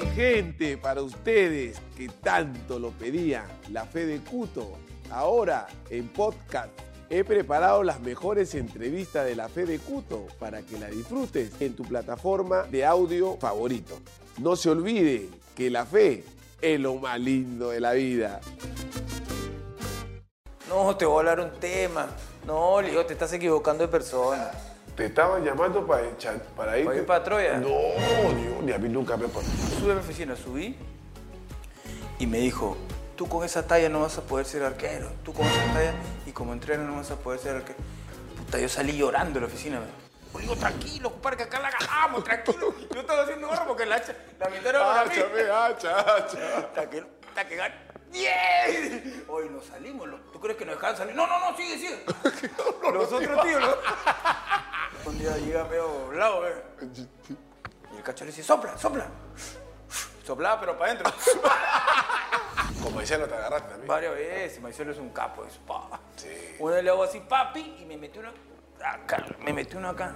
[0.00, 4.78] Mi gente, para ustedes que tanto lo pedían, la fe de Cuto,
[5.10, 6.70] ahora en podcast.
[7.10, 11.74] He preparado las mejores entrevistas de la fe de Cuto para que la disfrutes en
[11.74, 13.98] tu plataforma de audio favorito.
[14.38, 16.24] No se olvide que la fe
[16.62, 18.40] es lo más lindo de la vida.
[20.68, 22.08] No, te voy a hablar un tema.
[22.46, 22.76] No,
[23.06, 24.50] te estás equivocando de persona.
[25.00, 26.84] Te estaban llamando para, echar- para ir.
[26.84, 27.56] ¿Para ir para Troya?
[27.56, 29.46] No, yo, ni a mí nunca me pasó.
[29.78, 30.76] Subí a mi oficina, subí
[32.18, 32.76] y me dijo,
[33.16, 35.10] tú con esa talla no vas a poder ser arquero.
[35.24, 35.94] Tú con esa talla
[36.26, 37.78] y como entreno no vas a poder ser arquero.
[38.36, 39.80] Puta, yo salí llorando de la oficina.
[39.80, 42.74] me- Digo, tranquilo, compadre, que acá la ganamos, tranquilo.
[42.94, 45.12] Yo estaba haciendo gorro porque la hacha, la mitad era para mí.
[45.18, 46.58] Hacha, hacha, hacha.
[46.58, 47.04] Hasta que,
[48.10, 49.24] ¡Bien!
[49.28, 50.08] Hoy nos salimos.
[50.32, 51.14] ¿Tú crees que nos dejaban salir?
[51.14, 52.04] No, no, no, sigue, sigue.
[52.92, 55.10] Los otros tíos, ¿no?
[55.10, 56.64] Un día llega medio blado, ¿eh?
[57.92, 59.06] Y el cacho le dice, sopla, sopla.
[60.24, 61.12] Soplaba, pero para adentro.
[62.82, 63.88] Como decía, no te agarraste también.
[63.88, 66.00] Varias veces, Maicelo es un capo, eso, pa.
[66.16, 66.56] Sí.
[66.58, 68.32] Una vez le hago así, papi, y me metió una
[68.84, 70.14] acá, me metió una acá.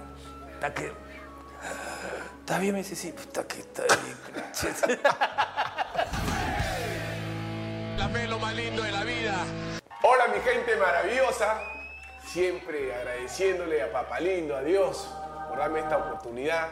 [0.53, 0.91] Está que...
[2.39, 2.73] ¿Está bien?
[2.73, 4.17] Me dice, sí, puta que está bien.
[7.95, 9.45] Es lo más lindo de la vida.
[10.03, 11.61] Hola mi gente maravillosa.
[12.25, 15.07] Siempre agradeciéndole a Papalindo, a Dios,
[15.47, 16.67] por darme esta oportunidad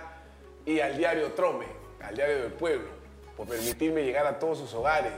[0.66, 1.66] y al diario Trome,
[2.01, 2.89] al diario del pueblo,
[3.38, 5.13] por permitirme llegar a todos sus hogares.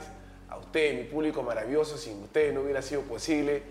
[0.48, 3.62] A ustedes, mi público maravilloso, sin ustedes no hubiera sido posible.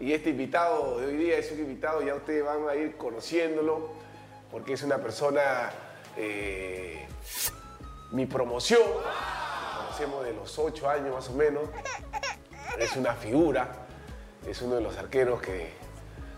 [0.00, 3.90] Y este invitado de hoy día es un invitado, ya ustedes van a ir conociéndolo,
[4.50, 5.70] porque es una persona,
[6.16, 7.06] eh,
[8.12, 8.82] mi promoción,
[9.98, 11.64] de los ocho años más o menos.
[12.78, 13.68] Es una figura,
[14.46, 15.72] es uno de los arqueros que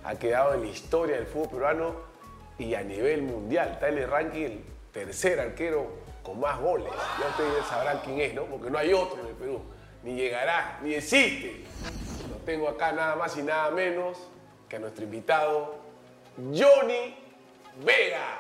[0.03, 1.95] ha quedado en la historia del fútbol peruano
[2.59, 3.73] y a nivel mundial.
[3.73, 5.89] Está en el ranking el tercer arquero
[6.23, 6.91] con más goles.
[7.21, 8.45] Ya ustedes sabrán quién es, ¿no?
[8.45, 9.61] Porque no hay otro en el Perú.
[10.05, 11.65] Ni llegará, ni existe.
[12.31, 14.17] Lo tengo acá nada más y nada menos
[14.71, 15.75] que a nuestro invitado,
[16.39, 17.15] Johnny
[17.85, 18.39] Vegas.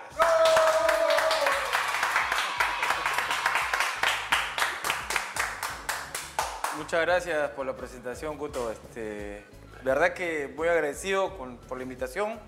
[6.76, 8.70] Muchas gracias por la presentación, Cuto.
[8.70, 9.44] Este,
[9.82, 12.38] verdad que muy agradecido con- por la invitación.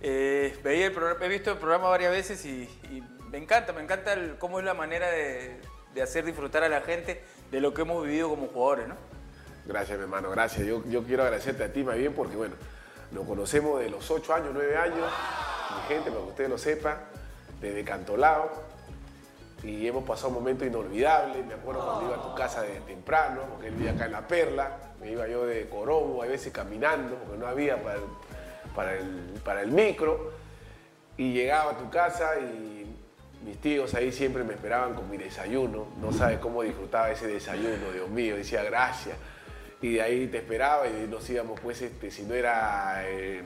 [0.00, 2.68] Eh, he visto el programa varias veces y,
[3.30, 5.60] me encanta, me encanta cómo es la manera de,
[6.02, 8.94] hacer disfrutar a la gente de lo que hemos vivido como jugadores, ¿no?
[9.66, 10.64] Gracias, mi hermano, gracias.
[10.64, 12.54] Yo, yo quiero agradecerte a ti más bien porque, bueno,
[13.10, 15.10] nos conocemos de los 8 años, 9 años,
[15.74, 16.98] mi gente, para que ustedes lo sepan,
[17.60, 18.77] desde Cantolao.
[19.62, 21.44] Y hemos pasado momentos inolvidables.
[21.44, 24.26] Me acuerdo cuando iba a tu casa de temprano, porque él vivía acá en La
[24.26, 24.76] Perla.
[25.00, 28.02] Me iba yo de Corongo, a veces caminando, porque no había para el,
[28.74, 30.32] para el, para el micro.
[31.16, 32.94] Y llegaba a tu casa y
[33.44, 35.88] mis tíos ahí siempre me esperaban con mi desayuno.
[36.00, 38.36] No sabes cómo disfrutaba ese desayuno, Dios mío.
[38.36, 39.16] Decía gracias.
[39.80, 43.42] Y de ahí te esperaba y nos íbamos, pues, este, si no era eh,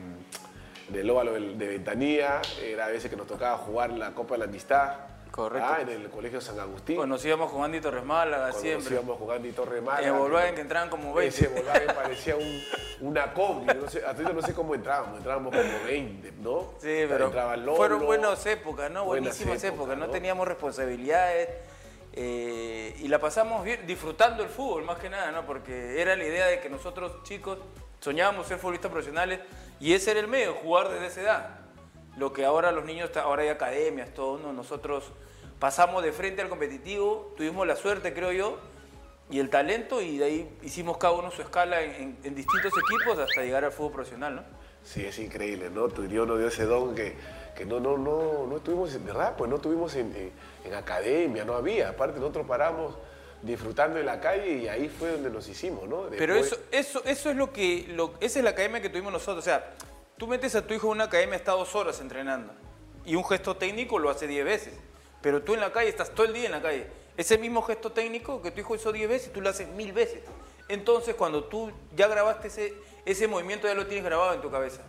[0.89, 4.39] del óvalo de, de Ventanilla, era a veces que nos tocaba jugar la Copa de
[4.39, 5.12] la Amistad.
[5.33, 5.67] Correcto.
[5.67, 7.09] ah, en el Colegio San Agustín.
[7.09, 8.83] Nos íbamos con Andy Torres Málaga siempre.
[8.83, 10.07] nos íbamos jugando y Torre Málaga.
[10.07, 11.35] En Volkswagen que entraban como 20.
[11.35, 12.61] Ese Volkswagen parecía un,
[13.01, 13.65] una combi.
[13.65, 15.17] No sé, hasta ahorita no sé cómo entrábamos.
[15.17, 16.73] Entrábamos como 20, ¿no?
[16.77, 19.05] Sí, pero Lolo, fueron buenas épocas, ¿no?
[19.05, 20.11] buenas Buenísimas épocas, épocas, no ¿no?
[20.11, 21.49] teníamos responsabilidades
[22.13, 25.47] eh, y la pasamos bien disfrutando el fútbol más que nada, ¿no?
[25.47, 27.57] Porque era la idea de que nosotros chicos
[28.01, 29.39] soñábamos ser futbolistas profesionales
[29.79, 31.62] y ese era el medio, jugar desde esa edad.
[32.17, 34.53] Lo que ahora los niños, ahora hay academias, todo, ¿no?
[34.53, 35.05] Nosotros
[35.59, 38.57] pasamos de frente al competitivo, tuvimos la suerte, creo yo,
[39.29, 42.71] y el talento y de ahí hicimos cada uno su escala en, en- en distintos
[42.77, 44.43] equipos hasta llegar al fútbol profesional, ¿no?
[44.83, 45.87] Sí, es increíble, ¿no?
[45.87, 47.15] Tu Dios nos dio ese don que,
[47.55, 50.31] que no, no, no, no estuvimos, en verdad, pues no estuvimos en, en-
[50.65, 51.89] en academia, no había.
[51.89, 52.95] Aparte, nosotros paramos
[53.41, 56.03] disfrutando en la calle y ahí fue donde nos hicimos, ¿no?
[56.17, 59.39] Pero eso, eso, eso es lo que, lo- esa es la academia que tuvimos nosotros.
[59.39, 59.71] O sea,
[60.23, 62.53] tú metes a tu hijo en una academia, está dos horas entrenando.
[63.03, 64.73] Y un gesto técnico lo hace 10 veces.
[65.21, 66.87] Pero tú en la calle estás todo el día en la calle.
[67.17, 70.21] Ese mismo gesto técnico que tu hijo hizo 10 veces, tú lo haces mil veces.
[70.69, 72.73] Entonces, cuando tú ya grabaste ese,
[73.03, 74.81] ese movimiento, ya lo tienes grabado en tu cabeza.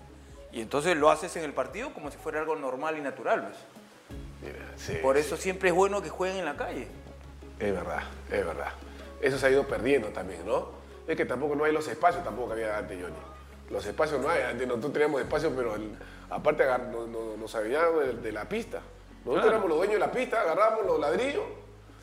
[0.53, 3.41] Y entonces lo haces en el partido como si fuera algo normal y natural.
[3.41, 3.59] ¿ves?
[4.41, 6.87] Mira, sí, Por eso siempre es bueno que jueguen en la calle.
[7.59, 8.73] Es verdad, es verdad.
[9.21, 10.69] Eso se ha ido perdiendo también, ¿no?
[11.09, 13.34] Es que tampoco no hay los espacios tampoco que había antes, Johnny.
[13.71, 14.43] Los espacios no hay.
[14.43, 15.97] Antes nosotros teníamos espacios, pero el-
[16.31, 18.81] aparte agar- no- no- nos sabíamos de, de la pista.
[19.25, 19.49] Nosotros Claro.
[19.51, 21.45] éramos los dueños de la pista, agarrábamos los ladrillos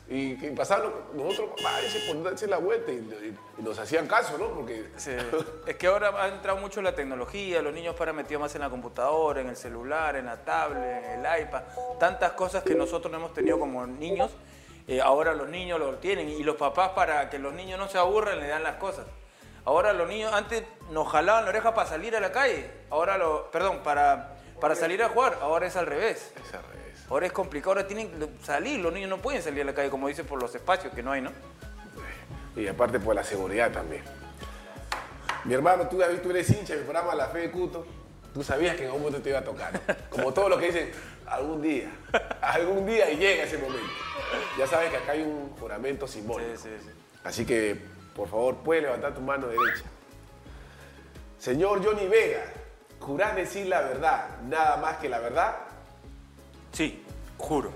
[0.08, 4.36] y, y pasaban nosotros, váyase por darse la vuelta y, y- y nos hacían caso,
[4.36, 4.48] ¿no?
[4.48, 5.12] Porque Sí.
[5.66, 8.68] Es que ahora ha entrado mucho la tecnología, los niños para metidos más en la
[8.70, 11.62] computadora, en el celular, en la tablet, en el iPad,
[12.00, 14.32] tantas cosas que nosotros no hemos tenido como niños.
[14.88, 17.98] Eh, ahora los niños lo tienen y los papás para que los niños no se
[17.98, 19.06] aburran le dan las cosas.
[19.64, 23.50] Ahora los niños antes nos jalaban la oreja para salir a la calle, ahora lo,
[23.50, 26.32] perdón, para, para salir a jugar, ahora es al revés.
[26.44, 27.04] Es al revés.
[27.08, 29.90] Ahora es complicado, ahora tienen que salir, los niños no pueden salir a la calle
[29.90, 31.30] como dice por los espacios que no hay, ¿no?
[32.56, 34.02] Y aparte por la seguridad también.
[35.44, 37.86] Mi hermano, tú, David, tú eres hincha del programa La Fe de Cuto.
[38.32, 39.80] Tú sabías que en algún momento te iba a tocar.
[40.08, 40.92] Como todo lo que dicen,
[41.26, 41.90] algún día.
[42.40, 43.92] Algún día y llega ese momento.
[44.58, 46.50] Ya sabes que acá hay un juramento simbólico.
[46.56, 46.90] Sí, sí, sí.
[47.24, 47.82] Así que,
[48.14, 49.84] por favor, puedes levantar tu mano derecha.
[51.38, 52.44] Señor Johnny Vega,
[53.00, 55.56] ¿jurás decir la verdad, nada más que la verdad?
[56.72, 57.04] Sí,
[57.38, 57.70] juro.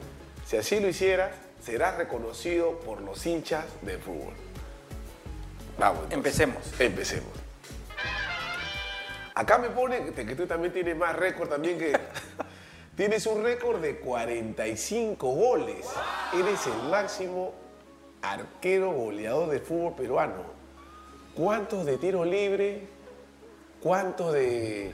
[0.46, 4.34] Si así lo hicieras, serás reconocido por los hinchas del fútbol.
[5.78, 6.04] Vamos.
[6.04, 6.40] entonces.
[6.40, 6.80] Empecemos.
[6.80, 7.32] Empecemos.
[9.34, 11.92] Acá me pone que tú también tienes más récord también que...
[12.96, 15.86] tienes un récord de 45 goles.
[16.32, 17.52] Eres el máximo
[18.32, 20.42] arquero goleador del fútbol peruano.
[21.34, 22.88] ¿Cuántos de tiro libre?
[23.82, 24.92] ¿Cuántos de,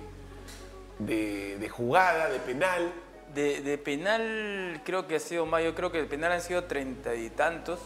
[0.98, 2.92] de, jugada, de penal?
[3.34, 6.64] De, de penal creo que ha sido más, yo creo que de penal han sido
[6.64, 7.78] treinta y tantos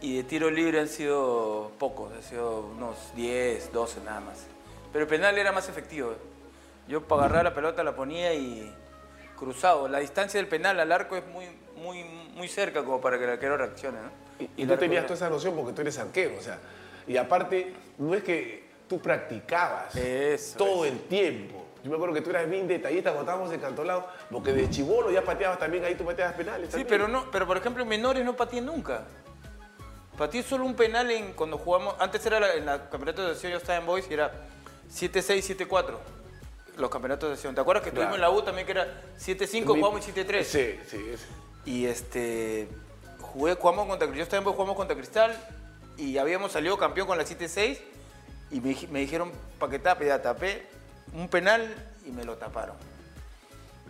[0.00, 4.46] y de tiro libre han sido pocos, han sido unos 10, 12 nada más.
[4.92, 6.14] Pero el penal era más efectivo.
[6.86, 8.70] Yo para agarrar la pelota la ponía y
[9.36, 9.88] cruzado.
[9.88, 11.46] La distancia del penal al arco es muy,
[11.76, 12.04] muy,
[12.34, 13.98] muy cerca como para que el arquero reaccione.
[14.00, 14.10] ¿no?
[14.44, 16.58] Y, y tú tenías toda esa noción porque tú eres arquero, o sea,
[17.06, 21.64] y aparte, no es que tú practicabas Eso todo el tiempo.
[21.82, 25.10] Yo me acuerdo que tú eras bien detallista cuando estábamos en Cantolao, porque de chivolo
[25.10, 26.66] ya pateabas también, ahí tú pateabas penales.
[26.68, 26.88] Sí, también.
[26.88, 29.02] pero no, pero por ejemplo en menores no pateé nunca.
[30.16, 33.52] Pateé solo un penal en cuando jugamos, antes era la- en la campeonato de acción,
[33.52, 34.32] yo estaba en Boys y era
[34.90, 35.98] 7-6, 7-4.
[36.78, 37.54] Los campeonatos de acción.
[37.54, 40.42] ¿Te acuerdas que estuvimos en la U también que era 7-5, jugamos y 7-3?
[40.44, 41.04] Sí, sí.
[41.12, 41.26] ese.
[41.64, 42.68] Y este
[43.20, 45.36] jugué, jugamos contra yo estaba en Boys, jugamos contra Cristal
[45.96, 47.78] y habíamos salido campeón con la 7-6
[48.50, 50.66] y me, dij- me dijeron para que tape, ya tapé
[51.14, 51.74] un penal
[52.06, 52.76] y me lo taparon.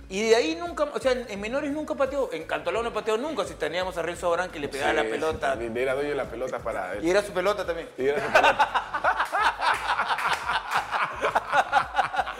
[0.08, 3.16] Y de ahí nunca, o sea, en, en menores nunca pateó, en Cantolao no pateó
[3.16, 5.50] nunca, si teníamos a Renzo Barán que le pegaba Sí, la pelota.
[5.50, 7.04] también, Era dueño de la pelota para él.
[7.04, 7.88] Y era su pelota también.
[7.96, 8.90] Y era su pelota.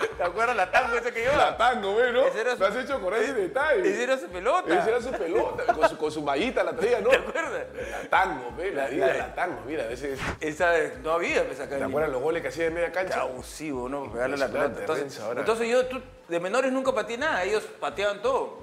[0.17, 1.51] ¿Te acuerdas la tango esa que llevaba?
[1.51, 2.27] La tango, ¿ves, no?
[2.27, 3.89] Ese era su- Me has hecho con ese detalle.
[3.91, 4.75] Esa era su pelota.
[4.79, 7.09] Esa era su pelota, con su, con su mallita la traía, ¿no?
[7.11, 7.65] ¿Te acuerdas?
[7.91, 8.75] La tango, ¿ves?
[8.75, 10.19] La, La- vida la- la tango, mira, a veces...
[10.41, 10.73] Esa
[11.03, 11.79] no había pues acá.
[11.79, 13.21] ¿Te acuerdas los goles que hacía de media Qué cancha?
[13.23, 14.11] abusivo, ¿no?
[14.13, 14.81] Pegarle la pelota.
[15.39, 18.63] Entonces, yo tú, de menores nunca pateé nada, ellos pateaban todo.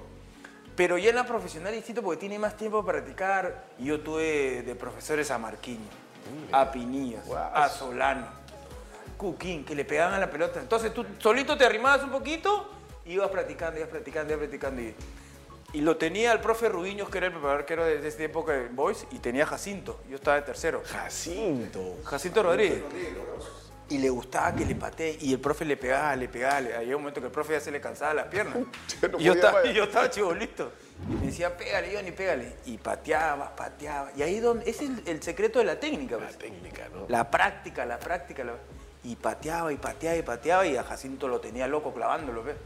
[0.74, 3.64] Pero ya en la profesional distinto porque tiene más tiempo para practicar.
[3.78, 5.90] Y yo tuve de profesores a Marquinhos,
[6.50, 8.26] a Pinillas, a Solano,
[9.22, 10.60] Cuquín, que le pegaban a la pelota.
[10.60, 12.68] Entonces tú solito te arrimabas un poquito
[13.06, 14.82] y ibas practicando, ibas practicando, ibas practicando.
[14.82, 14.94] Y,
[15.74, 18.22] y lo tenía el profe Rubiños, que era el preparador que era de, de esa
[18.24, 20.00] época en Boys, y tenía Jacinto.
[20.10, 20.82] Yo estaba de tercero.
[20.84, 21.96] Jacinto.
[22.04, 22.82] Jacinto Rodríguez.
[23.88, 25.18] Y le gustaba que le patee.
[25.20, 26.60] Y el profe le pegaba, le pegaba.
[26.60, 28.56] le- Había un momento que el profe ya se le cansaba las piernas.
[29.02, 30.72] Ya no y yo estaba, y yo estaba chibolito.
[31.10, 32.56] Y me decía, pégale, Johnny, pégale.
[32.66, 34.10] Y pateaba, pateaba.
[34.16, 36.16] Y ahí donde, ese es el, el secreto de la técnica.
[36.16, 36.38] La pues.
[36.38, 37.06] técnica, ¿no?
[37.08, 38.44] La práctica, la práctica.
[38.44, 38.54] la-
[39.04, 40.66] Y pateaba, y pateaba, y pateaba.
[40.66, 42.56] Y a Jacinto lo tenía loco clavándolo, ¿ves?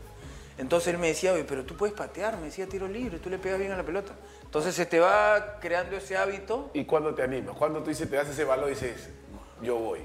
[0.59, 2.37] Entonces él me decía, oye, pero tú puedes patear.
[2.37, 4.12] Me decía, tiro libre, tú le pegas bien a la pelota.
[4.43, 6.70] Entonces se te va creando ese hábito.
[6.72, 7.56] ¿Y cuándo te animas?
[7.56, 9.10] Cuando tú dices, te das ese balón y dices,
[9.60, 10.01] yo voy?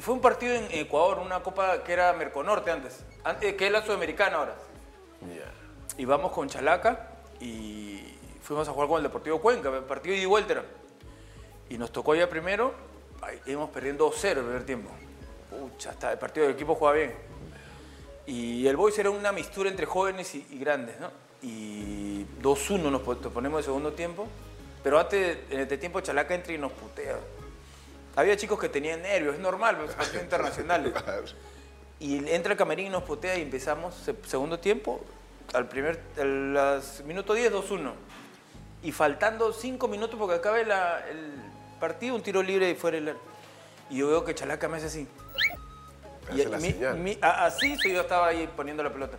[0.00, 3.84] Fue un partido en Ecuador, una copa que era Merconorte antes, antes que es la
[3.84, 4.56] sudamericana ahora.
[5.22, 5.52] Ya.
[5.96, 10.64] Y vamos con Chalaca y fuimos a jugar con el Deportivo Cuenca, partido y vuelta.
[11.68, 12.74] Y nos tocó ya primero,
[13.46, 14.90] íbamos perdiendo 2-0 el primer tiempo.
[15.74, 17.14] Pucha, hasta el partido del equipo jugaba bien.
[18.26, 21.10] Y el Boys era una mistura entre jóvenes y, y grandes, ¿no?
[21.42, 24.26] Y 2-1 nos po- nos ponemos de segundo tiempo,
[24.82, 27.16] pero antes, en este tiempo Chalaca entra y nos putea.
[28.16, 30.92] Había chicos que tenían nervios, es normal, pues, partidos internacionales.
[32.00, 35.00] Y entra el camerín y nos putea y empezamos se- segundo tiempo,
[35.52, 37.92] al primer, al minuto 10, 2-1.
[38.84, 41.34] Y faltando 5 minutos porque acabe la- el
[41.80, 43.14] partido, un tiro libre y fuera el...
[43.90, 45.06] Y yo veo que Chalaca me hace así.
[46.26, 46.96] Te hace la mi- señal.
[46.98, 49.18] mi- a- así sí, yo estaba ahí poniendo la pelota.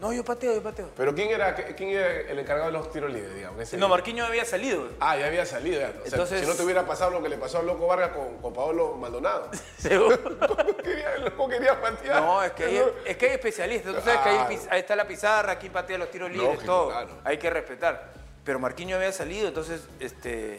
[0.00, 0.90] No, yo pateo, yo pateo.
[0.96, 3.72] Pero ¿quién era, quién era el encargado de los tiros libres, digamos?
[3.74, 4.88] No, Marquinhos había salido.
[5.00, 5.80] Ah, ya había salido.
[5.80, 5.88] Ya.
[5.88, 8.10] O sea, Entonces- si no te hubiera pasado lo que le pasó al Loco Vargas
[8.10, 9.50] con, con Pablo Maldonado.
[9.78, 10.18] Seguro.
[10.82, 12.20] Quería- Loco quería patear.
[12.20, 13.94] No, es que, hay, es que hay especialistas.
[13.94, 16.88] Tú sabes que ahí, está la pizarra, aquí patea los tiros libres, Lógico, todo.
[16.88, 17.08] claro.
[17.24, 18.12] Hay que respetar.
[18.44, 20.58] Pero Marquinhos había salido, entonces este,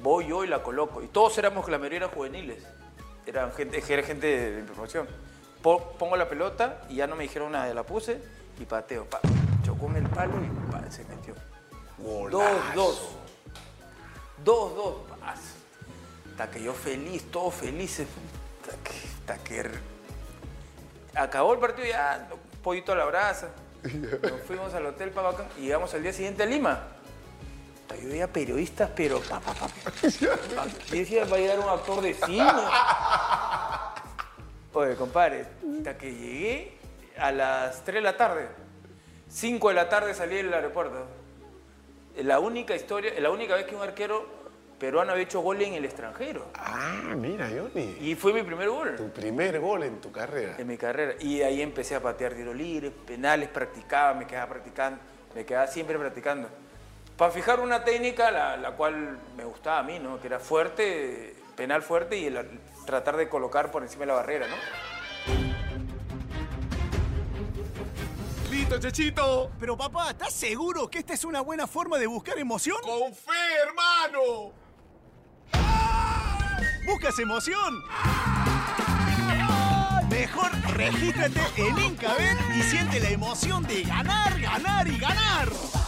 [0.00, 1.02] voy yo y la coloco.
[1.02, 2.62] Y todos éramos, la mayoría eran juveniles.
[3.26, 5.06] Eran gente, era gente de promoción.
[5.62, 8.20] Po- Pongo la pelota y ya no me dijeron nada, la puse
[8.58, 9.04] y pateo.
[9.04, 9.20] Pa,
[9.64, 11.34] chocó en el palo y pa, se metió.
[11.98, 12.50] Golazo.
[12.74, 12.96] 2-2.
[14.44, 14.94] Dos, dos.
[16.30, 18.00] Hasta que yo feliz, todo feliz.
[18.00, 19.70] Hasta que,
[21.14, 22.28] acabó el partido ya,
[22.62, 23.48] pollito a la brasa.
[23.82, 26.84] Nos fuimos al hotel Pabacán y llegamos al día siguiente a Lima.
[27.96, 29.20] Yo veía periodistas, pero...
[29.20, 29.54] Pa, pa,
[30.18, 30.30] Yo
[30.90, 32.52] decía, va a llegar un actor de cine.
[34.72, 35.46] Oye, compadre,
[35.78, 36.78] hasta que llegué
[37.18, 38.48] a las 3 de la tarde.
[39.28, 41.06] 5 de la tarde salí del aeropuerto.
[42.16, 44.40] La única historia, la única vez que un arquero
[44.78, 46.46] peruano había hecho gol en el extranjero.
[46.54, 47.96] Ah, mira, Johnny.
[48.00, 48.96] Y fue mi primer gol.
[48.96, 50.56] Tu primer gol en tu carrera.
[50.58, 51.14] En mi carrera.
[51.20, 55.00] Y ahí empecé a patear tiro libre, penales, practicaba, me quedaba practicando,
[55.34, 56.48] me quedaba siempre practicando.
[57.20, 60.18] Para fijar una técnica, la, cual me gustaba a mí, ¿no?
[60.18, 62.34] Que era fuerte, penal fuerte y
[62.86, 64.54] tratar de colocar por encima de la barrera, ¿no?
[68.50, 69.50] ¡Listo, Chechito!
[69.60, 72.78] Pero papá, ¿estás seguro que esta es una buena forma de buscar emoción?
[72.80, 73.32] ¡Con fe,
[73.66, 74.52] hermano!
[76.86, 77.84] ¿Buscas emoción?
[80.08, 85.79] Mejor regístrate en Incabet y siente la emoción de ganar, ganar y ganar.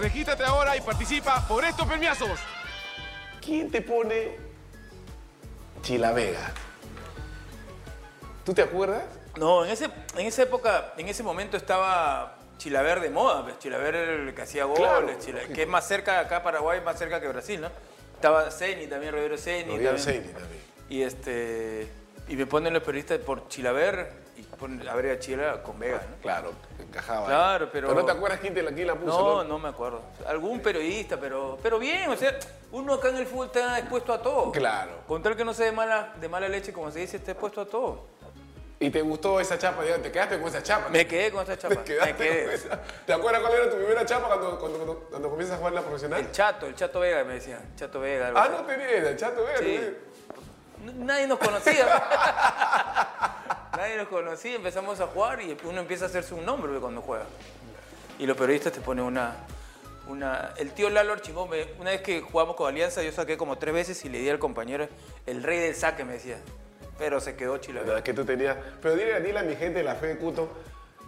[0.00, 2.40] Regístrate ahora y participa por estos premiazos.
[3.44, 4.36] ¿Quién te pone
[5.82, 6.52] Chilavega?
[8.44, 9.02] ¿Tú te acuerdas?
[9.36, 13.94] No, en, ese, en esa época, en ese momento estaba Chilaver de moda, pues Chilaver
[13.94, 15.18] era el que hacía goles,
[15.54, 17.68] que es más cerca de acá, Paraguay, más cerca que Brasil, ¿no?
[18.14, 19.70] Estaba Zeni también, Rodrigo Zeni.
[19.70, 20.62] Rodrigo Zeni también.
[20.88, 21.88] Y, este,
[22.26, 24.12] y me ponen los periodistas por Chilaver
[24.64, 26.16] a ver a Chila con Vega, ¿no?
[26.22, 27.26] Claro, encajaba.
[27.26, 27.94] Claro, pero...
[27.94, 29.18] no te acuerdas quién, te la, quién la puso?
[29.18, 30.02] No, no me acuerdo.
[30.26, 32.38] Algún periodista, pero, pero bien, o sea,
[32.72, 34.52] uno acá en el fútbol está expuesto a todo.
[34.52, 34.92] Claro.
[35.06, 37.60] Con tal que no sea de mala, de mala leche, como se dice, está expuesto
[37.60, 38.20] a todo.
[38.82, 39.82] ¿Y te gustó esa chapa?
[39.82, 40.88] ¿Te quedaste con esa chapa?
[40.88, 41.74] Me quedé con esa chapa.
[41.76, 42.58] me quedé.
[43.04, 46.20] ¿Te acuerdas cuál era tu primera chapa cuando, cuando, cuando, comienzas a jugar la profesional?
[46.20, 47.60] El Chato, el Chato Vega me decía.
[47.76, 48.32] Chato Vega.
[48.34, 49.58] Ah, no tenía el Chato Vega.
[49.58, 49.96] Sí.
[50.84, 51.86] Nadie nos conocía.
[53.76, 57.24] Nadie nos conocía, empezamos a jugar y uno empieza a hacerse un nombre cuando juega.
[58.18, 59.36] Y los periodistas te ponen una,
[60.06, 60.52] una...
[60.58, 64.04] El tío Lalo Archimón, una vez que jugamos con Alianza, yo saqué como tres veces
[64.04, 64.88] y le di al compañero
[65.26, 66.38] el rey del saque, me decía.
[66.98, 67.80] Pero se quedó Chile.
[67.86, 68.56] La que tú tenías.
[68.82, 70.50] Pero dile, dile a mi gente de la fe de Cuto,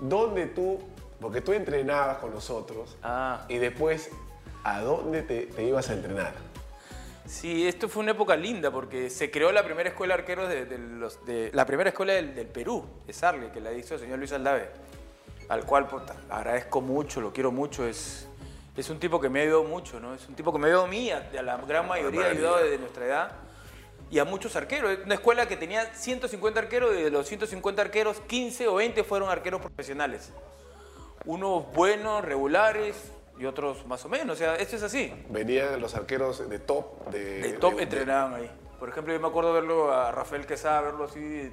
[0.00, 0.80] ¿dónde tú,
[1.20, 3.44] porque tú entrenabas con nosotros, ah.
[3.48, 4.10] y después,
[4.64, 6.32] ¿a dónde te, ibas a entrenar?
[7.26, 10.78] Sí, esto fue una época linda porque se creó la primera escuela de arqueros de,
[10.78, 14.32] los, de la primera escuela del, Perú, de Sarle, que la hizo el señor Luis
[14.32, 14.70] Aldave,
[15.48, 15.86] al cual
[16.28, 18.26] agradezco mucho, lo quiero mucho, es,
[18.76, 20.14] es un tipo que me ha ayudado mucho, ¿no?
[20.14, 22.58] Es un tipo que me ha ayudado a mí, a, la gran mayoría ha ayudado
[22.58, 23.32] desde nuestra edad
[24.10, 24.98] y a muchos arqueros.
[25.04, 29.30] Una escuela que tenía 150 arqueros y de los 150 arqueros, 15 o 20 fueron
[29.30, 30.32] arqueros profesionales.
[31.24, 34.36] Unos buenos, regulares y otros más o menos.
[34.36, 35.12] O sea, esto es así.
[35.28, 37.08] Venían los arqueros de top.
[37.10, 38.50] De, de top entrenaban ahí.
[38.78, 41.52] Por ejemplo, yo me acuerdo verlo a Rafael Quesada, verlo así,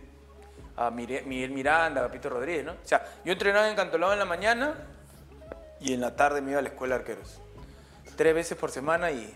[0.75, 2.71] a Miguel Miranda, a Pito Rodríguez, ¿no?
[2.71, 4.75] O sea, yo entrenaba en Cantolao en la mañana
[5.79, 7.39] y en la tarde me iba a la escuela de arqueros.
[8.15, 9.35] Tres veces por semana y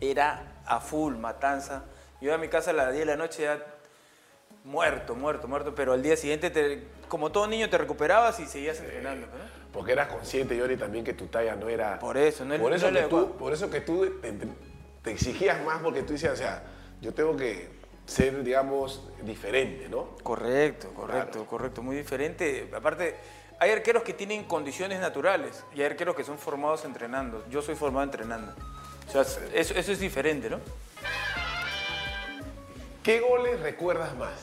[0.00, 1.84] era a full, matanza.
[2.20, 3.58] Yo a mi casa a las 10 de la noche ya
[4.64, 9.26] muerto, muerto, muerto, pero al día siguiente, como todo niño, te recuperabas y seguías entrenando.
[9.72, 11.98] Porque eras consciente, Yori, también que tu talla no era...
[11.98, 14.18] Por eso, no, por eso, que tú, por eso que tú
[15.02, 16.62] te, exigías más, porque tú decías, o sea,
[17.00, 17.68] yo tengo que
[18.06, 20.16] ser, digamos, diferente, ¿no?
[20.22, 22.70] Correcto, correcto, correcto, muy diferente.
[22.74, 23.16] Aparte,
[23.60, 27.44] hay arqueros que tienen condiciones naturales y hay arqueros que son formados entrenando.
[27.50, 28.54] Yo soy formado entrenando.
[29.06, 29.22] O sea,
[29.54, 30.60] eso, eso es diferente, ¿no?
[33.02, 34.34] ¿Qué goles recuerdas más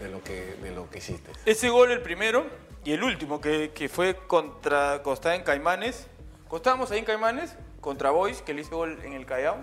[0.00, 1.30] de lo que, de lo que hiciste?
[1.46, 2.46] Ese gol, el primero
[2.84, 6.06] y el último, que, fue contra Costa en Caimanes.
[6.48, 9.56] Costábamos ahí en Caimanes contra Boys, que le hice gol en el Callao,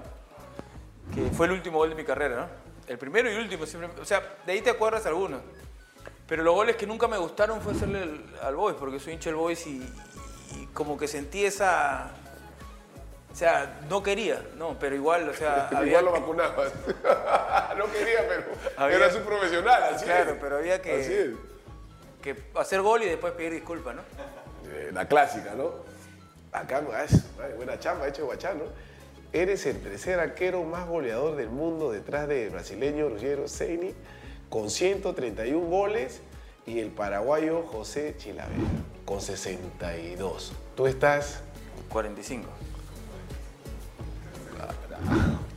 [1.13, 2.47] que fue el último gol de mi carrera, ¿no?
[2.87, 5.41] El primero y el último, siempre, o sea, de ahí te acuerdas algunos.
[6.27, 9.37] Pero los goles que nunca me gustaron fue hacerle al Boys, porque soy hincha del
[9.37, 9.87] Boys y
[10.73, 12.11] como que sentí esa,
[13.31, 15.69] o sea, no quería, no, pero igual, o sea...
[15.85, 16.73] igual lo vacunabas.
[17.77, 21.35] no quería, pero era su profesional, así Claro, pero había que,
[22.21, 24.01] que hacer gol y después pedir disculpas, ¿no?
[24.71, 25.71] Eh, la clásica, ¿no?
[26.51, 27.23] Acá, es,
[27.55, 28.63] buena chamba, hecho guachá, ¿no?
[29.33, 33.93] Eres el tercer arquero más goleador del mundo detrás del brasileño Ruggiero Seini,
[34.49, 36.21] con 131 goles,
[36.65, 38.61] y el paraguayo José Chilavera,
[39.05, 40.53] con 62.
[40.75, 41.43] Tú estás...
[41.89, 42.47] 45.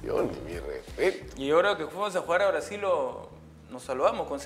[0.03, 1.41] Dios, mi respeto.
[1.41, 2.81] Y ahora que fuimos a jugar a Brasil,
[3.71, 4.41] nos saludamos con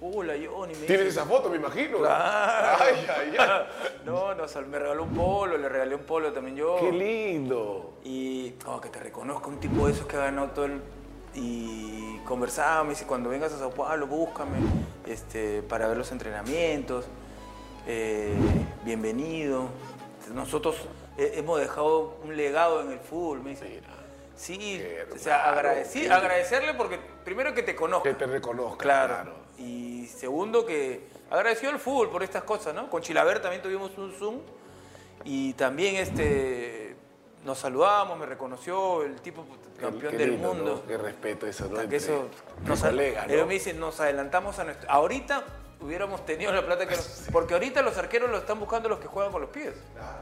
[0.00, 0.18] Cenipe.
[0.18, 0.74] hola Johnny.
[0.74, 1.98] me ¿Tienes esa foto, me imagino?
[1.98, 2.78] Claro.
[2.84, 3.66] Ay, ay, ay.
[4.04, 6.76] No, no, me regaló un polo, le regalé un polo también yo.
[6.80, 7.94] Qué lindo.
[8.04, 10.80] Y oh, que te reconozca un tipo de esos que ha ganado todo el...
[11.34, 14.58] Y conversábamos, y dice, cuando vengas a Sao Paulo, búscame
[15.06, 17.04] este, para ver los entrenamientos.
[17.86, 18.34] Eh,
[18.84, 19.68] bienvenido.
[20.34, 20.76] Nosotros
[21.16, 23.66] hemos dejado un legado en el fútbol, me dice.
[23.68, 24.00] Mira,
[24.34, 24.82] Sí,
[25.14, 28.08] o sea, agradecer- agradecerle porque primero que te conozca.
[28.08, 28.78] que te reconozca.
[28.78, 29.14] Claro.
[29.14, 29.39] claro.
[29.60, 32.88] Y segundo que agradeció al fútbol por estas cosas, ¿no?
[32.90, 34.38] Con Chilaver también tuvimos un Zoom
[35.24, 36.96] y también este
[37.44, 39.46] nos saludamos, me reconoció el tipo
[39.80, 40.74] campeón del lindo, mundo.
[40.82, 40.86] ¿no?
[40.86, 41.80] Qué respeto eso, ¿no?
[41.80, 42.28] Entre- eso
[42.66, 43.46] nos, colegas, ¿no?
[43.46, 44.90] me dice, nos adelantamos a nuestro.
[44.90, 45.44] Ahorita
[45.80, 49.06] hubiéramos tenido la plata que nos- Porque ahorita los arqueros lo están buscando los que
[49.06, 49.74] juegan con los pies.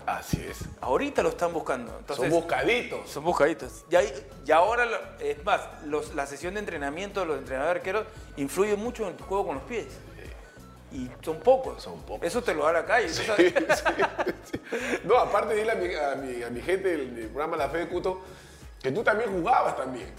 [0.07, 0.59] Así es.
[0.81, 1.97] Ahorita lo están buscando.
[1.99, 3.09] Entonces, Son buscaditos.
[3.11, 3.85] son buscaditos.
[3.91, 4.87] Y, ahí- y ahora,
[5.21, 8.05] es más, los- la sesión de entrenamiento de los entrenadores arqueros
[8.37, 9.87] influye mucho en tu juego con los pies.
[10.91, 11.83] Y son pocos.
[11.83, 12.27] Son pocos.
[12.27, 13.11] Eso te lo da la calle.
[13.11, 13.55] Sí, sí,
[14.51, 14.61] sí.
[15.05, 17.79] No, aparte dile a mi, a mi, a mi gente del, del programa La Fe
[17.79, 18.23] de Cuto
[18.83, 20.11] que tú también jugabas también.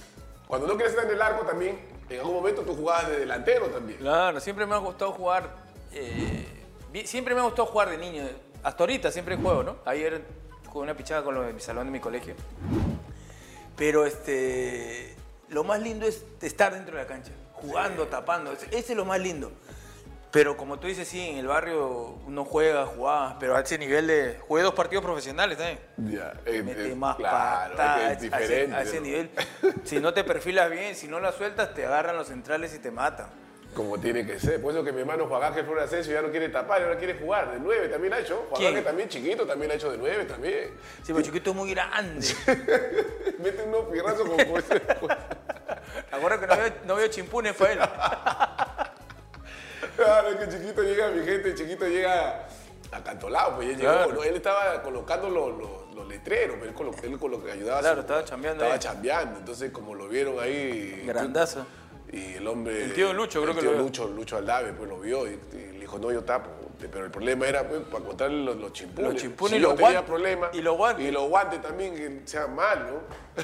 [0.48, 1.80] Cuando no quieres estar en el arco también,
[2.10, 4.00] en algún momento tú jugabas de delantero también.
[4.00, 5.56] Claro, siempre me ha gustado jugar.
[5.94, 6.46] eh,
[7.06, 8.24] siempre me ha gustado jugar de niño.
[8.64, 9.78] Hasta ahorita siempre juego, ¿no?
[9.86, 10.24] Ayer
[10.68, 12.36] jugué una pichada con los de mi salón de mi colegio.
[13.76, 15.16] Pero este,
[15.50, 18.52] lo más lindo es estar dentro de la cancha, jugando, tapando.
[18.52, 19.52] Ese es lo más lindo.
[20.32, 24.06] Pero como tú dices, sí, en el barrio uno juega, jugaba, pero a ese nivel
[24.06, 24.38] de...
[24.48, 25.80] Jugué dos partidos profesionales también.
[25.98, 28.76] Ya, eh, Mete eh, más claro, patadas, es a ese- diferente.
[28.76, 29.32] a ese nivel.
[29.86, 32.92] Si no te perfilas bien, si no la sueltas, te agarran los centrales y te
[32.92, 33.28] matan.
[33.74, 34.62] Como tiene que ser.
[34.62, 37.16] Por eso que mi hermano Juan Ángel Flores Asensio ya no quiere tapar, ahora quiere
[37.20, 37.52] jugar.
[37.52, 38.48] De nueve también ha hecho.
[38.52, 40.72] Juan también chiquito, también ha hecho de nueve también.
[41.04, 42.28] Sí, pero chiquito es muy grande.
[43.40, 44.38] Mete unos pierrazos como...
[44.38, 44.82] como ese-
[46.12, 47.80] Ahora que no veo, no veo chimpunes para él.
[49.96, 52.48] Claro, es que chiquito llega, mi gente, chiquito llega
[52.92, 54.14] a Cantolao, pues ya llegó, Claro.
[54.14, 54.24] ¿no?
[54.24, 57.52] Él estaba colocando los, los- los letreros, pero él con lo, él con lo que
[57.52, 57.82] ayudaba.
[57.82, 58.80] Claro, estaba chambeando Estaba ahí.
[58.80, 61.04] chambeando, entonces como lo vieron ahí.
[61.06, 61.66] Grandazo.
[62.12, 62.86] Y el hombre.
[62.86, 63.86] El tío Lucho, creo el que tío lo vio.
[63.86, 66.50] Lucho, Lucho Aldave, pues lo vio y, y le dijo, no, yo tapo.
[66.80, 69.14] Pero el problema era, pues, para contarle los, los chimpunes.
[69.14, 70.10] Los chimpunes Si y los tenía guantes.
[70.10, 70.50] problemas.
[70.56, 71.06] Y los guantes.
[71.06, 73.44] Y los guantes también, que sean mal, ¿no?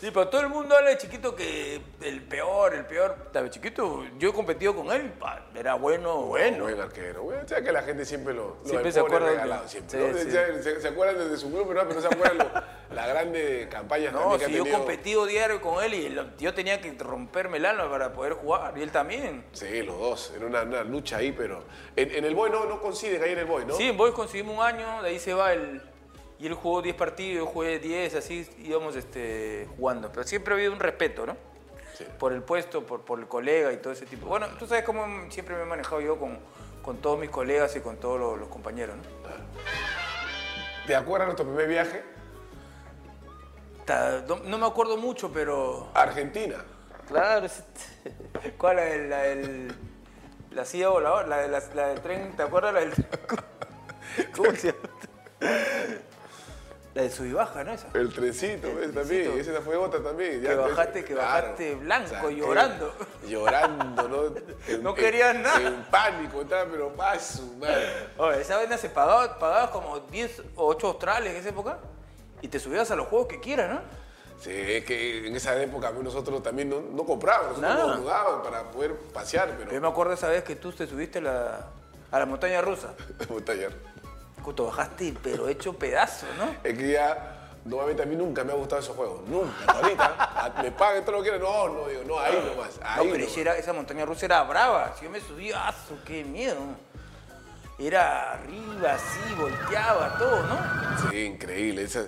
[0.00, 3.16] Sí, pero todo el mundo habla de chiquito que el peor, el peor.
[3.50, 5.12] Chiquito, yo he competido con él,
[5.56, 6.64] era bueno, bueno.
[6.64, 7.22] Buen arquero.
[7.24, 10.06] Bueno, o sea que la gente siempre lo, lo Siempre se acuerda regalado, siempre, sí,
[10.06, 10.18] ¿no?
[10.18, 10.62] sí.
[10.62, 12.62] Se, se- acuerdan desde su club, pero no, pero no se acuerdan lo-
[12.98, 16.42] las grandes campañas No, también que si ha yo he competido diario con él y
[16.42, 19.44] yo tenía que romperme el alma para poder jugar, y él también.
[19.52, 20.32] Sí, los dos.
[20.34, 21.64] Era una, una lucha ahí, pero.
[21.94, 23.74] En, en el Boy no, no ahí en el Boy, ¿no?
[23.74, 25.80] Sí, en Boys conseguimos un año, de ahí se va el...
[26.40, 30.10] Y él jugó 10 partidos, yo jugué 10, así íbamos este, jugando.
[30.10, 31.36] Pero siempre ha habido un respeto, ¿no?
[31.94, 32.04] Sí.
[32.18, 34.26] Por el puesto, por, por el colega y todo ese tipo.
[34.26, 36.38] Bueno, tú sabes cómo siempre me he manejado yo con,
[36.80, 39.02] con todos mis colegas y con todos los, los compañeros, ¿no?
[40.86, 42.02] ¿Te acuerdas de nuestro primer viaje?
[43.88, 45.88] No, no me acuerdo mucho, pero...
[45.94, 46.56] Argentina.
[47.06, 47.62] Claro, es-
[48.58, 48.76] ¿cuál?
[48.76, 49.74] La, del- la, del-
[50.50, 53.08] la silla voladora, la, de- la, la del tren, ¿te acuerdas la del tren?
[54.36, 54.78] ¿Cómo se llama?
[56.94, 57.72] La del sub y baja, ¿no?
[57.72, 57.86] Esa.
[57.94, 58.92] El trencito, ¿ves?
[58.92, 59.38] También.
[59.38, 60.40] Esa fue otra también.
[60.42, 62.92] Que bajaste- que bajaste blanco, llorando.
[63.26, 64.24] Llorando, ¿no?
[64.68, 65.60] En- No en- querías nada.
[65.60, 68.08] En pánico, estaba, pero paso, madre.
[68.18, 71.78] Oye, esa vaina se pagaba, pagabas como 10 o 8 australes en esa época
[72.42, 73.80] y te subías a los juegos que quieras, ¿no?
[74.40, 77.96] Sí, es que en esa época pues, nosotros también no, no comprábamos, nosotros Nada.
[77.96, 81.18] nos daban para poder pasear, Yo pero me acuerdo esa vez que tú te subiste
[81.18, 81.66] a la,
[82.12, 82.94] a la montaña rusa.
[83.28, 83.72] Montañar.
[84.44, 86.54] Cuto, bajaste, pero hecho pedazo, ¿no?
[86.62, 89.50] Es que ya, nuevamente a mí nunca me ha gustado esos juegos, nunca.
[89.72, 90.06] Ahorita,
[90.56, 92.98] a- me pagan todo lo que quieran, no, no, digo, no, ahí nomás, No, ahí
[93.08, 93.32] pero nomás.
[93.32, 94.94] esa, era- esa montaña rusa era brava.
[94.96, 96.60] Si yo me subía, ¡aso, qué miedo!
[97.78, 101.10] Era arriba, así, volteaba, todo, ¿no?
[101.10, 101.82] Sí, increíble.
[101.82, 102.06] esa-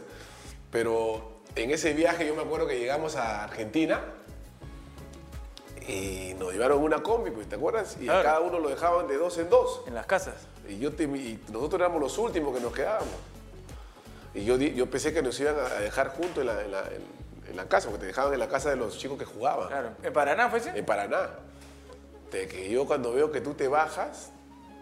[0.71, 4.01] Pero en ese viaje yo me acuerdo que llegamos a Argentina
[5.89, 7.97] y nos llevaron una combi, pues, ¿te acuerdas?
[8.01, 9.83] Y a cada uno lo dejaban de dos en dos.
[9.87, 10.35] En las casas.
[10.69, 13.09] Y, yo te- y nosotros éramos los últimos que nos quedábamos.
[14.35, 17.21] Y yo, yo pensé que nos iban a dejar juntos en la, en la- en-
[17.51, 19.67] en la casa, porque te dejaban en la casa de los chicos que jugaban.
[19.67, 19.89] Claro.
[20.05, 20.71] ¿En Paraná fue ese?
[20.79, 21.31] En Paraná.
[22.31, 24.31] De que yo cuando veo que tú te bajas,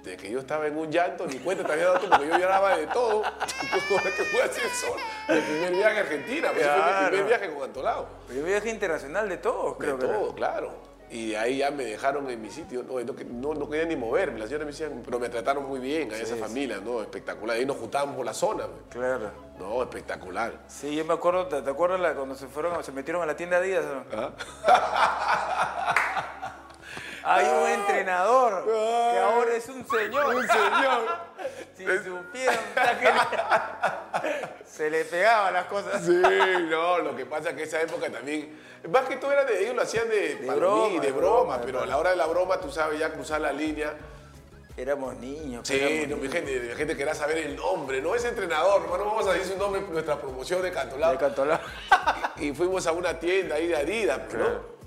[0.03, 2.39] de que yo estaba en un llanto, ni cuenta te había dado tú, porque yo
[2.39, 3.23] lloraba de todo.
[3.49, 4.99] que fue así el sol.
[5.29, 8.09] Mi primer viaje a Argentina, pues, fue mi primer viaje con Antolao.
[8.29, 10.19] Pero viaje internacional de todos, creo de que era.
[10.19, 10.89] todo, claro.
[11.11, 12.83] Y de ahí ya me dejaron en mi sitio.
[12.83, 14.39] No, no, no, quería ni moverme.
[14.39, 17.01] Las señoras me decían, pero me trataron muy bien a esa familia, ¿no?
[17.01, 17.57] Espectacular.
[17.57, 18.67] Ahí nos juntábamos por la zona.
[18.67, 18.83] pues.
[18.91, 19.31] Claro.
[19.59, 20.53] No, espectacular.
[20.69, 23.85] Sí, yo me acuerdo, ¿te, acuerdas cuando se fueron, se metieron a la tienda Adidas?
[23.87, 24.05] no?
[24.67, 25.95] ¿Ah?
[27.25, 30.35] Hay un entrenador que ahora es un señor.
[30.35, 31.29] Un señor.
[31.79, 32.59] Si supieran
[34.67, 36.05] se le pegaban las cosas.
[36.05, 36.21] Sí,
[36.69, 38.59] no, lo que pasa es que esa época también,
[38.91, 41.61] más que todo era de ellos lo hacían de, palomí, broma, de de broma, broma,
[41.65, 43.95] pero a de la hora de la broma tú sabes ya cruzar la línea.
[44.77, 45.67] Éramos niños.
[45.67, 46.33] Sí, éramos no, mi niños.
[46.33, 49.59] gente, mi gente quería saber el nombre, no ese entrenador, hermano, vamos a decir su
[49.59, 51.13] nombre nuestra promoción de Cantolao.
[51.13, 51.61] De Cantolao.
[52.37, 54.78] Y fuimos a una tienda ahí de Adidas, ¿no?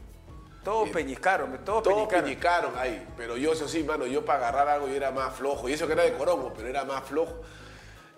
[0.63, 2.23] Todos peñiscaron, todos, Todos peñiscaron.
[2.25, 5.67] pellizcaron ahí, pero yo, eso sí, mano, yo para agarrar algo yo era más flojo.
[5.67, 7.41] Y eso que era de Corongo, pero era más flojo.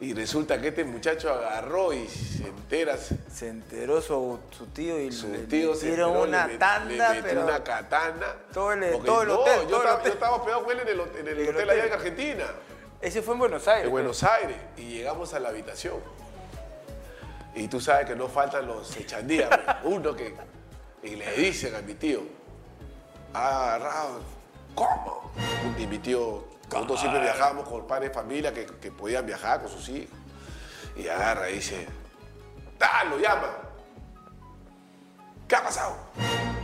[0.02, 5.12] Y resulta que este muchacho agarró y se entera, se- enteró su, su tío y
[5.14, 8.28] su le tío se enteró, una le, tanda, le metió pero una katana.
[8.54, 10.06] Todo el- todo el no, hotel, Yo, todo el estaba, hotel.
[10.08, 11.94] yo estaba hospedado con él en el, hot- en el En el hotel allá en
[11.94, 12.46] Argentina,
[13.00, 13.86] ese fue en Buenos Aires.
[13.86, 14.58] en Buenos Aires.
[14.76, 15.96] Y llegamos a la habitación.
[17.56, 19.78] Y tú sabes que no faltan los echandías, pues.
[19.84, 20.36] uno que...
[21.04, 22.22] Y le dicen a mi tío,
[23.34, 24.22] ha agarrado,
[24.74, 25.32] ¿cómo?
[25.78, 29.70] Y mi tío, nosotros siempre viajábamos con padres de familia que, que podían viajar con
[29.70, 30.18] sus hijos.
[30.96, 31.88] Y agarra y dice,
[32.80, 33.50] ¡ah, lo llama!
[35.48, 35.98] ¿Qué ha pasado?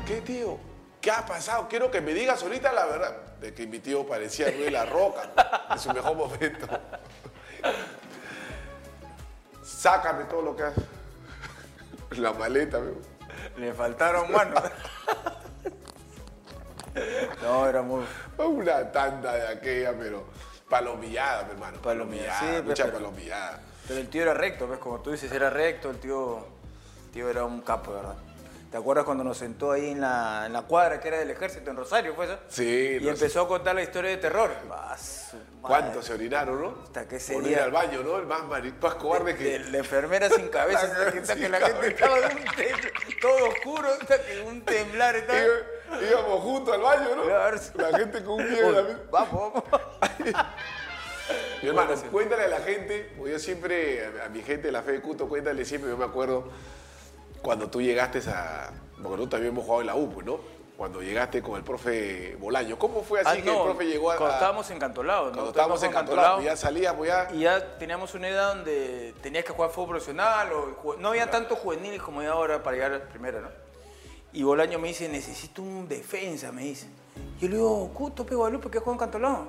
[0.07, 0.57] ¿Qué tío?
[1.01, 1.67] ¿Qué ha pasado?
[1.69, 3.15] Quiero que me digas ahorita la verdad.
[3.39, 5.31] De que mi tío parecía Luis La Roca
[5.71, 6.67] en su mejor momento.
[9.63, 10.81] Sácame todo lo que hace.
[12.17, 12.99] La maleta, amigo.
[13.59, 14.63] Le faltaron manos.
[17.43, 18.03] no, era muy...
[18.37, 20.25] Una tanda de aquella, pero
[20.69, 21.81] palomillada, mi hermano.
[21.81, 23.59] Palomillada, sí, pues, mucha pero- palomillada.
[23.87, 24.77] Pero el tío era recto, ¿ves?
[24.79, 26.37] Como tú dices, era recto, el tío,
[27.05, 28.15] el tío era un capo, de ¿verdad?
[28.71, 31.71] ¿Te acuerdas cuando nos sentó ahí en la, en la cuadra que era del ejército
[31.71, 32.37] en Rosario, fue eso?
[32.49, 33.09] Sí, Y no sé.
[33.09, 34.51] empezó a contar la historia de terror.
[34.67, 35.01] Madre.
[35.61, 36.77] ¿Cuántos se orinaron, no?
[36.83, 38.17] Hasta que ese Por ir al baño, ¿no?
[38.17, 39.43] El más, mari- más cobarde que...
[39.43, 42.25] De la enfermera sin cabeza, La- hasta que, hasta sin que la gente estaba de
[42.35, 45.39] un todo oscuro, hasta que un temblar estaba.
[45.39, 47.23] Iba- Íbamos juntos al baño, ¿no?
[47.23, 47.57] Claro.
[47.75, 49.63] La gente con un pie en la Vamos, vamos.
[51.61, 55.01] Mi hermano, cuéntale a la gente, yo siempre, a, mi gente de la fe de
[55.01, 56.49] Cuto, cuéntale siempre, yo me acuerdo
[57.41, 58.71] cuando tú llegaste a.
[58.95, 60.39] Porque nosotros también hemos jugado en la U, pues, ¿no?
[60.79, 62.79] Cuando llegaste con el profe Bolaño.
[62.79, 64.15] ¿Cómo fue así Ah, que el profe llegó a.
[64.15, 65.33] Cuando estábamos encantolados, ¿no?
[65.33, 67.27] cuando estábamos en Cantolao, pues ya salíamos ya.
[67.33, 71.57] Y ya teníamos una edad donde tenías que jugar fútbol profesional, o no había tanto
[71.57, 73.49] juveniles como hay ahora para llegar a la primera, ¿no?
[74.31, 76.87] Y Bolaño me dice, necesito un defensa, me dice.
[77.41, 79.47] Yo le digo, Cuto, Pe Guadalupe, que juega en Cantolao.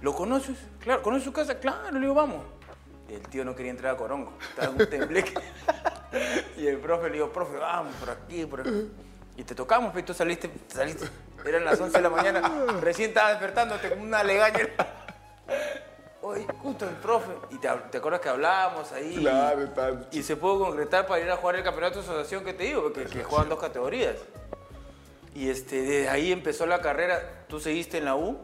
[0.00, 0.58] ¿Lo conoces?
[0.80, 1.60] Claro, ¿conoces su casa?
[1.60, 2.42] Claro, le digo, vamos.
[3.08, 5.34] Y el tío no quería entrar a Corongo, estaba en un tembleque.
[6.56, 8.90] y el profe le digo, profe, vamos, por aquí, por aquí.
[9.42, 11.08] Y te tocamos, pero tú saliste, saliste,
[11.44, 12.48] eran las 11 de la mañana,
[12.80, 14.68] recién estabas despertándote con una legaña.
[16.20, 17.32] Oye, justo el profe.
[17.50, 19.16] Y te, te acuerdas que hablábamos ahí.
[19.16, 19.68] Claro,
[20.12, 22.92] Y se pudo concretar para ir a jugar el campeonato de asociación que te digo,
[22.92, 24.14] que, que juegan dos categorías.
[25.34, 27.44] Y este, desde ahí empezó la carrera.
[27.48, 28.38] Tú seguiste en la U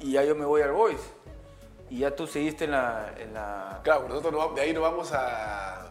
[0.00, 1.00] y ya yo me voy al Boys.
[1.90, 3.12] Y ya tú seguiste en la.
[3.18, 3.80] En la...
[3.84, 5.90] Claro, nosotros nos vamos- de ahí nos vamos a.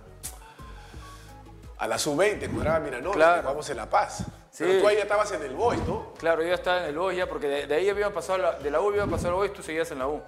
[1.78, 3.42] A la sub-20, cuando era Miranol, Claro.
[3.44, 4.24] jugamos en La Paz.
[4.52, 4.64] Sí.
[4.68, 6.14] Pero tú ahí ya estabas en el Boys, ¿no?
[6.18, 8.58] Claro, yo ya estaba en el Boys ya, porque de, de ahí había pasado, la-
[8.60, 10.22] de la U había pasado al Boys, tú seguías en la U.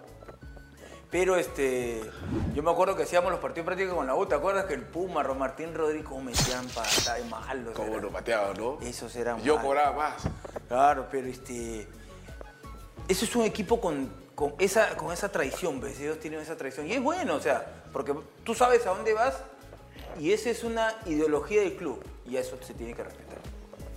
[1.10, 2.02] Pero este,
[2.54, 4.26] yo me acuerdo que hacíamos los partidos prácticos con la U.
[4.28, 7.78] ¿Te acuerdas que el Puma, Ron Martín Rodríguez, cómo metían para de malos?
[7.78, 8.02] Eran?
[8.02, 8.78] nos pateaban, ¿no?
[8.82, 9.68] Esos eran Yo malos.
[9.68, 10.24] cobraba más.
[10.70, 11.86] Claro, pero este.
[13.10, 16.00] Eso es un equipo con, con esa, con esa tradición, ¿ves?
[16.00, 16.88] Ellos tienen esa tradición.
[16.88, 19.36] Y es bueno, o sea, porque tú sabes a dónde vas
[20.18, 22.02] y esa es una ideología del club.
[22.26, 23.21] Y eso se tiene que respetar.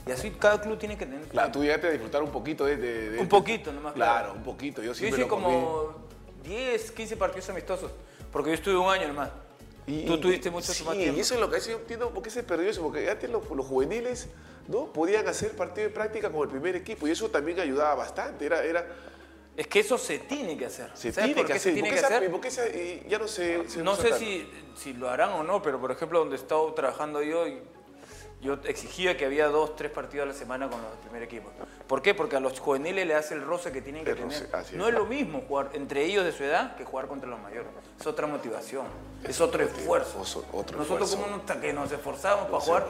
[0.06, 1.26] Y así cada club tiene que tener.
[1.28, 2.76] Claro, tú llegaste a disfrutar un poquito de...
[2.76, 4.32] de- de- Un poquito nomás, Claro, claro.
[4.34, 4.82] un poquito.
[4.82, 5.44] Yo Yo siempre hice lo comí.
[5.44, 5.94] como
[6.44, 7.90] 10, 15 partidos amistosos.
[8.30, 9.30] Porque yo estuve un año nomás.
[10.06, 11.16] Tú tuviste mucho sí, más tiempo.
[11.16, 13.48] y eso es lo que yo entiendo por qué se perdió eso, porque antes los,
[13.50, 14.28] los juveniles
[14.66, 18.46] no podían hacer partido de práctica con el primer equipo y eso también ayudaba bastante.
[18.46, 18.86] Era, era,
[19.56, 20.90] Es que eso se tiene que hacer.
[20.94, 21.60] se ¿Sabes tiene por que hacer.
[21.62, 22.30] se tiene ¿Por que qué esa- hacer?
[22.30, 25.60] por qué esa- y ya no se No sé si, si lo harán o no,
[25.62, 27.44] pero por ejemplo, donde he estado trabajando yo,
[28.44, 31.50] yo exigía que había dos, tres partidos a la semana con los del primer equipo.
[31.88, 32.14] ¿Por qué?
[32.14, 34.48] Porque a los juveniles le hace el roce que tienen que El tener.
[34.52, 34.90] roce, no es.
[34.92, 37.68] es lo mismo jugar entre ellos de su edad que jugar contra los mayores.
[37.98, 38.87] Es otra motivación,
[39.24, 40.20] es otro esfuerzo.
[40.20, 41.33] oso- otro Nosotros esfuerzo.
[41.37, 42.87] como nos, que nos esforzamos para jugar,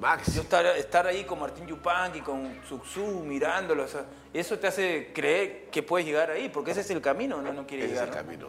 [0.00, 0.34] Max.
[0.34, 5.12] yo estar, estar ahí con Martín Yupanqui, con Suxu, mirándolo, o sea, eso te hace
[5.14, 8.00] creer que puedes llegar ahí, porque ese es el camino, no, no quiere Ese es
[8.00, 8.08] llegar.
[8.08, 8.16] el ¿no?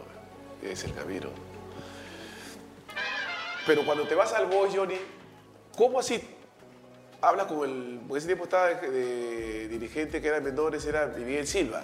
[0.62, 1.28] Es el camino.
[3.66, 4.96] Pero cuando te vas al Boys, Johnny,
[5.76, 6.22] ¿cómo así?
[7.20, 8.00] Hablas con el.
[8.06, 11.82] Porque ese tiempo estaba de, de dirigente que era en menores, era Miguel Silva.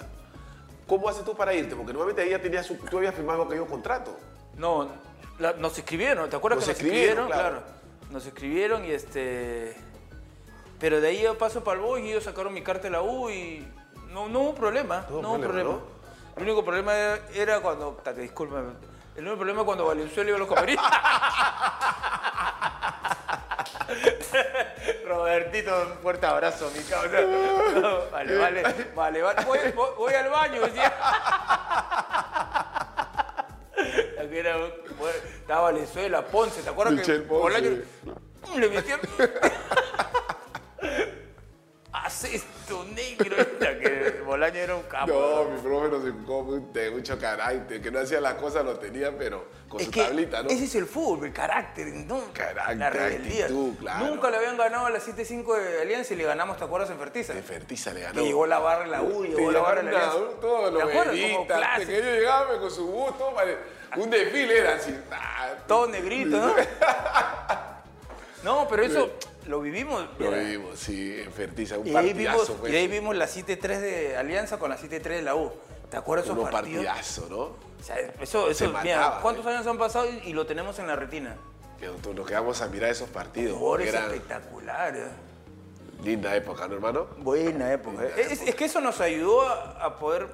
[0.87, 1.75] ¿Cómo haces tú para irte?
[1.75, 4.15] Porque normalmente ahí ya tenías, su- tú habías firmado aquello contrato.
[4.57, 4.87] No,
[5.39, 7.61] la- nos escribieron, ¿te acuerdas Nos que nos escribieron, escribieron?
[7.61, 7.73] claro.
[8.11, 9.75] Nos escribieron y este.
[10.79, 13.01] Pero de ahí yo paso para el Boy y ellos sacaron mi carta de la
[13.01, 13.65] U y,
[14.11, 15.79] No, no hubo problema, No no hubo problema, problema.
[16.35, 18.61] El único problema era, era cuando, ta, que disculpa,
[19.15, 20.85] el único problema es cuando Valenzuela iba a los camerinos.
[25.07, 26.79] Robertito, un fuerte abrazo, mi.
[27.81, 28.63] No, vale, vale,
[28.95, 29.45] vale, vale.
[29.45, 30.93] Voy, voy- voy al baño, decía.
[34.33, 34.55] Era,
[35.39, 37.41] estaba Valenzuela, Ponce, ¿te acuerdas Michel que Ponce.
[37.43, 37.69] Bolaño
[38.57, 39.01] le metieron...
[42.23, 43.35] Esto, negro.
[43.59, 45.07] Era que Bolaño era un capo.
[45.11, 49.15] No, mi profe nos educó de mucho carácter, que no hacía las cosas, lo tenía,
[49.17, 50.49] pero con Es su que tablita, ¿no?
[50.49, 52.21] ese es el fútbol, el carácter, ¿no?
[52.33, 53.45] Carácter, la rebeldía.
[53.45, 54.05] actitud, claro.
[54.07, 56.97] Nunca le habían ganado a la 7-5 de Alianza y le ganamos, ¿te acuerdas, en
[56.99, 57.33] Fertiza?
[57.33, 58.13] De Fertiza le ganó.
[58.21, 60.17] Que llegó la barra en la U, llegó la barra en la Alianza.
[60.17, 61.05] a- Todos ¿Te los acuerdas?
[61.05, 61.91] Como veritas, te clásico.
[61.91, 63.57] quería llegarme con su bus, todo pare-
[63.97, 64.95] Un desfile era así.
[65.11, 66.53] ah, Todo negrito, ¿no?
[68.43, 69.11] no, pero eso
[69.47, 70.05] lo vivimos.
[70.19, 70.43] Lo mira.
[70.43, 72.39] vimos, sí, en Fertiza, un Y partidazo.
[72.43, 72.73] vimos, pues.
[72.73, 75.51] y ahí vimos la 7-3 de Alianza con la 7-3 de la U.
[75.89, 76.85] ¿Te acuerdas esos partidos?
[76.85, 77.37] partidazos, ¿no?
[77.39, 79.49] O sea, eso, eso, Se mira, mataba, ¿cuántos ¿eh?
[79.49, 81.35] años han pasado y, y lo tenemos en la retina?
[81.79, 83.57] Que nos quedamos a mirar esos partidos.
[83.57, 85.03] Jugadores porque Era espectaculares.
[86.03, 87.07] linda época, ¿no, hermano?
[87.17, 88.05] Buena época.
[88.17, 90.27] Es, es que eso nos ayudó a, a poder.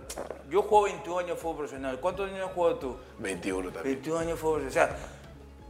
[0.50, 2.00] Yo juego 21 años de fútbol profesional.
[2.00, 2.98] ¿Cuántos años has jugado tú?
[3.17, 3.95] 21 también.
[3.95, 4.89] 21 años de fútbol profesional.
[4.91, 5.10] O sea,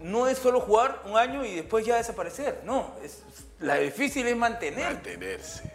[0.01, 2.61] no es solo jugar un año y después ya desaparecer.
[2.65, 3.23] No, es,
[3.59, 4.93] la difícil es mantener.
[4.93, 5.71] Mantenerse.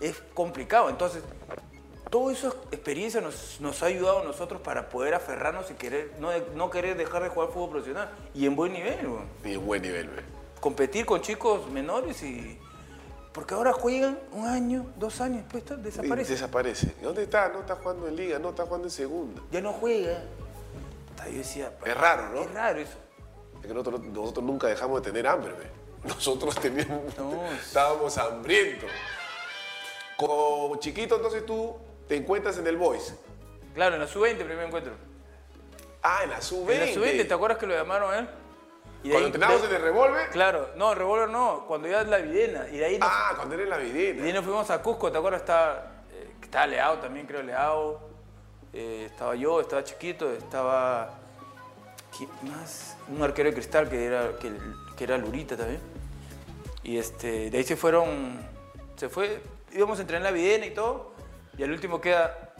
[0.00, 0.88] Es complicado.
[0.90, 1.22] Entonces,
[2.10, 6.30] toda esa experiencia nos, nos ha ayudado a nosotros para poder aferrarnos y querer, no,
[6.54, 8.10] no querer dejar de jugar fútbol profesional.
[8.34, 9.26] Y en buen nivel, weón.
[9.44, 10.24] Y en buen nivel, güey.
[10.60, 12.58] competir con chicos menores y.
[13.32, 16.32] Porque ahora juegan un año, dos años, después Y desaparece.
[16.32, 16.94] Desaparece.
[17.00, 17.48] ¿Y ¿Dónde está?
[17.50, 19.42] No está jugando en liga, no está jugando en segunda.
[19.50, 20.22] ya no juega.
[21.26, 22.40] Yo decía, Es raro, ¿no?
[22.42, 22.96] es raro eso.
[23.66, 25.52] Es que nosotros, nosotros nunca dejamos de tener hambre.
[26.04, 27.44] Nosotros teníamos, No.
[27.52, 28.88] estábamos hambrientos.
[30.16, 31.76] Como chiquito, entonces tú
[32.06, 33.14] te encuentras en el Boys.
[33.74, 34.92] Claro, en la sub-20 primer encuentro.
[36.02, 36.72] Ah, en la sub-20.
[36.74, 38.28] En la sub-20, ¿te acuerdas que lo llamaron a él?
[39.02, 40.30] Y Cuando entrenamos de- en el revólver.
[40.30, 42.68] Claro, no, Revolver no, cuando ya es la Videna.
[42.70, 44.34] Y de ahí nos, Ah, cuando era la y de ahí videna.
[44.36, 45.40] nos fuimos a Cusco, ¿te acuerdas?
[45.42, 48.00] Estaba, eh, estaba Leao también, creo, Leao.
[48.72, 51.18] Eh, estaba yo, estaba chiquito, estaba.
[52.16, 52.96] ¿Quién más?
[53.08, 54.52] Un arquero de cristal que era, que,
[54.96, 55.80] que era Lurita también.
[56.82, 58.38] Y este, de ahí se fueron.
[58.96, 59.40] Se fue.
[59.72, 61.12] Íbamos a entrenar en la Videna y todo.
[61.58, 62.54] Y al último queda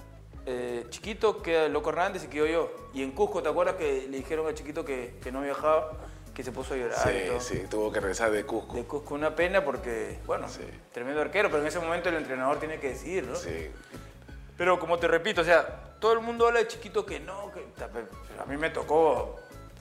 [0.46, 2.72] eh, Chiquito, queda Loco Hernández y quedo yo.
[2.94, 5.92] Y en Cusco, ¿te acuerdas que le dijeron a Chiquito que, que no viajaba?
[6.34, 7.40] Que se puso a llorar y Sí, todo.
[7.40, 8.74] sí, tuvo que regresar de Cusco.
[8.76, 10.60] De Cusco una pena porque, bueno, Sí.
[10.92, 13.36] tremendo arquero, pero en ese momento el entrenador tiene que decidir, ¿no?
[13.36, 13.70] Sí.
[14.58, 17.64] Pero como te repito, o sea, todo el mundo habla de chiquito que no, que
[18.38, 19.36] a mí me tocó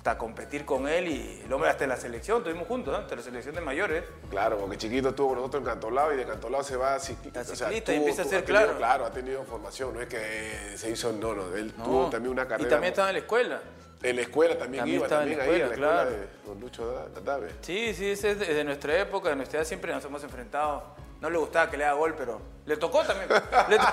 [0.05, 2.99] hasta competir con él y el hombre hasta en la selección, estuvimos juntos, ¿no?
[2.99, 4.03] hasta la selección de mayores.
[4.29, 7.41] Claro, porque chiquito estuvo con nosotros en Cantolao y de Cantolao se va a ciclista.
[7.73, 8.77] Y empieza a ser tenido- claro.
[8.77, 11.83] Claro, ha tenido formación, no es que se hizo, no, no, él No.
[11.85, 12.67] tuvo también una carrera.
[12.67, 13.59] Y también estaba en la escuela.
[14.03, 16.11] En la escuela también, También iba, en también la ahí, en la escuela, escuela claro.
[16.11, 17.49] de Don Lucho Dadave.
[17.61, 20.83] Sí, sí, es de, nuestra época, de nuestra edad, siempre nos hemos enfrentado.
[21.19, 23.27] No le gustaba que le haga gol, pero le tocó también.
[23.69, 23.85] Le to-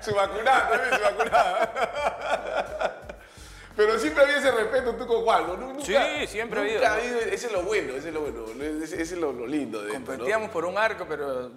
[0.00, 3.02] Su vacunada, también su vacunada.
[3.76, 5.56] Pero siempre había ese respeto tú con Juan, ¿no?
[5.56, 7.02] Nunca- Sí, siempre ha habido, nunca ¿no?
[7.32, 8.44] Ese es lo bueno, ese es lo bueno,
[8.82, 10.06] ese, es lo, lo lindo de esto, ¿no?
[10.06, 11.50] Competíamos por un arco, pero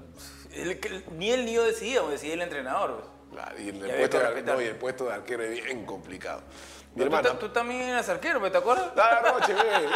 [0.51, 2.97] que- ni él ni yo decidíamos, decidía el entrenador.
[2.97, 3.08] pues.
[3.32, 6.41] Claro, y el, había puesto de, no, y el puesto de arquero es bien complicado.
[6.95, 8.93] Mi tú, ta- tú también eras arquero, ¿te acuerdas?
[8.95, 9.62] Toda la noche, ve.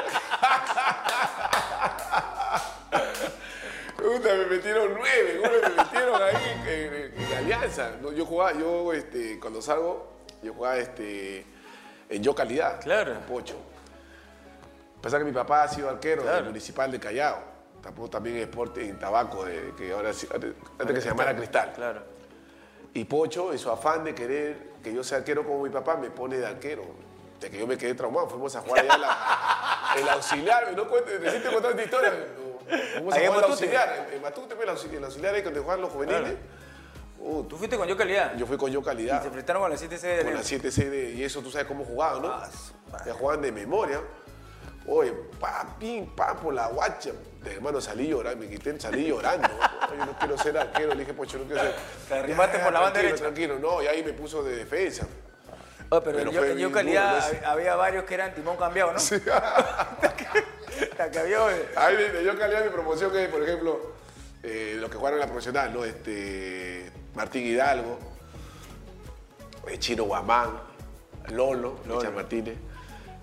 [3.97, 6.36] Puta, me metieron nueve, ¿cómo me metieron ahí
[6.67, 7.91] en, en- en Alianza?
[8.01, 11.45] No, yo jugaba, yo este, cuando salgo, yo jugaba este,
[12.09, 13.13] en Yo Calidad, Claro.
[13.13, 13.55] con Pocho.
[15.01, 16.37] Pasa que mi papá ha sido arquero Claro.
[16.37, 17.39] del municipal de Callao.
[17.81, 21.73] Tampoco también Sport en Tabaco, de- que ahora antes, antes que se llamara Cristal.
[21.75, 22.01] Claro.
[22.93, 26.09] Y Pocho, en su afán de querer que yo sea arquero como mi papá, me
[26.09, 26.83] pone de arquero.
[27.41, 28.29] De que yo me quedé traumado.
[28.29, 30.73] Fuimos a jugar allá en la, el auxiliar.
[30.77, 32.13] No cuento, necesito contar esta historia.
[32.93, 34.05] Fuimos a en jugar el auxiliar.
[34.09, 36.21] En, en Matute, el auxiliar, el auxiliar ahí donde juegan los juveniles.
[36.21, 36.37] Claro.
[37.25, 38.36] Uh, Tú fuiste con yo calidad.
[38.36, 39.21] yo fui con yo Y calidad.
[39.21, 40.49] se enfrentaron con la 7 C de Con la Alianza.
[40.49, 41.12] 7 CD.
[41.13, 42.27] Y eso tú sabes cómo jugaban, ¿no?
[42.27, 42.49] Ah.
[43.05, 44.01] Ya jugaban de memoria.
[44.86, 47.12] Oye, pa, pim, pa, por la guacha.
[47.41, 49.47] De hermano, salí llorando, me quité, salí llorando.
[49.97, 51.75] Yo no quiero ser arquero, le dije, Pocho, no quiero ser.
[52.09, 53.23] Te arrimaste por la banda derecha.
[53.23, 55.07] Tranquilo, no, y ahí me puso de defensa.
[55.89, 58.99] Oh, pero, Pero yo, yo calidad duro, hab- había varios que eran timón cambiado, ¿no?
[60.97, 61.38] La que había,
[61.77, 63.92] Ahí yo calidad mi promoción que, por ejemplo,
[64.43, 65.86] eh, los que jugaron en la profesional, ¿no?
[65.86, 67.97] Este, Martín Hidalgo,
[69.67, 70.51] eh, Chino Guamán,
[71.29, 72.58] Lolo, Licha Martínez.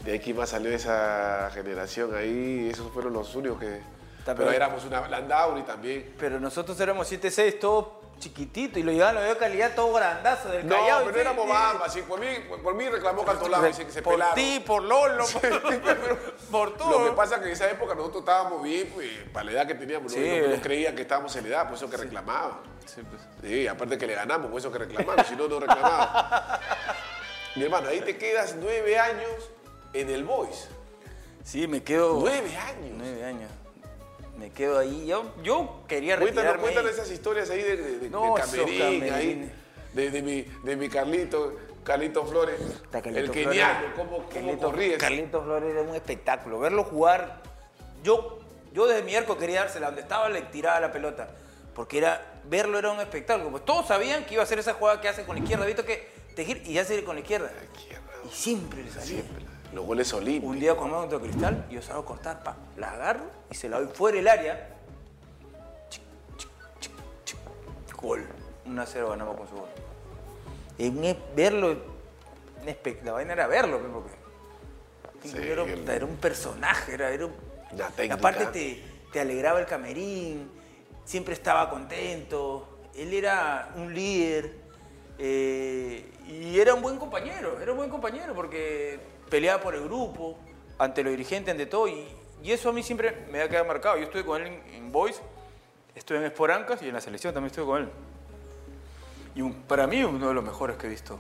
[0.05, 3.83] De aquí más salió esa generación ahí, esos fueron los únicos que.
[4.19, 4.63] Está pero bien.
[4.63, 6.15] éramos una Landauri también.
[6.19, 7.87] pero nosotros éramos 7-6, todos
[8.21, 11.05] chiquitito y lo llevaban a la calidad todo grandazo del No, Callao.
[11.07, 11.93] pero y- éramos bambas.
[11.93, 12.27] Sí, por mí,
[12.63, 14.35] por mí reclamó Cantolao, dice que se por pelaron.
[14.37, 15.43] ti, por Lolo, por,
[16.53, 17.01] por todo.
[17.01, 19.67] Lo que pasa es que en esa época nosotros estábamos bien, pues, para la edad
[19.67, 20.13] que teníamos.
[20.15, 20.19] ¿no?
[20.23, 20.41] Sí.
[20.47, 22.61] No, no creían que estábamos en la edad, por eso que reclamaban.
[22.87, 23.23] Sí, pues.
[23.43, 26.61] Sí, aparte que le ganamos, por eso que reclamaban, si no, no reclamaban.
[27.57, 29.51] Mi hermano, ahí te quedas nueve años
[29.93, 30.69] en el Boys.
[31.43, 32.19] Sí, me quedo.
[32.21, 32.93] Nueve años.
[32.97, 33.51] Nueve años.
[34.41, 35.07] Me quedo ahí.
[35.07, 36.63] Yo, yo quería retirarme.
[36.63, 39.53] cuéntanos esas historias ahí de, de, de- No, de esos Camerín, ahí,
[39.93, 42.59] de, mi, de mi Carlito, Carlito Flores,
[42.91, 44.89] Carlito el keniano, cómo, Carlito- corría.
[44.93, 46.59] ese- Carlito Flores era un espectáculo.
[46.59, 47.43] Verlo jugar.
[48.03, 48.39] Yo,
[48.73, 49.89] yo desde mi arco quería dársela.
[49.89, 51.29] Donde estaba le tiraba la pelota.
[51.75, 53.51] Porque era, verlo era un espectáculo.
[53.51, 55.67] Pues todos sabían que iba a hacer esa jugada que hace con la izquierda.
[55.67, 57.51] ¿Visto que te gira y hace con la izquierda?
[58.27, 59.07] Y siempre le salía.
[59.07, 59.50] Siempre.
[59.73, 60.55] Los goles olímpicos.
[60.55, 63.69] Un día con mano contra cristal, yo salgo a cortar, pa, la agarro y se
[63.69, 64.69] la doy fuera del área.
[65.89, 66.03] Chic,
[66.37, 66.93] chic, chic,
[67.25, 67.97] chic.
[68.01, 68.27] Gol.
[68.67, 69.69] 1 a 0 ganamos con su gol.
[70.79, 70.91] Y
[71.37, 71.77] verlo,
[73.05, 74.11] la vaina era verlo, porque
[75.29, 77.35] Sí, era, el- era un personaje, era, era un-
[77.73, 78.15] y técnica.
[78.15, 80.51] aparte te, te alegraba el camerín,
[81.05, 84.55] siempre estaba contento, él era un líder
[85.19, 88.99] eh, y era un buen compañero, era un buen compañero porque
[89.31, 90.37] peleaba por el grupo,
[90.79, 92.07] ante los dirigentes, ante todo, y,
[92.43, 93.97] y eso a mí siempre me ha quedado marcado.
[93.97, 95.21] Yo estuve con él en, en Boys,
[95.95, 97.89] estuve en Esporancas y en la selección también estuve con él.
[99.35, 101.19] Y un- para mí uno de los mejores que he visto.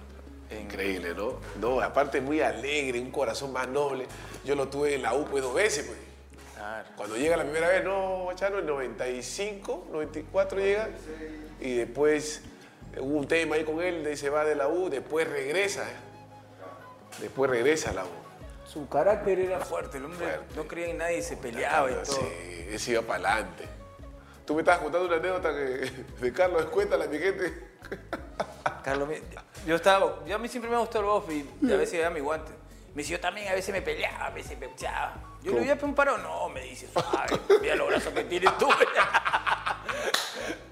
[0.50, 1.34] Increíble, ¿no?
[1.60, 4.06] No, aparte muy alegre, un corazón más noble.
[4.44, 5.98] Yo lo tuve en la U pues dos veces, pues.
[6.56, 6.88] Claro.
[6.96, 10.88] Cuando llega la primera vez, no, Chano, en 95, 94 llega.
[11.60, 12.42] Y después
[12.98, 15.84] hubo un tema ahí con él, se va de la U, después regresa.
[17.20, 18.08] Después regresa a la U.
[18.66, 20.54] Su carácter era fuerte, el hombre Fuerte.
[20.54, 22.04] no creía en nadie y se peleaba y todo.
[22.04, 23.68] Sí, ese iba para adelante.
[24.46, 27.68] Tú me estabas contando una anécdota que, de Carlos, cuéntala, mi gente.
[28.84, 29.08] Carlos,
[29.66, 32.00] yo estaba, yo a mí siempre me ha gustado el golf y a veces me
[32.00, 32.52] da mi guante.
[32.94, 35.14] Me dice, yo también a veces me peleaba, a veces me echaba.
[35.42, 38.56] Yo le voy a un paro, no, me dice, suave, mira los brazos que tienes
[38.58, 38.68] tú.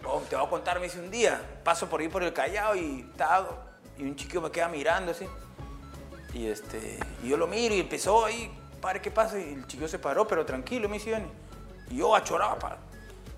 [0.02, 2.74] No, te voy a contar, me dice un día, paso por ahí por el Callao
[2.74, 5.28] y estaba, y un chiquillo me queda mirando así.
[6.34, 9.38] Y este, yo lo miro y empezó ahí, padre, ¿qué pasa?
[9.38, 11.30] Y el chiquillo se paró, pero tranquilo, me Johnny.
[11.90, 12.78] Y yo achoraba, pa.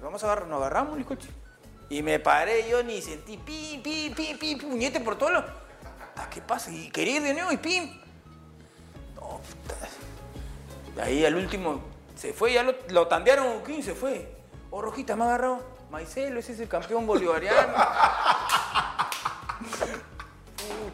[0.03, 1.29] Vamos a agarrar, nos agarramos el coche.
[1.89, 5.51] Y me paré yo ni sentí pi, pi, pi, pi, puñete por todos lados.
[6.17, 6.71] Ah, ¿Qué pasa?
[6.71, 8.01] Y quería ir de nuevo y pim.
[9.17, 11.03] No, puta.
[11.03, 11.81] Ahí al último
[12.17, 14.37] se fue, ya lo, lo tandearon Uquín, se fue.
[14.71, 15.63] Oh, Rojita, me ha agarrado.
[15.91, 17.73] Maicelo, ese es el campeón bolivariano.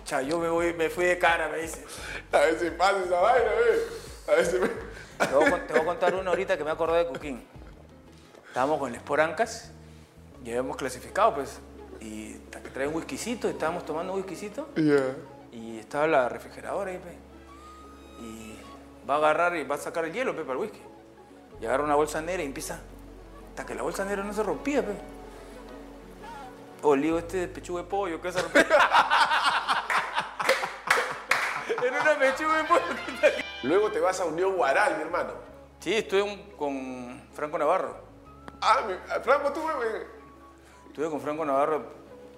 [0.07, 1.85] Pucha, yo me, voy, me fui de cara, me dice.
[2.31, 4.29] A ver si pasa esa vaina, ¿ves?
[4.29, 4.69] A ver si me...
[4.69, 7.45] Te voy, a, te voy a contar uno ahorita que me acordé de Cuquín.
[8.47, 9.73] Estábamos con el Esporancas,
[10.45, 11.59] ya habíamos clasificado, pues,
[11.99, 14.69] y que trae un whiskycito, estábamos tomando un whiskycito,
[15.51, 18.23] y estaba la refrigeradora ahí, pe.
[18.23, 18.61] Y
[19.11, 20.83] va a agarrar y va a sacar el hielo, pe, para el whisky.
[21.61, 22.79] Y agarra una bolsa negra y empieza,
[23.49, 24.93] hasta que la bolsa negra no se rompía, pe.
[26.83, 28.69] O le digo, este de pechuga de pollo, ¿qué se rompía?
[32.01, 33.45] Una pechuga aquí.
[33.63, 35.33] Luego te vas a Unión Guaral, mi hermano.
[35.81, 37.97] Sí, estuve con Franco Navarro.
[38.61, 40.17] Ah, mi, ah, Franco, tú me...
[40.89, 41.83] Estuve con Franco Navarro,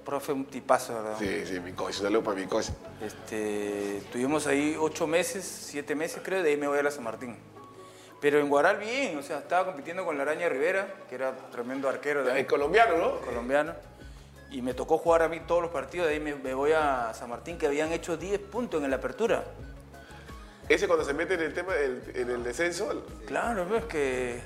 [0.05, 1.17] profe, un tipazo, ¿verdad?
[1.19, 2.75] Sí, sí, mi cosa, un saludo para mi cosa.
[3.01, 7.05] Este, estuvimos ahí ocho meses, siete meses creo, de ahí me voy a la San
[7.05, 7.37] Martín.
[8.21, 11.89] Pero en Guaral bien, o sea, estaba compitiendo con la Araña Rivera, que era tremendo
[11.89, 13.21] arquero de ahí, El colombiano, ¿no?
[13.21, 13.75] colombiano.
[14.51, 17.13] Y me tocó jugar a mí todos los partidos, de ahí me, me voy a
[17.15, 19.45] San Martín, que habían hecho 10 puntos en la apertura.
[20.69, 24.41] Ese cuando se mete en el tema, del- en el descenso, Claro, ves que,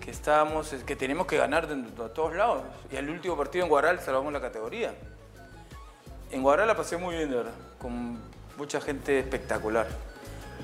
[0.00, 2.62] que estábamos, que tenemos que ganar de, de todos lados.
[2.90, 4.92] Y el último partido en Guaral salvamos la categoría.
[6.32, 8.18] En Guaral la pasé muy bien, de verdad, con
[8.56, 9.86] mucha gente espectacular.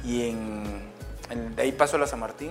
[0.04, 0.90] Y en,
[1.30, 2.50] en- de ahí paso a la San Martín.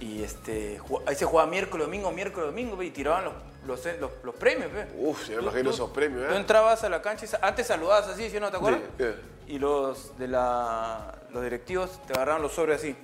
[0.00, 3.34] Y este, ahí se jugaba miércoles, domingo, miércoles, domingo, y tiraban los,
[3.68, 4.72] los, los- los premios.
[4.72, 4.88] ve.
[4.96, 6.36] Uf, ya me Tú- imagino tú- esos premios, Tú ¿eh?
[6.38, 8.80] entrabas a la cancha y antes saludabas así, ¿sí o no te acuerdas?
[8.98, 9.04] Sí.
[9.48, 12.96] Y los de la, los directivos te agarraban los sobres así.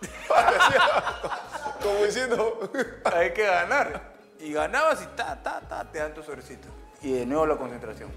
[1.82, 2.70] Como diciendo...
[3.04, 4.10] Hay que ganar.
[4.38, 6.68] Y ganabas y ta, ta, ta, te dan tu sobrecito.
[7.02, 8.10] Y de nuevo la concentración.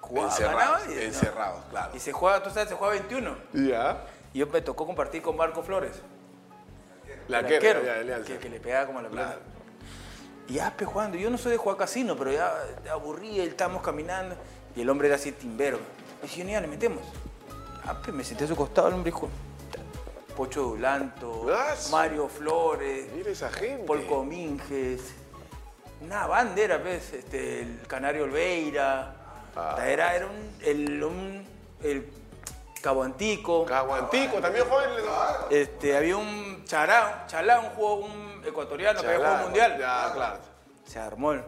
[0.00, 1.92] Jugaba, Encerrados, ganaba y, encerrados, claro.
[1.96, 3.36] y se juega, tú sabes, se juega 21.
[3.54, 4.04] Ya.
[4.34, 5.92] Y yo me tocó compartir con Marco Flores.
[7.28, 9.38] La que arquero, ya, que, que le pegaba como a la pelota.
[10.48, 11.16] Y ya, pues jugando.
[11.16, 12.52] Yo no soy de jugar casino, pero ya
[12.92, 14.36] aburría, estábamos caminando.
[14.76, 15.78] Y el hombre era así timbero.
[16.22, 17.02] Y dije, ya le metemos.
[17.86, 19.28] Ah, pues me senté a su costado, el hombre dijo,
[20.36, 21.46] Pocho Dulanto.
[21.90, 23.84] Mario Flores, Mira esa gente.
[23.86, 25.00] Paul Cominges,
[26.00, 29.16] una bandera, pues, este, el Canario Olveira,
[29.56, 29.76] Ah.
[29.86, 31.46] era, era un, el, un-
[31.82, 32.10] el
[32.82, 34.90] Cabo Antico, Caguantico, también joven.
[35.50, 39.76] este, había un Charán, Chalán, un juego un ecuatoriano que había jugado mundial.
[39.78, 40.38] Ya, claro.
[40.84, 41.42] Se armó el-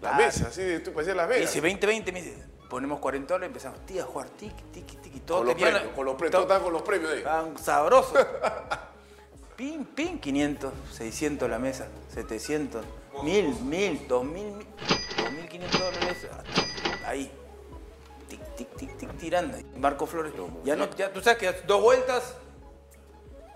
[0.00, 1.50] La Ah, mesa, así, tú parecías Las Me Vegas.
[1.54, 5.20] dice 20-20, me dice, ponemos 40 dólares empezamos, tía, a jugar tiki, tiki, tiki.
[5.20, 7.22] Todo Con los premios, con los premios, todo- todos estaban con los premios ahí.
[7.22, 8.12] Tan sabroso.
[9.56, 12.84] pin, pin, 500, 600 la mesa, 700,
[13.22, 14.66] 1000, 1000, 2000,
[15.16, 16.26] 2500 dólares.
[17.06, 17.30] Ahí.
[18.28, 19.56] Tic, tic, tic, tic, tirando.
[19.78, 20.32] Marco Flores.
[20.64, 22.34] Ya no, ya tú sabes que dos vueltas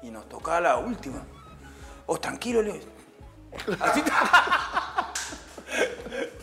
[0.02, 1.22] y nos tocaba la última.
[2.06, 2.80] Oh, tranquilo, Leo.
[3.80, 4.02] Así.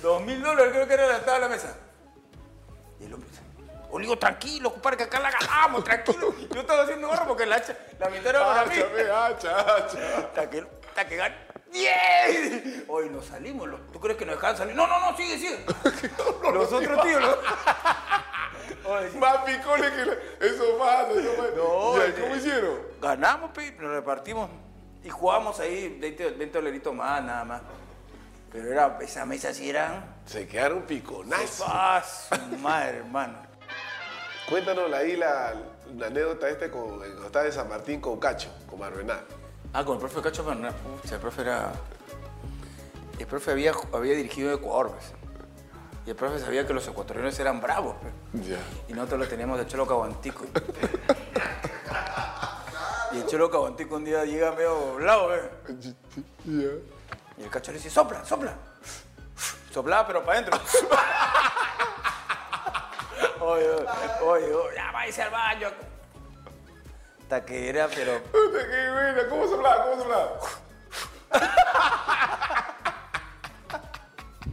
[0.02, 1.76] Dos mil dólares creo que era la entrada a la mesa.
[3.00, 3.42] Y el hombre dice,
[3.92, 6.34] Oligo, tranquilo, compadre, que acá la ganamos, tranquilo.
[6.54, 8.76] Yo estaba haciendo gorro porque la, hacha- la mitad era para mí.
[8.78, 10.18] Hacha, hacha.
[10.20, 11.36] Hasta que, hasta que gan-
[11.72, 12.86] ¡Bien!
[12.88, 13.68] Hoy nos salimos.
[13.92, 14.76] ¿Tú crees que nos dejaban salir?
[14.76, 15.66] No, no, no, sigue, sigue.
[16.54, 17.28] Los otros tíos, ¿no?
[19.20, 20.14] Más picones que la-
[20.48, 21.50] Eso pasa, eso pasa.
[21.56, 22.22] No, Ya.
[22.22, 22.78] ¿Cómo hicieron?
[23.02, 24.50] Ganamos, pe, nos repartimos
[25.04, 27.62] y jugamos ahí 20, 20 dolaritos más, nada más.
[28.52, 30.16] Pero era, esa mesa sí eran...
[30.26, 31.66] Se quedaron piconazos.
[31.68, 33.38] ¡Ah, su madre, hermano!
[34.50, 35.54] Cuéntanos ahí la,
[35.98, 39.26] la anécdota este con cuando estaba de San Martín con Cacho, con Marvenal.
[39.74, 40.74] Ah, con el profe Cacho Bernal.
[41.02, 41.74] Pucha, el profe era.
[43.20, 45.12] El profe había, había dirigido Ecuador, pues.
[46.06, 47.96] Y el profe sabía que los ecuatorianos eran bravos.
[48.34, 48.60] Ya.
[48.88, 50.46] Y nosotros lo teníamos de Cholo Caguantico.
[53.12, 55.42] y el Cholo Caguantico un día llega medio doblado, pues.
[56.46, 56.70] Ya.
[57.38, 58.54] Y el cacho le dice, sopla, sopla.
[59.72, 60.60] Soplaba, pero para adentro.
[63.42, 63.68] oye,
[64.24, 65.70] oye, oye, ya váyase al baño.
[67.24, 69.28] Hasta que era, pero Puta, qué buena.
[69.28, 69.86] ¿Cómo soplaba?
[69.86, 70.40] ¿Cómo soplaba?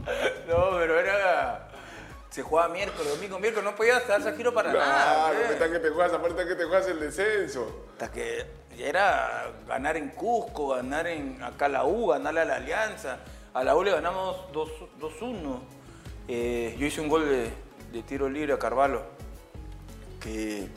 [0.47, 1.69] No, pero era.
[2.29, 5.31] Se jugaba miércoles, domingo, miércoles, no podía darse a giro para nada.
[5.31, 7.85] Claro, está que te juegas, aparte que te juegas el descenso.
[7.91, 13.19] Hasta que era ganar en Cusco, ganar en acá la U, ganarle a la Alianza.
[13.53, 15.59] A la U le ganamos 2 2-1.
[16.27, 17.51] Eh, yo hice un gol de,
[17.91, 19.03] de tiro libre a Carvalho.
[20.19, 20.69] Que,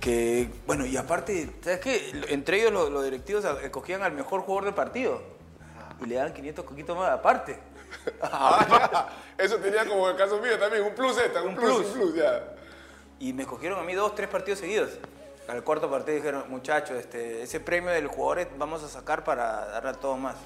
[0.00, 2.24] que, bueno, y aparte, ¿sabes qué?
[2.28, 5.20] Entre ellos los, los directivos escogían al mejor jugador del partido.
[6.00, 7.58] Y le daban 500 coquitos más aparte.
[8.22, 11.86] Ah, Eso tenía como el caso mío también, un plus esta, un, Un plus, plus.
[11.86, 12.42] un plus, ya.
[13.18, 14.90] Y me escogieron a mí dos, tres partidos seguidos.
[15.48, 19.90] Al cuarto partido dijeron, muchachos, este, ese premio del jugador vamos a sacar para darle
[19.90, 20.36] a todos más.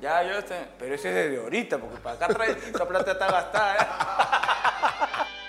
[0.00, 3.30] Ya, yo este, pero ese es de ahorita, porque para acá atrás esa plata está
[3.30, 3.76] gastada.
[3.76, 3.86] ¿eh?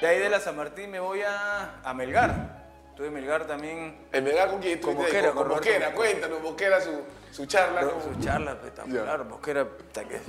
[0.02, 2.67] De ahí de la San Martín me voy a, a Melgar.
[2.98, 4.96] Tuve Melgar también, El Melgar con quién Con?
[4.96, 7.82] Mosquera, con, con Mosquera, cuéntanos, Mosquera, su, su charla.
[7.82, 10.20] su charla espectacular, porque era, puta, que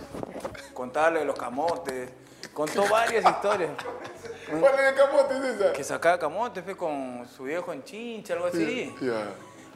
[0.75, 2.11] contaba lo de los camotes,
[2.53, 3.71] contó varias historias.
[4.61, 5.73] ¿Cuál es el camote es esa?
[5.73, 8.95] Que sacaba camotes fue con su viejo en chincha, algo así.
[9.01, 9.31] Ya.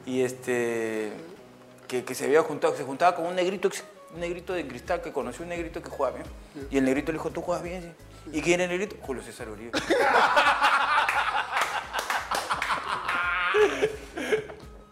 [0.04, 1.12] Y este.
[1.88, 3.70] Que, que se había juntado, se juntaba con un negrito,
[4.12, 6.68] un negrito de cristal que conoció un negrito que jugaba bien.
[6.70, 7.82] Y el negrito le dijo, ¿tú juegas bien?
[7.82, 8.30] sí?".
[8.38, 8.96] ¿Y quién era el negrito?
[9.02, 9.72] Julio César Uribe.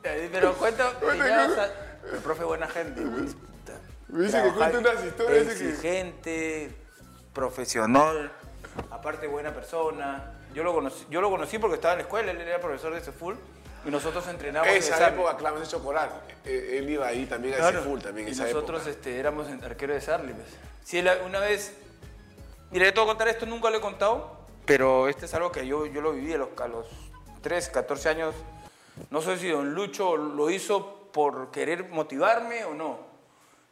[0.02, 1.52] Pero cuenta, Cuenta, ya, cuenta.
[1.52, 3.00] o sea, el profe buena gente.
[4.08, 6.76] Me dice que cuenta unas historias, que- Exigente,
[7.32, 8.32] profesional,
[8.90, 10.34] aparte buena persona.
[10.54, 13.00] Yo lo, conocí, yo lo conocí porque estaba en la escuela, él era profesor de
[13.00, 13.36] Ceful
[13.86, 16.10] y nosotros entrenábamos en Esa época, claro, hemos hecho coral.
[16.44, 18.90] Eh, Él iba ahí también a full también, y esa nosotros época.
[18.90, 20.32] este, éramos arqueros de Sarli.
[20.34, 21.14] pues.
[21.24, 21.74] Una vez,
[22.72, 25.52] mira, yo te voy a contar esto, nunca lo he contado, pero este es algo
[25.52, 26.86] que yo, yo lo viví a los, a los
[27.42, 28.34] 3, 14 años.
[29.10, 32.98] No sé si don Lucho lo hizo por querer motivarme o no,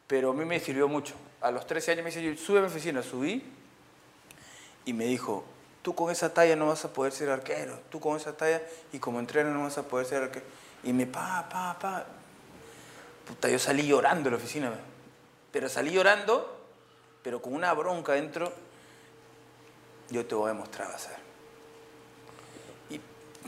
[0.07, 1.14] pero a mí me sirvió mucho.
[1.41, 3.45] A los 13 años me dice, sube a mi oficina, subí
[4.85, 5.45] y me dijo,
[5.83, 8.62] tú con esa talla no vas a poder ser arquero, tú con esa talla
[8.93, 10.47] y como entreno no vas a poder ser arquero.
[10.83, 12.07] Y me, pa, pa, pa.
[13.27, 14.73] Puta, yo salí llorando de la oficina,
[15.53, 16.66] pero salí llorando,
[17.23, 18.53] pero con una bronca dentro,
[20.09, 21.28] yo te voy a mostrar, vas a ver.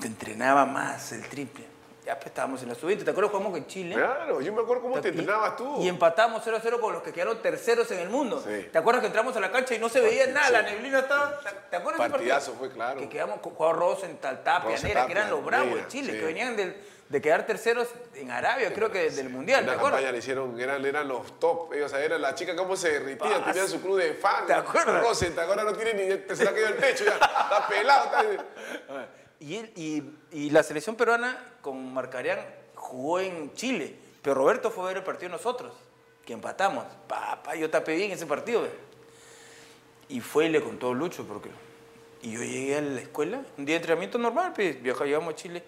[0.00, 1.64] Te entrenaba más el triple.
[2.04, 3.94] Ya pues estábamos en la sub-20, ¿te acuerdas jugamos con Chile?
[3.94, 5.82] Claro, yo me acuerdo cómo te Y- entrenabas tú.
[5.82, 8.42] Y empatamos 0 a 0 con los que quedaron terceros en el mundo.
[8.44, 8.68] Sí.
[8.72, 10.50] ¿Te acuerdas que entramos a la cancha y no se veía nada?
[10.50, 11.38] La neblina estaba.
[11.70, 12.58] ¿Te acuerdas de ese Partidazo partido?
[12.58, 13.00] fue, claro.
[13.00, 16.18] Que quedamos con Juan Rosenthal, Tapia, Nera, que eran los bravos de Chile, sí.
[16.18, 16.74] que venían del-
[17.10, 20.00] de quedar terceros en Arabia, creo que del Mundial, ¿te acuerdas?
[20.00, 21.72] le hicieron, eran, eran los top.
[21.74, 23.52] Ellos, o sea, eran las chicas cómo se derritían, Pas.
[23.52, 24.46] tenían su club de fans.
[24.46, 25.02] ¿Te acuerdas?
[25.02, 26.34] Rosenthal, ahora no tiene ni.
[26.36, 27.12] Se le ha caído el techo ya.
[27.14, 28.04] Está pelado.
[28.06, 29.19] Está...
[29.40, 30.02] Y,
[30.50, 32.40] la selección peruana con Marcarián
[32.74, 35.72] jugó en Chile, pero Roberto fue a ver el partido nosotros,
[36.26, 36.84] que empatamos.
[37.08, 38.66] Papá, yo tapé bien ese partido.
[40.08, 41.48] Y fue y le contó Lucho, porque...
[42.22, 45.62] Y yo llegué a la escuela, un día de entrenamiento normal, pues viajábamos a Chile,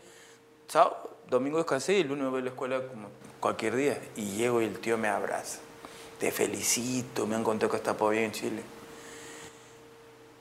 [0.69, 3.09] sábado, domingo descansé y el lunes voy a la escuela como
[3.41, 4.03] cualquier día.
[4.17, 5.61] Y llego y el tío me abraza.
[6.19, 8.63] Te felicito, me han contado que está por bien en Chile.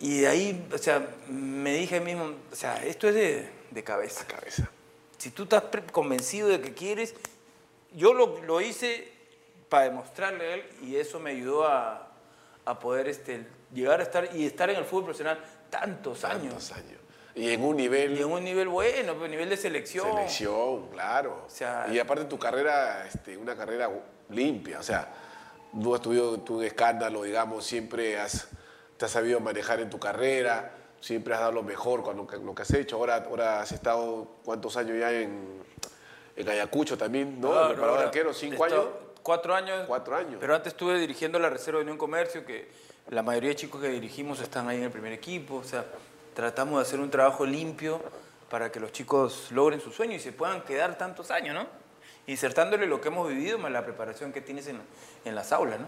[0.01, 3.49] Y de ahí, o sea, me dije a mí mismo, o sea, esto es de,
[3.69, 4.25] de cabeza.
[4.25, 4.67] cabeza.
[5.19, 7.13] Si tú estás convencido de que quieres,
[7.93, 9.11] yo lo, lo hice
[9.69, 12.11] para demostrarle a él y eso me ayudó a,
[12.65, 15.39] a, poder este, llegar a estar y estar en el fútbol profesional
[15.69, 16.53] tantos, años.
[16.53, 16.99] Tantos años.
[17.35, 18.17] Y en un nivel...
[18.17, 20.07] Y en un nivel bueno, pues, nivel de selección.
[20.07, 21.43] Selección, claro.
[21.45, 23.89] O sea, y aparte tu carrera, este, una carrera
[24.29, 25.13] limpia, o sea,
[25.73, 28.47] no has tenido tu escándalo, digamos, siempre has,
[29.01, 32.37] te has sabido manejar en tu carrera, siempre has dado lo mejor con lo que,
[32.37, 32.97] lo que has hecho.
[32.97, 35.63] Ahora, ahora has estado, ¿cuántos años ya en,
[36.35, 37.41] en Ayacucho también?
[37.41, 37.49] ¿No?
[37.49, 38.31] Claro, ¿Preparador ahora arquero?
[38.31, 38.85] ¿Cinco años?
[39.23, 39.85] Cuatro años.
[39.87, 40.37] Cuatro años.
[40.39, 42.69] Pero antes estuve dirigiendo la Reserva de Unión Comercio, que
[43.09, 45.55] la mayoría de chicos que dirigimos están ahí en el primer equipo.
[45.55, 45.83] O sea,
[46.35, 48.03] tratamos de hacer un trabajo limpio
[48.51, 51.65] para que los chicos logren su sueño y se puedan quedar tantos años, ¿no?
[52.27, 54.79] Insertándole lo que hemos vivido más la preparación que tienes en,
[55.25, 55.87] en las aulas, ¿no?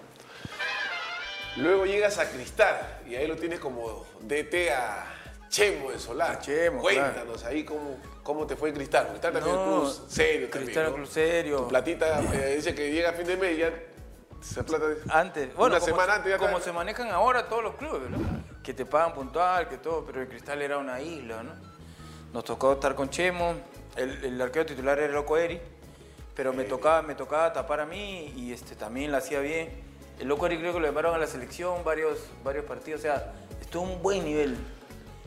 [1.58, 5.06] Luego llegas a Cristal y ahí lo tienes como DT a
[5.50, 6.32] Chemo de Solar.
[6.32, 9.08] A Chemo, Cuéntanos ahí cómo, cómo te fue en Cristal.
[9.10, 10.50] Cristal también es un No, club serio.
[10.50, 11.58] Cristal es un club serio.
[11.58, 13.72] Tu platita eh, dice que llega a fin de mes y ya
[14.42, 14.86] esa plata...
[15.10, 18.18] Antes, bueno, Una como, semana antes ya como se manejan ahora todos los clubes, ¿no?
[18.64, 21.54] Que te pagan puntual, que todo, pero el Cristal era una isla, ¿no?
[22.34, 23.54] Nos tocó estar con Chemo,
[23.96, 25.62] el, el arquero titular era Loco Eri,
[26.36, 29.83] pero me tocaba, me tocaba tapar a mí y este, también la hacía bien.
[30.20, 33.34] El Loco Eri creo que lo llamaron a la selección varios, varios partidos, o sea,
[33.62, 34.56] estuvo un buen nivel.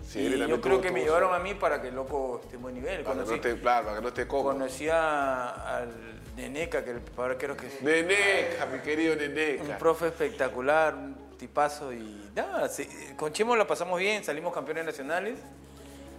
[0.06, 2.62] Sí, y yo creo que me llevaron a mí para que el Loco esté en
[2.62, 3.02] buen nivel.
[3.02, 4.52] Para que, no Conocí, esté, claro, para que no esté cómodo.
[4.52, 5.88] conocí a- al
[6.36, 9.78] Neneca, que el preparador arquero que es Neneca, mi querido un Neneca.
[9.78, 15.38] profe espectacular, un tipazo y nada, sí, con Chemo la pasamos bien, salimos campeones nacionales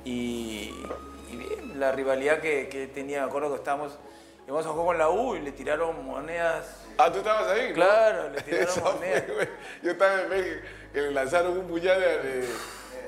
[0.04, 0.72] y,
[1.32, 3.98] y bien, la rivalidad que, que tenía, me acuerdo que estábamos,
[4.46, 7.76] íbamos a jugar con la U y le tiraron monedas, Ah, tú estabas ahí, ¿no?
[7.76, 9.50] Claro, le tiraron Eso fue, güey.
[9.84, 10.62] Yo estaba en México,
[10.94, 12.46] que le lanzaron un puñal en,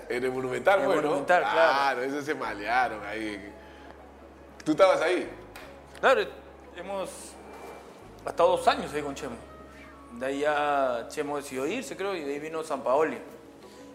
[0.10, 1.04] en el Monumental, En el güey, ¿no?
[1.08, 1.56] Monumental, claro.
[1.56, 3.54] Claro, eso se malearon ahí.
[4.64, 5.30] ¿Tú estabas ahí?
[6.00, 6.22] claro,
[6.78, 7.10] hemos
[8.26, 9.36] estado dos años ahí con Chemo,
[10.14, 13.18] de ahí ya Chemo decidió irse creo y de ahí vino San Paoli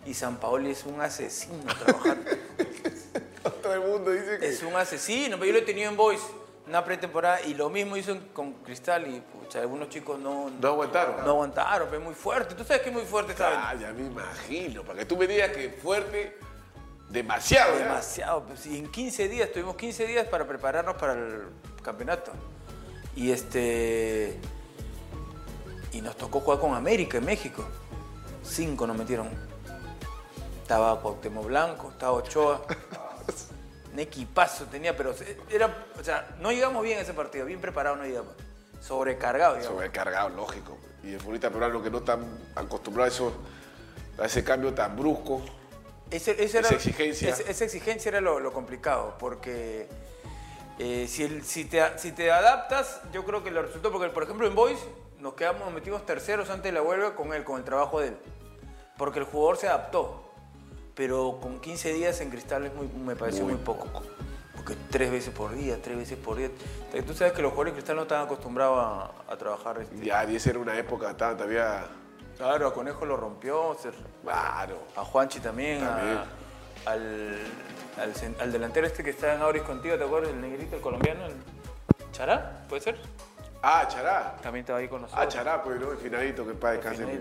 [0.05, 2.31] y San Paoli es un asesino trabajando.
[3.63, 4.49] Todo el mundo dice que...
[4.49, 6.21] Es un asesino, pero yo lo he tenido en Boys
[6.67, 11.17] una pretemporada y lo mismo hizo con Cristal y pucha, algunos chicos no, No aguantaron.
[11.25, 12.55] no aguantaron, pero es muy fuerte.
[12.55, 14.83] Tú sabes que es muy fuerte esta Ah, ya me imagino.
[14.83, 16.39] Para que tú me digas que fuerte,
[17.11, 17.77] demasiado.
[17.77, 18.45] Demasiado.
[18.45, 21.43] pues, y en 15 días, tuvimos 15 días para prepararnos para el
[21.83, 22.33] campeonato.
[23.15, 24.39] Y este.
[25.93, 27.65] Y nos tocó jugar con América en México.
[28.43, 29.29] Cinco nos metieron.
[30.63, 32.63] Estaba Cuauhtémoc Blanco, estaba Ochoa.
[33.95, 35.15] Un equipazo tenía, pero
[35.49, 38.35] era, o sea, no llegamos bien a ese partido, bien preparado no llegamos.
[38.81, 39.77] Sobrecargado, digamos.
[39.77, 40.77] Sobrecargado, lógico.
[41.05, 42.27] Y el futbolista peruano que no están
[42.57, 43.33] acostumbrado a, eso,
[44.19, 45.43] a ese cambio tan brusco.
[46.11, 47.29] Ese- ese era- Esa exigencia.
[47.31, 49.89] esa exigencia era lo, lo complicado, porque
[50.81, 54.25] eh, si, el- si, te, si te adaptas, yo creo que lo resultó, porque por
[54.25, 54.79] ejemplo en Boys
[55.21, 58.09] nos quedamos nos metimos terceros antes de la huelga con él, con el trabajo de
[58.09, 58.17] él,
[58.99, 60.24] porque el jugador se adaptó,
[60.95, 63.89] pero con 15 días en Cristal es muy, me pareció muy, poco.
[64.55, 66.51] Porque tres veces por día, tres veces por día.
[67.07, 68.79] Tú sabes que los jugadores de Cristal no están acostumbrados
[69.29, 69.81] a, a trabajar.
[69.81, 70.05] este.
[70.05, 71.87] Ya, y esa era una época, estaban todavía.
[72.39, 73.91] Claro, a Conejo lo rompió, se-
[74.23, 74.79] Claro.
[74.97, 76.19] a Juanchi también, a- También.
[76.87, 77.39] al,
[77.99, 80.31] al, al delantero este que está en Auris contigo, ¿te acuerdas?
[80.33, 81.35] El negrito, el colombiano, el
[82.13, 82.99] Chará, ¿puede ser?
[83.63, 84.37] Ah, Chará.
[84.43, 85.25] También estaba ahí con nosotros.
[85.27, 85.91] Ah, Chará, pues, ¿no?
[85.93, 87.21] El finadito, que descanse.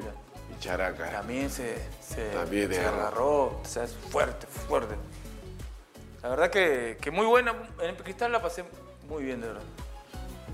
[0.70, 1.09] Acá.
[1.11, 3.59] También se, se, También se agarró.
[3.61, 4.95] o sea, es fuerte, fuerte.
[6.22, 8.64] La verdad que, que muy buena, en Cristal la pasé
[9.07, 9.64] muy bien, de verdad.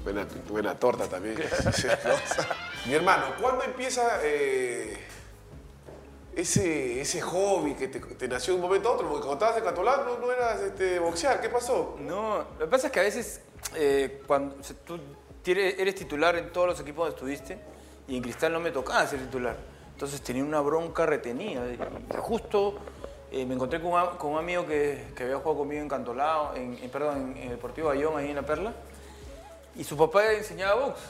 [0.04, 1.36] Buena, buena torta también.
[2.86, 4.98] Mi hermano, ¿cuándo empieza eh,
[6.36, 9.08] ese, ese hobby que te, te nació de un momento a otro?
[9.08, 11.42] Porque cuando estabas en Catolán no, no eras este, boxear.
[11.42, 11.98] ¿Qué pasó?
[12.00, 13.42] No, lo que pasa es que a veces
[13.76, 15.00] eh, cuando o sea, tú
[15.46, 17.60] eres titular en todos los equipos donde estuviste
[18.08, 19.58] y en Cristal no me tocaba ser titular.
[20.00, 21.62] Entonces tenía una bronca retenida.
[22.20, 22.76] Justo
[23.34, 25.90] eh, me encontré con un, am- con un amigo que, que había jugado conmigo en
[25.90, 28.72] Cantolao, en, en- perdón, en, en el Deportivo Bayón, ahí en La Perla.
[29.76, 31.02] Y su papá enseñaba box.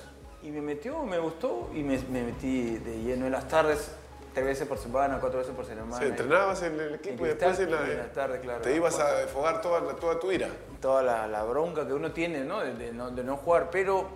[0.42, 3.92] Y me metió, me gustó y me, me metí de lleno en las tardes,
[4.34, 5.96] tres veces por semana, cuatro veces por semana.
[5.96, 8.62] Sea, entrenabas en el equipo y después en la, en la tarde, claro.
[8.64, 10.48] te ibas a desfogar toda, la- toda tu ira.
[10.82, 12.62] toda la, la bronca que uno tiene, ¿no?
[12.62, 14.08] De, de no, de no jugar, pero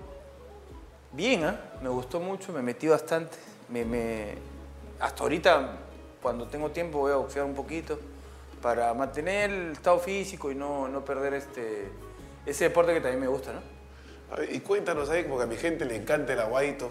[1.11, 1.59] bien, ¿ah?
[1.83, 3.37] Me gustó mucho, me metí bastante.
[3.69, 4.51] Me, me-
[5.03, 5.79] hasta ahorita
[6.21, 7.99] cuando tengo tiempo voy a boxear un poquito
[8.61, 11.89] para mantener el estado físico y no, no perder este,
[12.45, 13.59] ese deporte que también me gusta, ¿no?
[14.31, 16.89] A ver, y cuéntanos ahí, porque a mi gente le encanta el aguadito.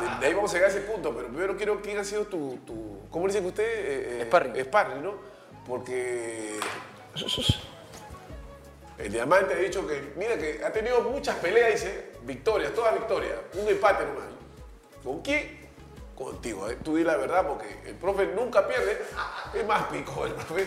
[0.00, 2.26] De, de ahí vamos a llegar a ese punto, pero primero quiero quién ha sido
[2.26, 3.64] tu, tu ¿cómo le dicen usted?
[3.64, 4.64] Eh, eh, Sparring.
[4.64, 5.14] Sparring, ¿no?
[5.66, 6.60] Porque
[8.96, 13.34] el diamante ha dicho que, mira que ha tenido muchas peleas, dice, victorias, todas victorias,
[13.54, 14.24] un empate nomás.
[15.02, 15.67] ¿Con quién?
[16.18, 16.76] Contigo, ¿eh?
[16.82, 19.00] tú di la verdad, porque el profe nunca pierde,
[19.54, 20.66] es más pico el profe.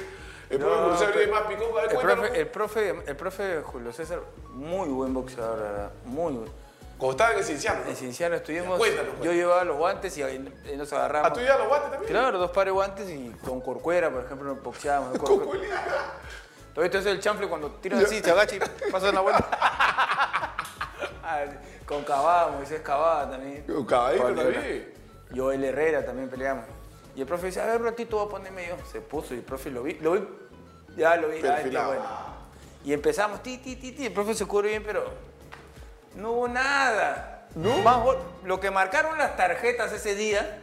[0.50, 3.16] El profe No, Crucero pero- es más pico, a ver, El profe, el, profe, el
[3.18, 4.20] profe Julio César,
[4.52, 6.52] muy buen boxeador, la verdad, muy buen.
[6.98, 7.90] Cuando estaban en ¿no?
[7.90, 9.36] En Cienciano estuvimos, Cuéntanos, yo cuéntanos.
[9.36, 11.32] llevaba los guantes y ahí y nos agarramos.
[11.32, 12.12] ¿A tú ya los guantes también?
[12.14, 15.14] Claro, dos pares de guantes y con corcuera, por ejemplo, nos boxeábamos.
[15.14, 15.20] ¿no?
[15.24, 15.84] Con Corcu- cuelita.
[16.74, 19.50] Todavía entonces el chanfle cuando tira así, se agacha y pasa una vuelta.
[21.24, 21.44] Ah,
[21.86, 23.64] con Cavada, Moisés Cavada también.
[23.64, 24.94] Con Caballito Con también.
[25.36, 26.66] Joel- Herrera también peleamos.
[27.16, 28.76] Y el profe dice, a ver, un ratito voy a ponerme yo.
[28.92, 30.28] Se puso y el profe lo vi, lo vi,
[30.98, 31.40] ya lo vi.
[31.40, 31.88] ah, Perfilado.
[31.90, 32.06] bueno.
[32.86, 34.06] Y empezamos, ti, ti, ti, ti.
[34.08, 35.04] El profe se cubre bien, pero
[36.16, 37.48] no hubo nada.
[37.84, 40.62] Más gol- lo que marcaron las tarjetas ese día,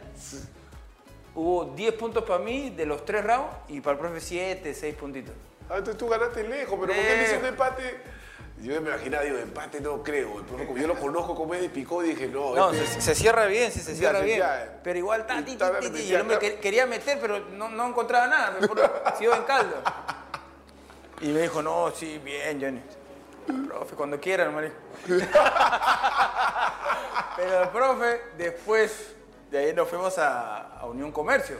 [1.35, 4.95] hubo 10 puntos para mí de los tres rounds y para el profe 7, 6
[4.95, 5.33] puntitos.
[5.69, 7.47] Ah, entonces tú ganaste lejos, pero ¿por qué le Lejos.
[7.47, 8.01] empate?
[8.61, 10.39] Yo me imaginaba, digo, empate no creo.
[10.39, 12.53] El profe, como yo lo conozco como es de picó, dije, no.
[12.55, 14.39] No, este- se, se cierra bien, sí, se cierra bien.
[14.39, 14.79] ya.
[14.83, 16.45] Pero igual, ta, Y ti, ti, ta, ti, le ti, y metía el hombre acá.
[16.45, 18.57] que- quería meter, pero no, no encontraba nada.
[18.59, 18.67] me
[19.25, 19.75] iba en caldo.
[21.21, 22.81] Y me dijo, no, sí, bien, Johnny.
[23.67, 24.73] Profe, cuando quieran, María.
[27.35, 29.13] Pero el profe, después
[29.49, 31.57] de ahí nos fuimos a, a Unión Comercio.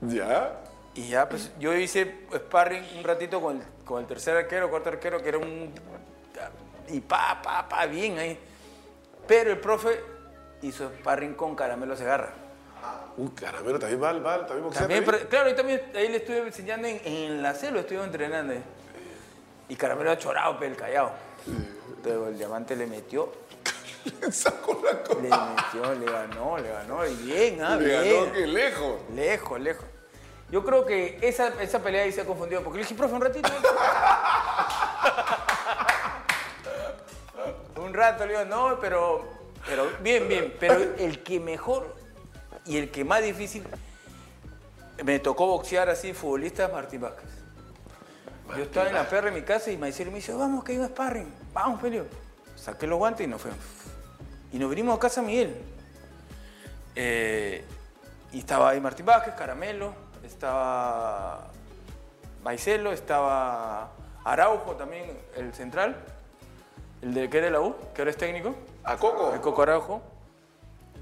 [0.00, 0.58] ¿Ya?
[0.94, 4.88] Y ya, pues yo hice sparring un ratito con el, con el tercer arquero, cuarto
[4.88, 5.72] arquero, que era un.
[6.88, 8.38] Y pa, pa, pa, bien ahí.
[9.26, 10.00] Pero el profe
[10.62, 12.30] hizo sparring con Caramelo Segarra.
[13.16, 14.82] Un caramelo también mal, mal, también boxea.
[14.82, 18.52] También, pero- claro, yo también ahí le estuve enseñando en, en la celo, estuve entrenando.
[18.52, 18.62] ahí.
[19.68, 21.10] Y Caramelo ha chorado, pero el callado.
[22.04, 23.32] Pero el diamante le metió,
[24.30, 25.20] Sacó la cosa.
[25.20, 27.04] le metió, le ganó, le ganó.
[27.06, 28.20] Y bien, ah, Le bien.
[28.22, 29.00] ganó que lejos.
[29.12, 29.84] Lejos, lejos.
[30.50, 33.20] Yo creo que esa, esa pelea ahí se ha confundido, porque le dije, profe, un
[33.22, 33.48] ratito.
[37.76, 39.24] un rato, le digo, no, pero,
[39.66, 40.54] pero bien, bien.
[40.58, 41.94] Pero el que mejor
[42.64, 43.64] y el que más difícil
[45.04, 47.30] me tocó boxear así, futbolista, Martín Vázquez.
[48.56, 50.78] Yo estaba en la perra en mi casa y Maiciel me dice, vamos, que hay
[50.78, 51.32] un sparring.
[51.52, 52.06] Vamos, Felio.
[52.54, 53.60] Saqué los guantes y nos fuimos.
[54.52, 55.56] Y nos vinimos a casa Miguel.
[56.94, 57.64] Eh,
[58.32, 59.92] y estaba ahí Martín Vázquez, Caramelo,
[60.24, 61.50] estaba
[62.42, 63.92] Maicelo, estaba
[64.24, 65.96] Araujo también, el central,
[67.06, 69.32] el de que de la U, que ahora es técnico, ¿A Coco?
[69.32, 70.02] el Coco Araujo.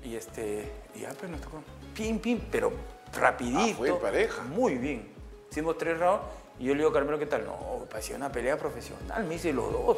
[0.03, 1.63] Y este, y ya pues nos tocó,
[1.95, 2.71] pim, pim, pero
[3.19, 3.59] rapidito.
[3.59, 4.43] Ah, fue pareja.
[4.43, 5.11] Muy bien.
[5.51, 6.23] Hicimos tres rounds
[6.59, 7.47] y yo le digo a Carmelo, ¿qué tal?
[7.47, 9.97] No, parecía una pelea profesional, me dice los dos.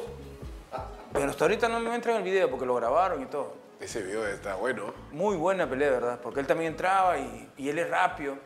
[1.12, 3.54] Pero hasta ahorita no me entra en el video porque lo grabaron y todo.
[3.80, 4.94] Ese video está bueno.
[5.10, 6.20] Muy buena pelea, ¿verdad?
[6.22, 8.36] Porque él también entraba y, y él es rápido.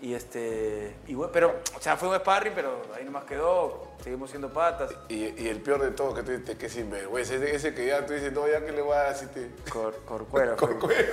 [0.00, 4.30] Y este, y bueno, pero, o sea, fue un sparring, pero ahí nomás quedó, seguimos
[4.30, 4.94] siendo patas.
[5.08, 8.06] Y, y el peor de todo, que tú dices que sinvergüenza, ese, ese que ya
[8.06, 9.50] tú dices, no, ya que le voy a dar así te...
[9.70, 10.56] Cor, corcuera.
[10.56, 11.10] fue.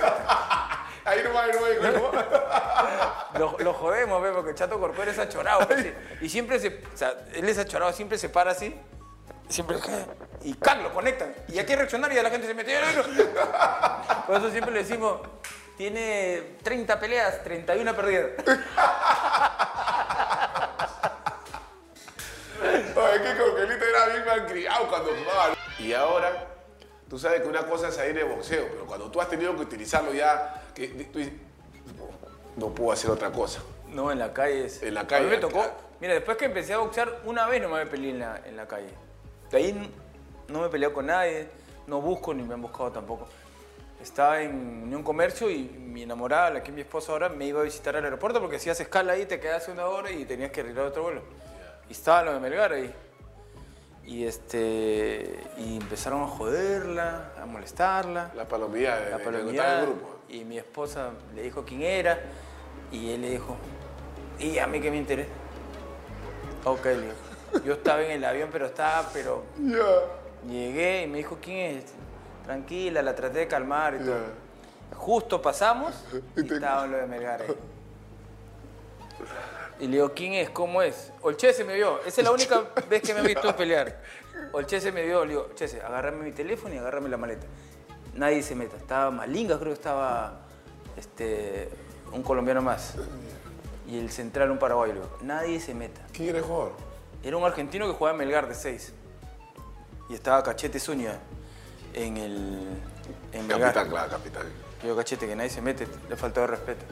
[1.04, 3.38] Ahí no va, ahí no va, ahí.
[3.38, 5.64] Lo, lo jodemos, ve, porque Chato Corcuera es achorado.
[5.68, 5.86] pues.
[6.20, 8.74] Y siempre se, o sea, él es achorado, siempre se para así.
[9.48, 9.76] Siempre,
[10.42, 10.82] y ¡can!
[10.82, 11.32] lo conectan.
[11.48, 12.76] Y hay que reaccionar y ya la gente se mete.
[14.26, 15.20] Por eso siempre le decimos,
[15.76, 18.30] tiene 30 peleas, 31 perdidas.
[22.62, 25.54] Ay, que Coquelito era bien malcriado cuando jugaba.
[25.78, 26.46] Y ahora,
[27.08, 29.62] tú sabes que una cosa es salir de boxeo, pero cuando tú has tenido que
[29.62, 31.34] utilizarlo ya, que tú dices,
[32.56, 33.60] no, no puedo hacer otra cosa.
[33.88, 34.82] No, en la calle es.
[34.82, 35.54] En la A calle, mí me tocó.
[35.60, 35.74] claro.
[36.00, 38.66] Mira, después que empecé a boxear, una vez no me peleé en la, en la
[38.66, 38.90] calle.
[39.50, 39.92] De ahí
[40.48, 41.48] no me he peleado con nadie,
[41.86, 43.28] no busco ni me han buscado tampoco.
[44.00, 47.60] Estaba en Unión Comercio y mi enamorada, la que es mi esposa ahora, me iba
[47.60, 50.50] a visitar al aeropuerto porque si haces escala ahí te quedas una hora y tenías
[50.50, 51.22] que arreglar otro vuelo.
[51.88, 52.94] Y estaba lo de Melgar ahí.
[54.04, 59.86] Y, este, y empezaron a joderla, a molestarla La palomilla de, la palomilla, contar el
[59.86, 60.08] grupo.
[60.28, 62.20] y mi esposa le dijo quién era
[62.92, 63.56] y él le dijo,
[64.38, 65.30] ¿y a mí qué me interesa?
[66.64, 67.64] Ok, le dijo.
[67.64, 70.48] Yo estaba en el avión, pero estaba, pero Ya.
[70.48, 71.84] llegué y me dijo, ¿quién es?
[72.46, 74.46] Tranquila, la traté de calmar y todo.
[74.94, 75.92] Justo pasamos
[76.36, 77.56] Y estaba lo de Melgar ahí.
[79.80, 80.48] Y le digo, ¿quién es?
[80.50, 81.12] ¿Cómo es?
[81.22, 81.98] Olchese me vio.
[82.06, 84.00] Esa es la única vez que me ha visto pelear.
[84.52, 87.46] Olchese me vio, le digo, Chese, agárrame mi teléfono y agárrame la maleta.
[88.14, 88.76] Nadie se meta.
[88.76, 90.40] Estaba Malinga, creo que estaba
[90.96, 91.68] este,
[92.12, 92.94] un colombiano más.
[93.88, 94.94] y el central un paraguayo.
[94.94, 96.00] Le digo, nadie se meta.
[96.12, 96.72] ¿Quién era el jugador?
[97.22, 98.94] Era un argentino que jugaba en Melgar de 6.
[100.08, 101.18] Y estaba Cachete Zúñiga
[101.96, 102.68] en el.
[103.32, 103.48] En.
[103.48, 104.46] Capitán, claro, capitán.
[104.84, 106.84] Yo Cachete, que nadie se mete, le faltó de respeto.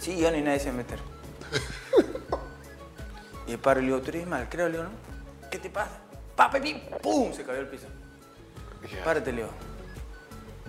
[0.00, 0.98] Sí, ya ni nadie se meter.
[3.46, 5.48] y el padre le digo, tú eres mal, creo, le digo, ¿no?
[5.50, 5.98] ¿Qué te pasa?
[6.34, 7.86] Pa, pim, pum, se cayó al piso.
[9.04, 9.48] Párate, Leo.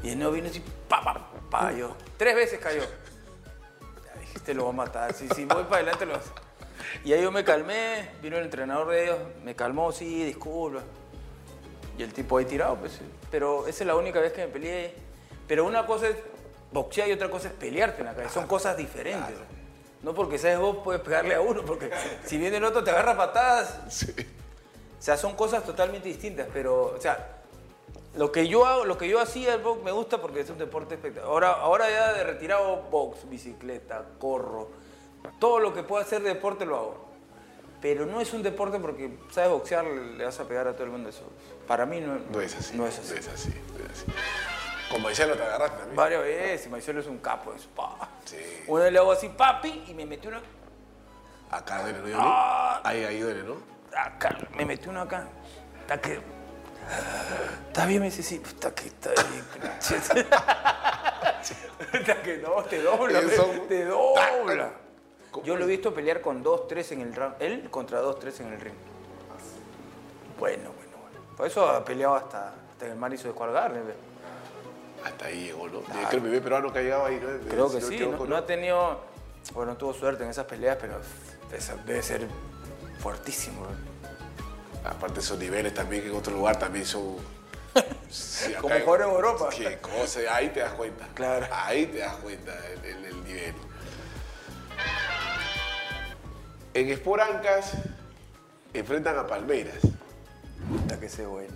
[0.03, 1.95] Y el no vino así, pa, pa, pa, yo.
[2.17, 2.81] Tres veces cayó.
[2.81, 5.13] Ya dije, te lo voy a matar.
[5.13, 6.29] Si, si voy para adelante, lo hace.
[7.03, 10.81] Y ahí yo me calmé, vino el entrenador de ellos, me calmó, sí, disculpa.
[11.97, 12.99] Y el tipo ahí tirado, pues.
[13.31, 14.93] Pero esa es la única vez que me peleé.
[15.47, 16.17] Pero una cosa es
[16.71, 18.29] boxear y otra cosa es pelearte en la calle.
[18.29, 19.35] Son cosas diferentes.
[20.03, 21.89] No porque sabes vos puedes pegarle a uno, porque
[22.25, 23.79] si viene el otro te agarra patadas.
[23.89, 24.13] Sí.
[24.97, 27.37] O sea, son cosas totalmente distintas, pero, o sea,
[28.15, 30.57] lo que yo hago, lo que yo hacía el box me gusta porque es un
[30.57, 31.31] deporte espectacular.
[31.31, 34.69] Ahora, ahora ya de retirado box, bicicleta, corro,
[35.39, 37.06] todo lo que pueda hacer de deporte lo hago.
[37.81, 40.89] Pero no es un deporte porque sabes boxear, le vas a pegar a todo el
[40.91, 41.23] mundo eso.
[41.67, 42.75] Para mí no, No es así.
[42.75, 43.13] No es así.
[43.13, 43.49] No es así.
[43.77, 44.05] no es así.
[44.89, 45.95] Con Maiciano te agarraste también.
[45.95, 48.09] Varias veces, Maicielo es un capo, es pa.
[48.25, 48.37] Sí.
[48.67, 50.41] Una vez le hago así, papi, y me metió una
[51.51, 52.17] Acá duele, ¿no?
[52.19, 52.81] Ah.
[52.83, 53.55] Ahí, ahí duele, ¿no?
[53.95, 55.27] acá, me metí uno acá.
[55.81, 56.19] Está que.
[57.67, 59.45] Está bien, me dice, sí, está que está bien.
[61.93, 64.71] Está que no, te dobla, Eso- te dobla.
[65.37, 67.35] ¿Cómo Yo lo he visto pelear con 2-3 en el round.
[67.39, 68.73] Él contra 2-3 en el ring.
[70.39, 71.19] Bueno, bueno, bueno.
[71.37, 73.87] Por eso ha peleado hasta, hasta en el Madison Square Garden.
[73.87, 73.93] ve.
[75.05, 75.81] Hasta ahí llegó, ¿no?
[75.81, 77.49] Creo que el bebé peruano que ha llegado ahí, ¿no?
[77.49, 77.99] Creo que no sí.
[77.99, 78.99] No, no ha tenido.
[79.53, 80.99] Bueno, tuvo suerte en esas peleas, pero
[81.85, 82.27] debe ser
[82.99, 83.61] fuertísimo.
[83.61, 84.89] ve.
[84.89, 87.15] Aparte esos niveles también que en otro lugar también son...
[88.09, 89.49] Sí, Como en- jugar en Europa.
[89.55, 91.07] Qué cosa, ahí te das cuenta.
[91.13, 91.45] Claro.
[91.51, 93.53] Ahí te das cuenta el, el- el nivel.
[96.77, 97.71] En Esporancas
[98.71, 99.79] enfrentan a Palmeiras.
[100.69, 101.55] Puta que se buena.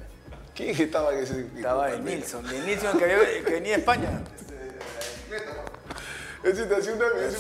[0.56, 1.58] ¿Quién estaba en ese equipo?
[1.58, 2.00] Estaba de?
[2.00, 4.24] Nilsson, de Nilsson que, había- que venía de España.
[6.44, 7.06] Ese te hacía una...
[7.24, 7.38] ese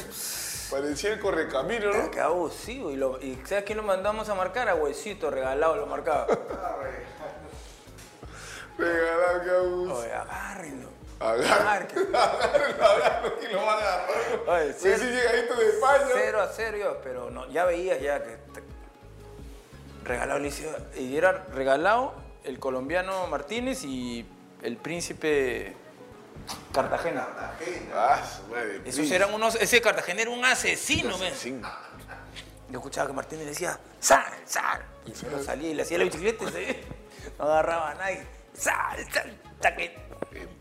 [0.69, 2.11] parecía el correcamino, ¿no?
[2.11, 2.91] Qué abusivo.
[2.91, 4.69] Y, lo- y ¿sabes quién lo mandamos a marcar?
[4.69, 6.27] A Huesito, regalado, lo marcaba.
[8.77, 9.95] Regalar que abuso.
[9.97, 10.89] Oye, agárrenlo.
[11.21, 11.71] Agarra.
[11.73, 14.09] Agárrenlo que lo van a agarrar.
[14.47, 16.05] Oye, Sí, sí, llegadito de España.
[16.13, 18.63] 0 a 0 yo, pero no, ya veías ya que te-
[20.03, 20.39] regalado
[20.97, 22.13] y era regalado
[22.43, 24.25] el colombiano Martínez y
[24.63, 25.75] el príncipe
[26.73, 27.27] Cartagena.
[27.93, 28.81] Ah, su madre.
[28.85, 31.33] Esos eran unos, ese Cartagena era un asesino, men.
[31.35, 31.59] Sí.
[32.69, 34.81] Yo escuchaba que Martínez decía, sal, sal.
[35.05, 36.83] Y el señor salía y le hacía la bicicleta y se-
[37.37, 38.25] no agarraba a nadie.
[38.53, 39.37] Sal, sal,
[39.75, 39.95] que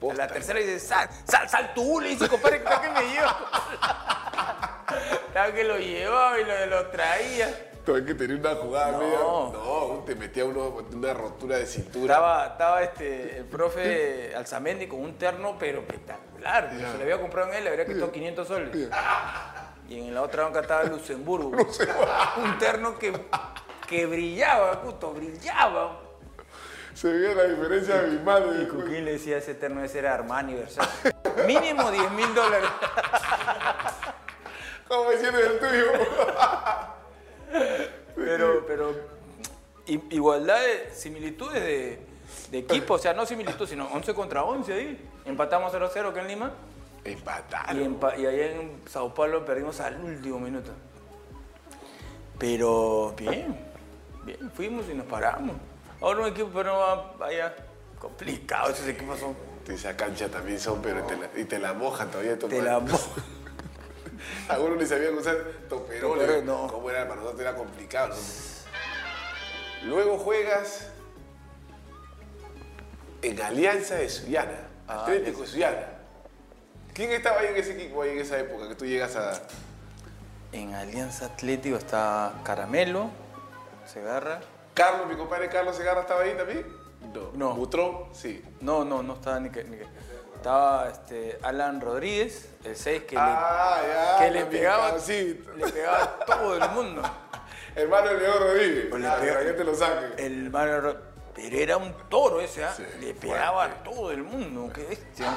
[0.03, 3.09] En la tercera dice, sal, sal, sal tú, le dice, compadre, que está que me
[3.09, 4.85] lleva.
[5.29, 7.67] Estaba que lo llevaba y lo, lo traía.
[7.93, 9.53] Hay que tener una jugada No.
[9.53, 12.15] No, te metía uno, una rotura de cintura.
[12.15, 16.71] Estaba, estaba este, el profe Alzamendi con un terno, pero espectacular.
[16.71, 18.89] Se le había comprado en él, le habría costado 500 soles.
[19.89, 21.51] Y en la otra banca estaba Luxemburgo.
[22.37, 23.13] un terno que,
[23.89, 26.01] que brillaba, justo, brillaba.
[26.95, 28.63] Se veía la diferencia abismal.
[28.63, 31.15] Y Cuquín le decía ese terno ese era Armani Versace.
[31.47, 32.69] Mínimo 10 mil dólares.
[34.89, 35.93] ¿Cómo hicieron el tuyo?
[38.17, 38.93] Pero, pero
[39.87, 41.99] igualdad de similitudes de,
[42.51, 45.09] de equipo, o sea, no similitud, sino 11 contra 11 ahí.
[45.25, 46.53] Empatamos 0-0 acá en Lima.
[47.05, 47.99] Y, Empataron.
[47.99, 50.71] empa- y allá en Sao Paulo perdimos al último minuto.
[52.39, 53.57] Pero bien,
[54.25, 55.57] bien, fuimos y nos paramos.
[56.01, 57.55] Ahora un equipo pero no va vaya
[57.99, 59.37] complicado, esos equipos son
[59.69, 62.39] Esa cancha también son, pero te la, y te la mojan todavía.
[62.59, 62.71] madre.
[62.71, 62.99] la mo-
[64.49, 65.37] Algunos ni sabían usar
[65.69, 66.01] toperoles.
[66.27, 66.67] Toperoles, no.
[66.67, 67.03] ¿Cómo era?
[67.07, 68.15] Para nosotros era complicado.
[69.83, 69.89] ¿no?
[69.89, 70.89] Luego juegas
[73.23, 74.69] en Alianza de Suyana.
[74.89, 75.99] Ah, Atlético de.
[76.93, 79.41] ¿Quién estaba ahí en ese equipo, ahí en esa época, que tú llegas a...
[80.53, 83.09] En Alianza Atlético está Caramelo,
[83.87, 84.41] Segarra.
[84.81, 86.67] Carlos, mi compadre Carlos Segarra estaba ahí también?
[87.15, 87.31] No.
[87.35, 87.55] No.
[87.55, 88.43] Butrón, sí.
[88.61, 89.65] No, no, no estaba ni que.
[89.65, 89.87] ni que-
[90.37, 94.19] Estaba este, Alan Rodríguez, el 6 que, ah, le, ya.
[94.19, 94.93] que le pegaba.
[94.97, 97.03] Le pegaba a todo el mundo.
[97.77, 98.87] Hermano de León Rodríguez.
[98.89, 100.25] Pues Ah, que te lo saque.
[100.25, 100.97] El Ro-
[101.35, 102.73] Pero era un toro ese, ¿ah?
[102.75, 103.81] Sí, Le pegaba fuerte.
[103.91, 105.37] a todo el mundo, qué bestia.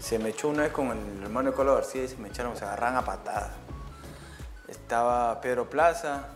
[0.00, 2.56] Se me echó una vez con el hermano de Colo García y se me echaron,
[2.56, 3.52] se agarran a patadas.
[4.68, 6.26] Estaba Pedro Plaza,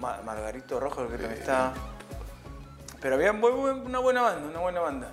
[0.00, 1.72] Ma- Margarito Rojo, que también estaba.
[3.00, 5.08] Pero había muy buen- una buena banda, una buena banda.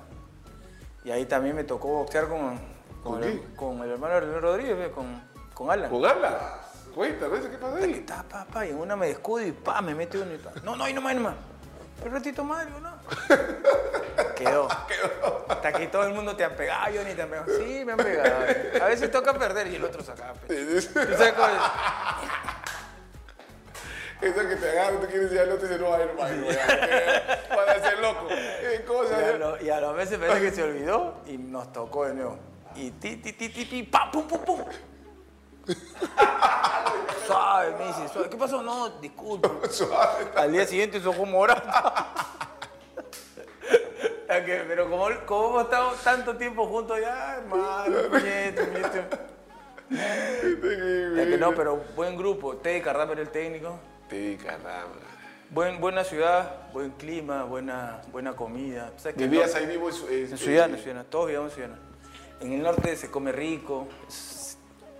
[1.04, 2.58] Y ahí también me tocó boxear con,
[3.04, 5.22] con, ¿Con el, con hermano de Rodríguez, con,
[5.54, 5.90] con Alan.
[5.90, 6.60] ¿Jugarla?
[6.94, 7.92] Cuéntanos, ¿qué pasa Que ahí?
[7.94, 10.52] está, pa, pa, y en una me descuido y pa, me mete uno y pa.
[10.64, 11.36] No, no, ahí nomás, nomás.
[12.06, 12.92] Un ratito más, digo, no.
[14.36, 14.68] Quedó.
[15.48, 17.46] Hasta aquí todo el mundo te han pegado, yo ni te han pegado.
[17.58, 18.36] Sí, me han pegado.
[18.84, 20.34] A veces toca perder y el otro saca.
[20.48, 20.56] pe.
[20.66, 21.54] ¿Tú sabes cómo es?
[24.22, 26.38] Eso que te agarran, tú quieres ir al otro y dices, no, ahí no ahí
[26.38, 26.48] no.
[27.56, 28.28] Para ser loco.
[28.28, 29.20] ¿Qué cosa?
[29.20, 32.14] Y a, lo- y a los meses parece que se olvidó y nos tocó de
[32.14, 32.38] nuevo.
[32.76, 34.64] Y ti, ti, ti, ti, ti, pa, pum, pum, pum.
[37.28, 38.30] Suave, me dice, suave.
[38.30, 38.62] ¿Qué pasó?
[38.62, 39.50] No, disculpa.
[39.70, 40.28] Suave.
[40.36, 41.62] Al día siguiente su ojo morado.
[44.28, 49.04] Ya Pero como, como hemos estado tanto tiempo juntos, ya, hermano, puñete, puñete.
[49.92, 52.56] Ya que no, pero buen grupo.
[52.56, 53.78] Teddy Cardáper el técnico.
[54.12, 54.84] Sí, caramba.
[55.50, 58.92] Buen, buena ciudad, buen clima, buena, buena comida.
[58.98, 61.80] ¿Sabes que el ¿Vivías ahí en su- en- Suyana, en Suyana, todos vivíamos en Suyana.
[62.42, 63.88] En el norte se come rico.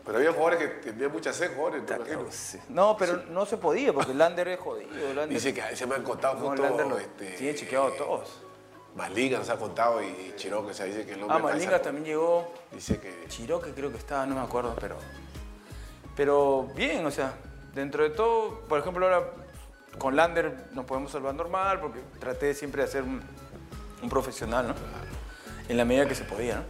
[0.06, 2.26] Pero había jugadores que tenían mucha sed, jugadores, imagino.
[2.70, 4.90] No, pero no se podía porque el Lander es jodido.
[5.14, 6.56] Lander- Dice que se me han contado no.
[6.56, 8.42] Lander lo este, tiene chequeado todos.
[8.96, 11.38] Malinga nos ha contado y Chiroque, o sea, dice que el hombre.
[11.38, 12.52] Ah, Malinga también llegó.
[12.74, 13.26] Dice que.
[13.30, 14.98] Chiroque creo que estaba, no me acuerdo, pero.
[16.16, 17.34] Pero bien, o sea,
[17.74, 19.28] dentro de todo, por ejemplo, ahora
[19.98, 23.22] con Lander nos podemos salvar normal porque traté siempre de ser un,
[24.02, 24.76] un profesional, ¿no?
[25.70, 26.64] En la medida que se podía, ¿no?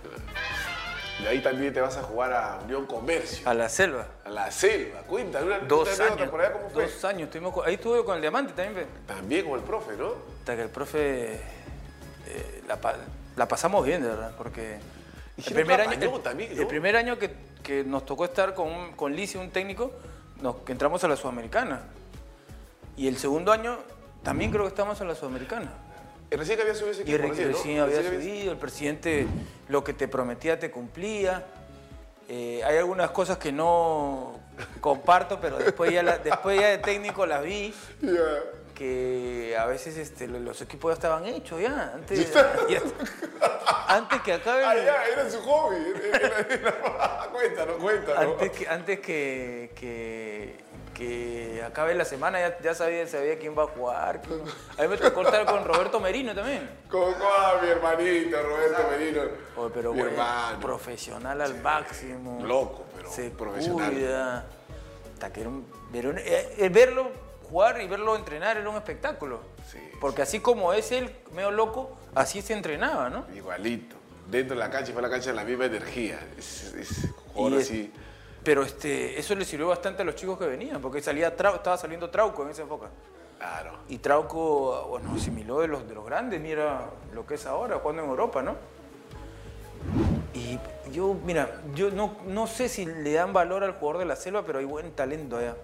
[1.24, 4.08] De ahí también te vas a jugar a Unión Comercio, A la selva.
[4.26, 5.02] a la selva.
[5.02, 6.30] Cuéntame una Dos años.
[6.30, 6.84] por allá, ¿cómo fue?
[6.86, 7.24] Dos años.
[7.24, 8.88] Estuvimos con- ahí estuve con el diamante también, ve.
[9.06, 10.14] También con el profe, ¿no?
[10.39, 12.95] Hasta que el profe eh, la, pa-
[13.36, 14.80] la pasamos bien, de verdad, porque
[15.38, 16.68] el primer, año, el, también, el ¿no?
[16.68, 17.32] primer año que,
[17.62, 19.91] que nos tocó estar con, un- con Lisi, un técnico,
[20.42, 21.82] nos, entramos a la Sudamericana.
[22.98, 23.78] Y el segundo año
[24.24, 25.72] también creo que estamos en la Sudamericana.
[26.32, 27.34] Y recién que había subido ese Y equipo, ¿no?
[27.34, 29.28] recién había Recién que subido, el presidente
[29.68, 31.46] lo que te prometía te cumplía.
[32.30, 34.39] Eh, hay algunas cosas que no
[34.80, 37.74] comparto, pero después ya, la- después ya de técnico las vi.
[38.72, 42.32] que a veces este, lo- los equipos ya estaban hechos ya, antes,
[42.69, 42.82] ya-
[43.88, 45.78] antes que acabe Ah, ya, era su hobby.
[46.13, 48.19] Era- era- era- cuéntanos, cuéntanos.
[48.34, 50.55] antes que, antes que, que,
[50.93, 54.22] que acabe la semana ya, ya sabía, sabía quién va a jugar.
[54.22, 54.41] quién-
[54.78, 56.69] A mí me tocó estar con Roberto Merino también.
[56.89, 59.22] Con ah, mi hermanito, Roberto Merino.
[59.57, 60.59] Oye, pero mi bueno, hermano.
[60.59, 62.45] profesional al máximo.
[62.45, 63.91] Loco, pero se profesional.
[63.91, 64.45] cuida.
[65.13, 67.11] Hasta que era un- era un- eh, eh, verlo
[67.52, 69.41] jugar y verlo entrenar era un espectáculo.
[69.70, 73.26] Sí, Porque así como es él, medio loco, así se entrenaba, ¿no?
[73.36, 73.97] Igualito.
[74.30, 76.18] Dentro de la cancha y fue la cancha de la misma energía.
[76.38, 77.93] Es, es jugador Y así.
[78.43, 81.78] Pero este, eso le sirvió bastante a los chicos que venían, porque salía Trau- estaba
[81.78, 82.88] saliendo Trauco en esa época.
[83.38, 83.74] Claro.
[83.89, 88.04] Y Trauco, bueno, asimiló de los, de los grandes, mira lo que es ahora, jugando
[88.04, 88.56] en Europa, ¿no?
[90.34, 90.58] Y
[90.91, 94.43] yo, mira, yo no, no sé si le dan valor al jugador de la selva,
[94.45, 95.56] pero hay buen talento allá.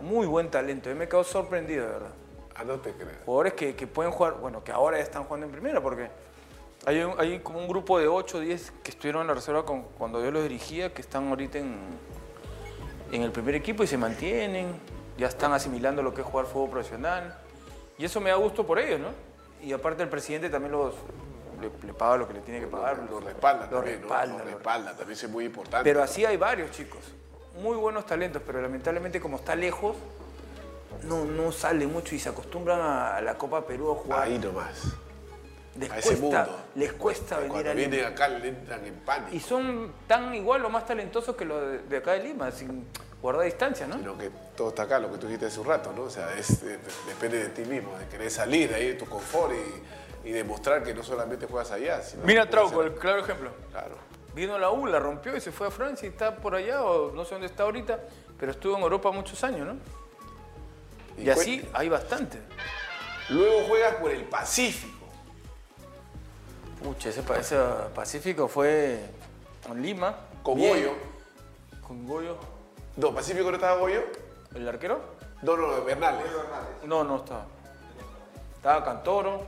[0.00, 0.88] Muy buen talento.
[0.90, 2.10] Yo me quedo sorprendido, de verdad.
[2.54, 3.18] Ah, no te creas.
[3.24, 6.08] Jugadores que, que pueden jugar, bueno, que ahora ya están jugando en primera, porque
[6.86, 9.64] hay, un- hay como un grupo de 8 o 10 que estuvieron en la reserva
[9.64, 11.76] con- cuando yo los dirigía, que están ahorita en,
[13.12, 14.74] en el primer equipo y se mantienen,
[15.16, 17.36] ya están asimilando lo que es jugar fútbol profesional.
[17.96, 19.08] Y eso me da gusto por ellos, ¿no?
[19.62, 20.94] Y aparte el presidente también los,
[21.60, 22.98] le, le paga lo que le tiene que pagar.
[23.10, 24.38] Lo respalda Lo también, respalda, ¿no?
[24.38, 25.84] Lo lo- respalda, también es muy importante.
[25.84, 27.00] Pero así hay varios chicos,
[27.62, 29.96] muy buenos talentos, pero lamentablemente como está lejos,
[31.04, 34.22] no, no sale mucho y se acostumbran a la Copa Perú a jugar.
[34.22, 34.84] Ahí nomás.
[35.78, 36.60] les, a ese cuesta, mundo.
[36.74, 37.88] les cuesta venir Cuando a Lima.
[37.88, 39.34] vienen acá le entran en pánico.
[39.36, 42.86] Y son tan igual o más talentosos que los de, acá de Lima, sin
[43.22, 43.96] guardar distancia, ¿no?
[43.96, 46.02] Sino que todo está acá, lo que tú dijiste hace un rato, ¿no?
[46.02, 48.94] O sea, es, de- de- depende de ti mismo, de querer salir de ahí de
[48.94, 49.52] tu confort
[50.24, 53.50] y, y demostrar que no solamente juegas allá, sino Mira Trauco, el claro ejemplo.
[53.70, 53.96] Claro.
[54.34, 56.82] Vino a la U, la rompió y se fue a Francia y está por allá,
[56.82, 57.98] o no sé dónde está ahorita,
[58.38, 59.76] pero estuvo en Europa muchos años, ¿no?
[61.16, 62.38] Y, así hay bastante.
[63.30, 65.06] Luego juegas por el Pacífico.
[66.82, 67.58] Pucha, ese, ese
[67.94, 69.00] Pacífico fue
[69.68, 70.14] en Lima.
[70.42, 70.92] Con bien, Goyo.
[71.86, 72.36] Con Goyo.
[72.96, 74.02] No, Pacífico no estaba Goyo.
[74.54, 75.00] ¿El arquero?
[75.42, 76.24] No, no, Bernales.
[76.84, 77.46] No, no estaba.
[78.56, 79.46] Estaba Cantoro,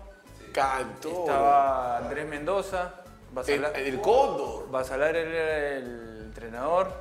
[0.53, 1.13] Cantor.
[1.13, 2.95] estaba Andrés Mendoza,
[3.33, 4.71] Basalar, el Cóndor.
[4.71, 6.93] Basalar era el entrenador.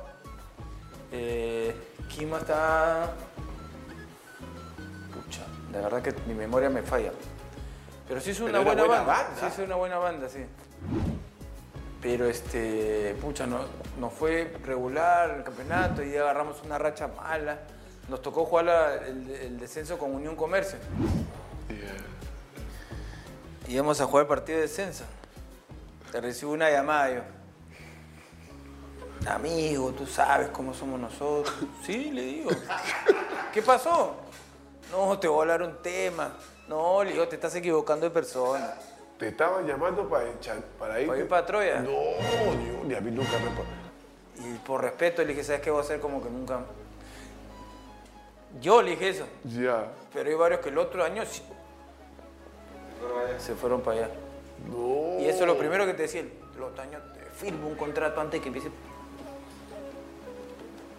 [1.12, 1.74] Eh,
[2.14, 3.10] ¿Quién más estaba?
[5.12, 7.10] Pucha, la verdad que mi memoria me falla.
[8.08, 9.12] Pero sí es una buena, buena banda.
[9.24, 9.40] banda.
[9.40, 10.44] Sí es una buena banda, sí.
[12.02, 13.58] Pero este, pucha, no,
[13.98, 17.58] nos fue regular el campeonato y agarramos una racha mala.
[18.08, 20.78] Nos tocó jugar la- el, el descenso con Unión Comercio.
[23.68, 25.04] Y íbamos a jugar el partido de descenso.
[26.10, 27.22] Te recibo una llamada yo.
[29.28, 31.54] Amigo, tú sabes cómo somos nosotros.
[31.84, 32.50] Sí, le digo.
[33.52, 34.16] ¿Qué pasó?
[34.90, 36.32] No, te voy a hablar un tema.
[36.68, 38.74] No, le digo, te estás equivocando de persona.
[39.18, 40.24] Te estaban llamando para,
[40.78, 41.06] para ir.
[41.06, 41.80] ¿Para ir para Troya?
[41.80, 44.48] No, yo, ni a mí nunca me.
[44.48, 46.00] Y por respeto le dije, ¿sabes qué voy a hacer?
[46.00, 46.60] Como que nunca.
[48.60, 49.26] Yo le dije eso.
[49.44, 49.92] Ya.
[50.12, 51.42] Pero hay varios que el otro año sí.
[53.38, 54.10] Se fueron para allá.
[54.68, 55.20] No.
[55.20, 56.20] Y eso es lo primero que te decía.
[56.20, 58.70] El otro año te firmo un contrato antes que empiece.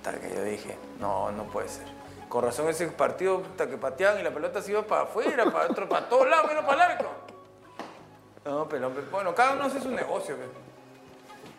[0.03, 1.85] Tal que yo dije, no, no puede ser.
[2.27, 5.69] Con razón ese partido hasta que pateaban y la pelota se iba para afuera, para
[5.69, 7.09] otro, para todos lados, menos para el arco.
[8.45, 10.35] No, pero bueno, cada uno hace su negocio.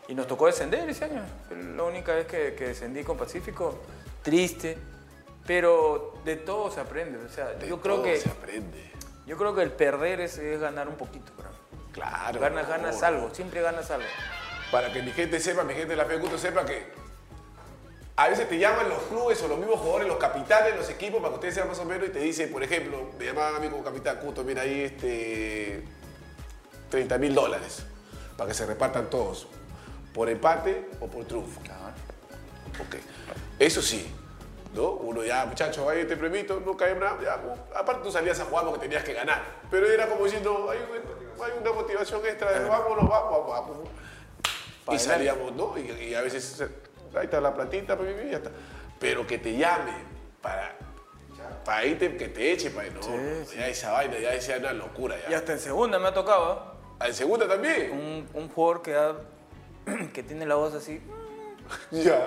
[0.09, 1.22] Y nos tocó descender ese año.
[1.46, 3.78] Fue la única vez que, que descendí con Pacífico.
[4.22, 4.76] Triste.
[5.46, 7.18] Pero de todo se aprende.
[7.24, 8.90] O sea, De yo creo todo que se aprende.
[9.26, 11.32] yo creo que el perder es, es ganar un poquito.
[11.93, 12.40] Claro.
[12.40, 13.16] Ganas, ganas favor.
[13.16, 14.07] algo, siempre ganas algo.
[14.70, 16.86] Para que mi gente sepa, mi gente de la Fe Cuto sepa que
[18.16, 21.30] a veces te llaman los clubes o los mismos jugadores, los capitanes los equipos, para
[21.30, 23.68] que ustedes sepan más o menos, y te dicen, por ejemplo, me llamaban a mí
[23.68, 25.84] como capitán Cuto, mira ahí este
[26.90, 27.84] 30 mil dólares,
[28.36, 29.47] para que se repartan todos,
[30.14, 31.61] por empate o por triunfo.
[31.61, 32.97] Ok.
[33.59, 34.14] Eso sí,
[34.74, 34.90] ¿no?
[34.90, 37.18] Uno ya, muchachos, ahí te premito, no cae nada.
[37.22, 37.40] ya,
[37.78, 39.43] aparte tú salías a jugar porque tenías que ganar.
[39.70, 40.78] Pero era como diciendo, hay,
[41.45, 43.76] hay una motivación extra de vámonos, vamos, vamos.
[43.88, 45.76] Y Pa' salíamos, ¿no?
[45.78, 46.61] Y, y a veces,
[47.14, 48.51] ahí está la platita, pues, y ya está.
[48.99, 49.93] Pero que te llame
[50.40, 50.74] para,
[51.64, 53.01] para irte, que te eche, para no,
[53.55, 55.16] ya esa vaina, ya esa una locura.
[55.28, 55.38] Y Ya.
[55.38, 57.07] hasta en segunda me ha tocado ¿eh?
[57.09, 57.90] En segunda también.
[57.93, 59.16] un, un jugador que, da-
[60.12, 61.01] que tiene la voz así.
[61.90, 62.26] Ya.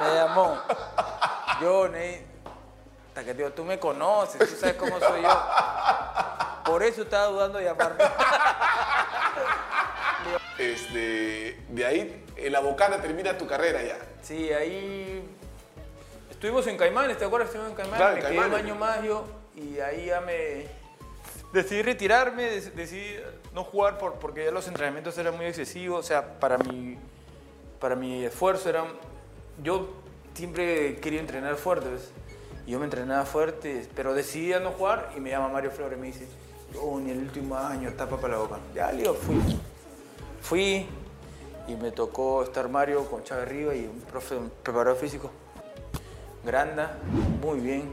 [0.00, 0.58] Me llamó.
[1.60, 2.24] Yo, Ney.
[3.18, 5.42] Hasta que digo, tú me conoces, tú sabes cómo soy yo.
[6.64, 8.04] Por eso estaba dudando de llamarme.
[10.56, 13.98] Este, de ahí, en la bocana termina tu carrera ya.
[14.22, 15.28] Sí, ahí
[16.30, 17.48] estuvimos en Caimanes, ¿te acuerdas?
[17.48, 19.24] Estuvimos en Caimanes, Claro, me quedé un año más yo
[19.56, 20.68] y ahí ya me
[21.52, 23.16] decidí retirarme, decidí
[23.52, 26.96] no jugar por- porque ya los entrenamientos eran muy excesivos, o sea, para mi,
[27.80, 28.86] para mi esfuerzo eran...
[29.60, 29.88] Yo
[30.34, 32.12] siempre quería entrenar fuerte, ¿ves?
[32.68, 36.00] Yo me entrenaba fuerte, pero decidí a no jugar y me llama Mario Flores y
[36.02, 36.28] me dice,
[36.78, 38.58] oh, ni el último año, tapa para la boca.
[38.74, 39.40] Ya, le digo, fui.
[40.42, 40.86] Fui
[41.66, 45.30] y me tocó estar Mario con Chávez arriba y un profe, un preparador físico.
[46.44, 46.98] Granda,
[47.40, 47.90] muy bien.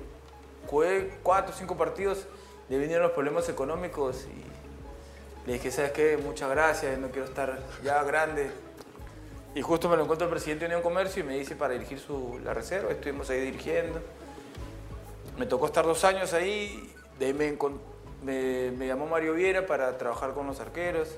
[0.67, 2.25] Jugué cuatro o cinco partidos,
[2.67, 6.17] le vinieron los problemas económicos y le dije, ¿sabes qué?
[6.17, 8.51] Muchas gracias, no quiero estar ya grande.
[9.53, 11.97] Y justo me lo encuentro el presidente de Unión Comercio y me dice para dirigir
[11.97, 14.01] su, la reserva, estuvimos ahí dirigiendo.
[15.37, 17.57] Me tocó estar dos años ahí, de ahí me,
[18.23, 21.17] me, me llamó Mario Viera para trabajar con los arqueros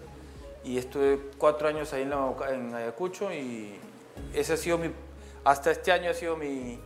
[0.64, 3.76] y estuve cuatro años ahí en, la, en Ayacucho y
[4.34, 4.90] ese ha sido mi,
[5.44, 6.80] hasta este año ha sido mi,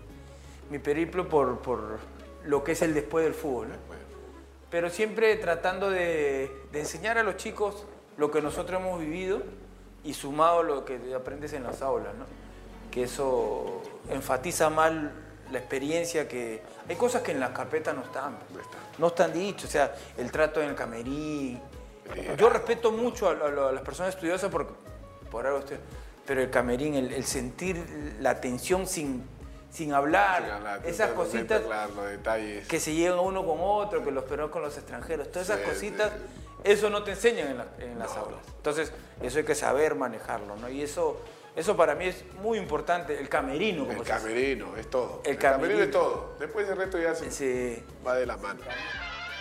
[0.70, 2.00] mi periplo por, por
[2.44, 3.70] lo que es el después del fútbol.
[3.70, 3.76] ¿no?
[4.70, 7.86] Pero siempre tratando de, de enseñar a los chicos
[8.18, 9.42] lo que nosotros hemos vivido
[10.04, 12.26] y sumado lo que aprendes en las aulas, ¿no?
[12.92, 14.92] que eso enfatiza más
[15.52, 16.62] la experiencia que...
[16.90, 18.66] Hay cosas que en las carpetas no están, pues.
[18.98, 21.62] no están dichas, o sea, el trato en el camerín.
[22.38, 24.74] Yo respeto mucho a, a- a las personas estudiosas porque
[25.30, 25.78] por algo estoy-
[26.26, 29.24] pero el camerín, el, el sentir la tensión sin,
[29.72, 31.62] sin hablar, Sin hablar, esas cositas
[31.96, 32.68] los detalles.
[32.68, 35.66] que se llevan uno con otro, que los peruanos con los extranjeros, todas esas Sí,
[35.70, 36.62] cositas, sí.
[36.66, 38.40] eso no te enseñan en, la- en las aulas.
[38.58, 38.92] Entonces,
[39.22, 40.70] eso hay que saber manejarlo, ¿no?
[40.70, 41.20] Y eso,
[41.56, 44.10] eso para mí es muy importante, el camerino, como El dice.
[44.12, 45.22] camerino, es todo.
[45.26, 45.62] El El, camerino.
[45.62, 45.84] camerino.
[45.84, 46.36] es todo.
[46.40, 48.62] Después el resto ya se va de la mano.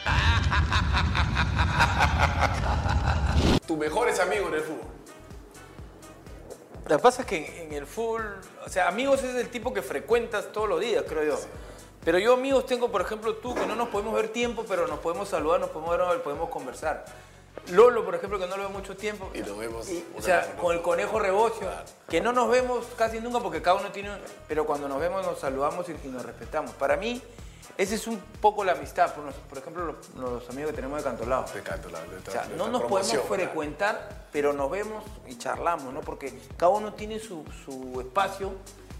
[3.66, 4.86] Tus mejores amigos en el fútbol.
[6.88, 9.72] Lo que pasa es que en, en el fútbol, o sea, amigos es el tipo
[9.72, 11.38] que frecuentas todos los días, creo yo.
[12.04, 14.98] Pero yo amigos tengo, por ejemplo, tú, que no nos podemos ver tiempo, pero nos
[15.00, 17.04] podemos saludar, nos podemos ver, podemos conversar.
[17.70, 19.30] Lolo, por ejemplo, que no lo veo mucho tiempo.
[19.34, 21.68] Y nos vemos Y, o sea, con el conejo rebocio,
[22.08, 24.10] que no nos vemos casi nunca porque cada uno tiene...
[24.48, 26.72] Pero cuando nos vemos nos saludamos y, y nos respetamos.
[26.72, 27.20] Para mí,
[27.76, 29.14] esa es un poco la amistad.
[29.14, 31.44] Por, nos- por ejemplo, los, los amigos que tenemos de Cantolao.
[31.44, 36.00] Te canto la O sea, no nos podemos frecuentar, pero nos vemos y charlamos, ¿no?
[36.00, 38.52] Porque cada uno tiene su, su espacio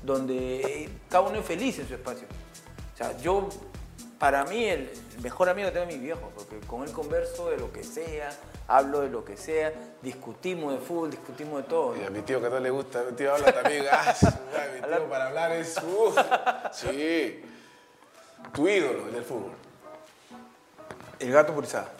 [0.03, 2.26] donde eh, cada uno es feliz en su espacio.
[2.94, 3.48] O sea, yo,
[4.20, 4.90] para mí, el
[5.22, 8.28] mejor amigo que tengo es mi viejo, porque con él converso de lo que sea,
[8.68, 11.96] hablo de lo que sea, discutimos de fútbol, discutimos de todo.
[11.96, 13.86] Y a mi tío que no le gusta, mi tío habla también.
[13.90, 14.14] Ah,
[14.74, 15.74] mi tío para hablar es.
[15.78, 16.18] uf.
[16.72, 17.42] sí.
[18.52, 19.52] Tu ídolo en el fútbol.
[21.18, 21.90] El gato Purizada.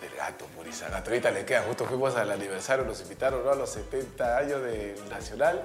[0.00, 0.88] Del gato, Purisa.
[0.90, 1.62] Gato, ahorita le queda.
[1.62, 3.50] Justo fuimos al aniversario, nos invitaron ¿no?
[3.50, 5.64] a los 70 años del Nacional.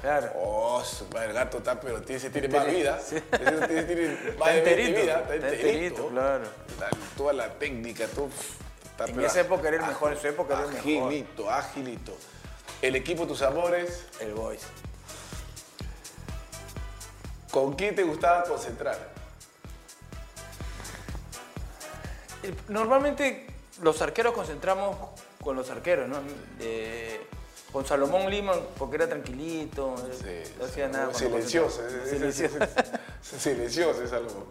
[0.00, 0.32] Claro.
[0.34, 2.98] Oh, su madre, el gato está, pero tiene, ese tiene más vida.
[3.00, 3.16] Sí.
[3.16, 4.08] Ese tiene, tiene
[4.38, 5.18] más Está de 20 enterito, vida.
[5.20, 6.44] está enterito, claro.
[6.80, 8.30] La- Toda la técnica, todo.
[8.92, 11.08] está, En esa época era el mejor, en su época era el mejor.
[11.08, 12.16] Agilito, agilito.
[12.80, 14.62] El equipo Tus Amores, El Boys.
[17.50, 18.98] ¿con quién te gustaba concentrar?
[22.68, 23.46] Normalmente
[23.82, 24.96] los arqueros concentramos
[25.42, 26.16] con los arqueros, ¿no?
[26.60, 27.26] Eh,
[27.72, 31.12] con Salomón Lima, porque era tranquilito, Sí, no hacía nada.
[31.12, 31.82] Silencioso.
[32.08, 32.56] Silencioso.
[33.38, 34.46] Silencioso es algo.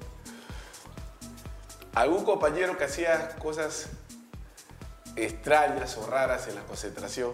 [1.93, 3.88] ¿Algún compañero que hacía cosas
[5.15, 7.32] extrañas o raras en la concentración?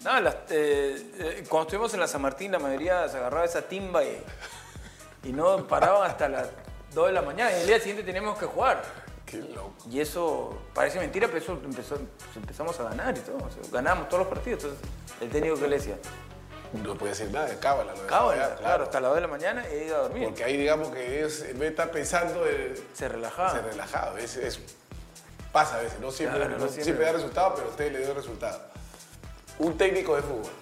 [0.00, 3.62] No, las- eh, eh, cuando estuvimos en la San Martín, la mayoría se agarraba esa
[3.62, 4.22] timba y,
[5.24, 6.48] y no paraban hasta las
[6.94, 7.56] 2 de la mañana.
[7.56, 8.82] Y el día siguiente teníamos que jugar.
[9.26, 9.74] Qué loco.
[9.90, 11.98] Y eso parece mentira, pero eso empezó,
[12.36, 13.36] empezamos a ganar y todo.
[13.38, 14.62] o sea, ganamos todos los partidos.
[14.64, 14.88] Entonces,
[15.20, 15.96] el técnico que le decía,
[16.72, 17.94] No puede decir nada, cábala.
[17.94, 20.24] lo cábala, claro, hasta las 2 de la mañana e iba a dormir.
[20.28, 23.50] Porque ahí digamos que ellos en vez de estar pensando, eh, se relajaba.
[23.52, 24.12] se relajaba.
[24.12, 24.60] Veces es-
[25.52, 26.84] pasa a veces, no siempre, Claro, no no siempre.
[26.84, 27.06] siempre.
[27.06, 28.60] da resultado, pero a usted le dio resultado.
[29.58, 30.52] Un técnico de fútbol.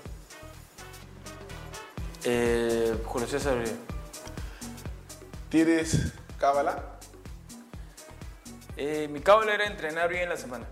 [2.25, 3.77] Eh, Julio César Uribe.
[5.51, 6.94] ¿Tienes cábala?
[8.77, 10.67] Eh, mi cábala era entrenar bien la semana.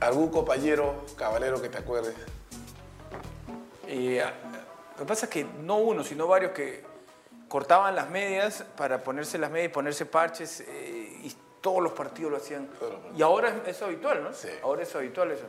[0.00, 2.14] ¿Algún compañero cabalero que te acuerdes?
[4.24, 4.32] Ah,
[4.92, 6.84] lo que pasa es que no uno, sino varios que
[7.48, 12.32] cortaban las medias para ponerse las medias y ponerse parches eh, y todos los partidos
[12.32, 12.68] lo hacían.
[13.14, 14.32] Y ahora es, es habitual, ¿no?
[14.32, 14.48] Sí.
[14.62, 15.44] Ahora es habitual eso.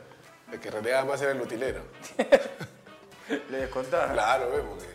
[0.52, 1.80] El que renegaba más era el utilero.
[3.50, 4.12] Le descontaba.
[4.12, 4.62] Claro, ¿ves?
[4.68, 4.86] Porque...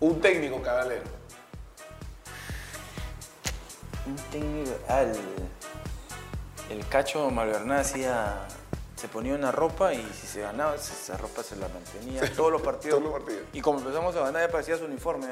[0.00, 1.21] Un técnico cabalero.
[4.06, 5.16] Un técnico- ah, el,
[6.70, 8.46] el cacho Malvernada hacía,
[8.96, 12.62] se ponía una ropa y si se ganaba, esa ropa se la mantenía todos los
[12.62, 12.98] partidos.
[12.98, 13.46] todos los partidos.
[13.52, 15.28] Y como empezamos a ganar, ya parecía su uniforme.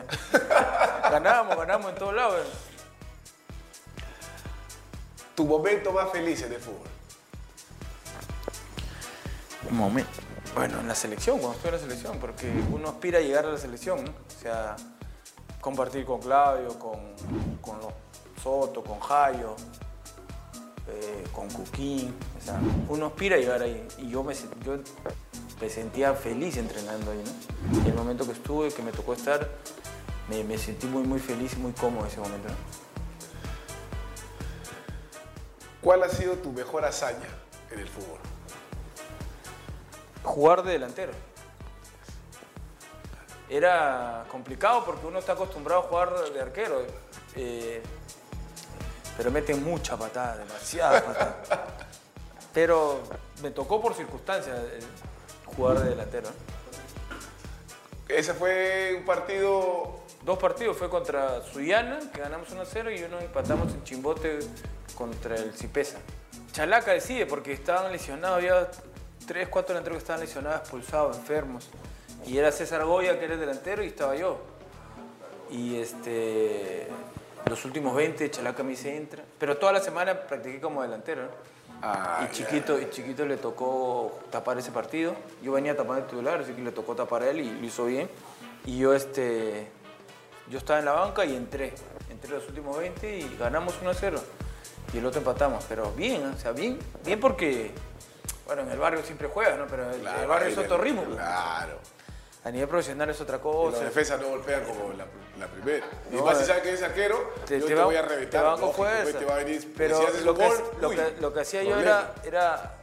[1.11, 2.47] ganábamos, ganábamos en todos lados.
[5.35, 6.87] Tu momento más feliz en el fútbol.
[9.71, 10.11] Un momento.
[10.55, 13.53] Bueno, en la selección, cuando estoy en la selección, porque uno aspira a llegar a
[13.53, 14.11] la selección, ¿no?
[14.11, 14.77] O sea,
[15.61, 16.99] compartir con Claudio, con,
[17.61, 17.93] con los
[18.43, 19.57] Soto, con Jayo,
[20.89, 22.15] eh, con Cuquín.
[22.39, 23.87] O sea, uno aspira a llegar ahí.
[23.99, 24.35] Y yo me,
[24.65, 24.79] yo
[25.61, 27.85] me sentía feliz entrenando ahí, ¿no?
[27.85, 29.49] Y el momento que estuve, que me tocó estar,
[30.29, 32.55] me, me sentí muy, muy feliz y muy cómodo en ese momento, ¿no?
[35.83, 37.29] ¿Cuál ha sido tu mejor hazaña
[37.71, 38.19] en el fútbol?
[40.23, 41.13] jugar de delantero.
[43.49, 46.87] Era complicado porque uno está acostumbrado a jugar de arquero,
[47.35, 47.83] eh,
[49.21, 51.43] pero meten mucha patada, demasiada patada.
[52.55, 53.03] Pero
[53.43, 54.81] me tocó por circunstancias eh,
[55.55, 56.29] jugar de delantero.
[58.09, 63.73] Ese fue un partido Dos partidos, fue contra Suyana, que ganamos 1-0, y uno empatamos
[63.73, 64.39] en Chimbote
[64.95, 65.99] contra el Cipesa.
[66.53, 68.71] Chalaca decide porque estaban lesionados, había
[69.27, 71.69] tres, cuatro delanteros que estaban lesionados, expulsados, enfermos.
[72.27, 74.41] Y era César Goya, que era el delantero, y estaba yo.
[75.51, 76.89] Y este,
[77.47, 79.23] los últimos 20, Chalaca dice entra.
[79.39, 81.23] Pero toda la semana practiqué como delantero.
[81.23, 81.29] ¿no?
[81.83, 85.15] Ah, y chiquito, y chiquito le tocó tapar ese partido.
[85.43, 87.87] Yo venía tapando el titular, así que le tocó tapar a él y lo hizo
[87.87, 88.09] bien.
[88.67, 89.69] Y yo, este,
[90.49, 91.73] yo estaba en la banca y entré.
[92.11, 94.21] Entré los últimos 20 y ganamos 1-0.
[94.93, 95.65] Y el otro empatamos.
[95.69, 97.71] Pero bien, o sea, bien, bien porque,
[98.47, 99.67] bueno, en el barrio siempre juegas, ¿no?
[99.67, 101.05] Pero el, el barrio es otro ritmo.
[101.05, 101.79] Claro.
[102.43, 103.77] A nivel profesional es otra Y cosa.
[103.77, 105.05] Los defensas no golpean como la,
[105.39, 105.85] la primera.
[106.11, 108.41] y No, más si eh, sabes que eres arquero, yo te, voy a reventar.
[108.41, 109.19] Te van con lógico, pues, fuerza.
[109.19, 111.41] Te va a venir, Pero si haces lo, que, gol, lo, uy, que, lo que
[111.41, 112.75] hacía yo era, era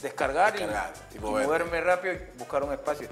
[0.00, 1.80] descargar, y- Descargar y y, moverme.
[1.80, 3.08] rápido y buscar un espacio.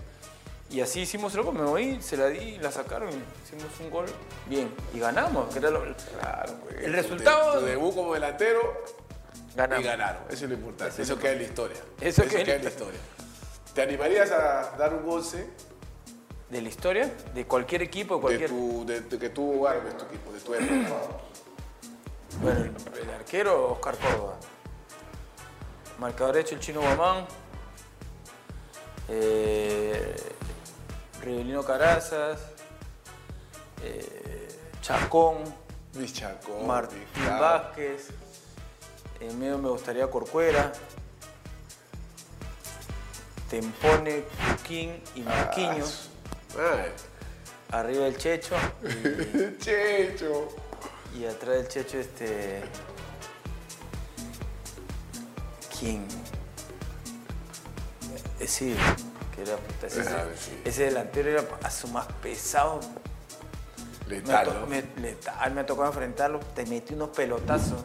[0.70, 3.90] Y así hicimos gol, me moví, se la di, y la sacaron, y hicimos un
[3.90, 4.06] gol
[4.46, 4.72] bien.
[4.94, 5.82] Y ganamos, que era lo-
[6.20, 8.84] Claro, pues, El tu- resultado- Tu debut como delantero
[9.56, 9.84] ganamos.
[9.84, 10.22] y ganaron.
[10.30, 10.92] Eso es lo importante.
[10.94, 11.76] Eso Eso, es queda en la historia.
[12.00, 13.00] Eso queda en la en la historia.
[13.74, 15.48] ¿Te animarías a dar un 11
[16.50, 18.50] De la historia, de cualquier equipo, de de, cualquier...
[18.50, 20.96] tu, de, de que tú armes tu equipo, de tu época?
[22.42, 24.34] Bueno, el, el arquero, Oscar Córdoba.
[25.98, 27.26] Marcador derecho, el chino Guamán.
[29.08, 30.16] Eh,
[31.22, 32.40] Rivelino Carazas.
[33.82, 34.48] eh,
[34.82, 35.36] Chacón.
[35.94, 37.04] Luis Chacón, Martín.
[37.38, 38.08] Vázquez.
[39.20, 40.72] En medio me gustaría Corcuera.
[43.50, 44.24] Tempone,
[44.56, 46.09] Cuquín y Marquiños.
[47.70, 48.54] Arriba el Checho.
[48.82, 50.48] y Checho.
[51.18, 52.62] Y atrás del Checho, este.
[55.78, 56.06] ¿Quién?
[58.40, 58.76] Eh, sí,
[59.34, 60.60] que era puta, ese, Ah, sí.
[60.64, 62.80] ese delantero era a su más pesado.
[64.08, 64.66] Me, Letal, to- ¿no?
[64.66, 67.80] me, letal, me tocó enfrentarlo, te metí unos pelotazos.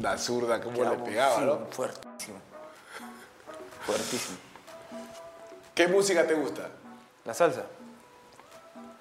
[0.00, 1.66] La zurda, cómo le pegaba, sí, ¿no?
[1.70, 2.38] Fuertísimo.
[3.86, 4.36] Fuertísimo.
[5.74, 6.68] ¿Qué música te gusta?
[7.24, 7.64] La salsa.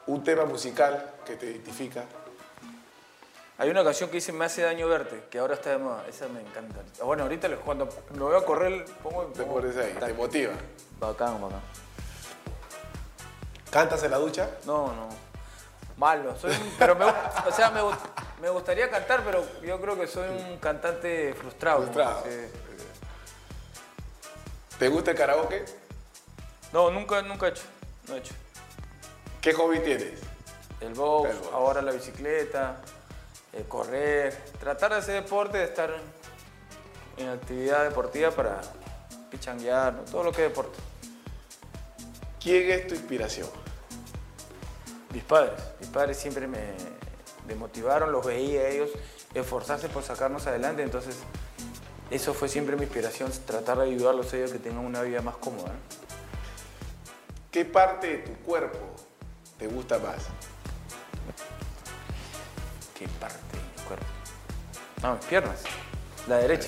[0.08, 2.04] Un tema musical que te identifica.
[3.58, 6.04] Hay una canción que dice Me hace daño verte, que ahora está de moda.
[6.10, 6.82] Esa me encanta.
[7.04, 9.26] Bueno, ahorita cuando me voy a correr, pongo.
[9.28, 10.54] Te pongo- pones ahí, te motiva.
[11.00, 11.62] Bacán, bacán.
[13.72, 14.50] ¿Cantas en la ducha?
[14.66, 15.10] No, no.
[15.98, 16.38] Malo.
[16.38, 17.98] Soy un- pero me, o sea, me, gu-
[18.42, 21.84] me gustaría cantar, pero yo creo que soy un cantante frustrado.
[21.84, 22.24] Frustrado.
[24.78, 25.64] ¿Te gusta el karaoke?
[26.74, 27.64] No, nunca, nunca he hecho.
[28.10, 28.34] No he hecho.
[29.44, 30.22] ¿Qué hobby tienes?
[30.80, 32.78] El box, ahora la bicicleta,
[33.52, 35.94] eh, correr, tratar de hacer deporte, de estar
[37.18, 38.62] en, actividad deportiva para
[39.30, 40.04] pichanguear, ¿no?
[40.04, 40.80] todo lo que es deporte.
[42.42, 43.50] ¿Quién es tu inspiración?
[45.12, 46.74] Mis padres, mis padres siempre me,
[47.46, 48.92] me motivaron, los veía a ellos
[49.34, 51.18] esforzarse por sacarnos adelante, entonces
[52.10, 55.36] eso fue siempre mi inspiración, tratar de ayudarlos a ellos que tengan una vida más
[55.36, 55.74] cómoda.
[57.52, 59.03] ¿Qué parte de tu cuerpo
[59.64, 60.18] te gusta más?
[63.00, 64.06] ¿Qué parte de mi cuerpo?
[65.02, 65.64] No, mis piernas,
[66.28, 66.68] la derecha.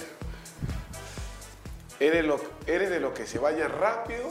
[2.00, 4.30] ¿Eres, lo, ¿Eres de los que se baña rápido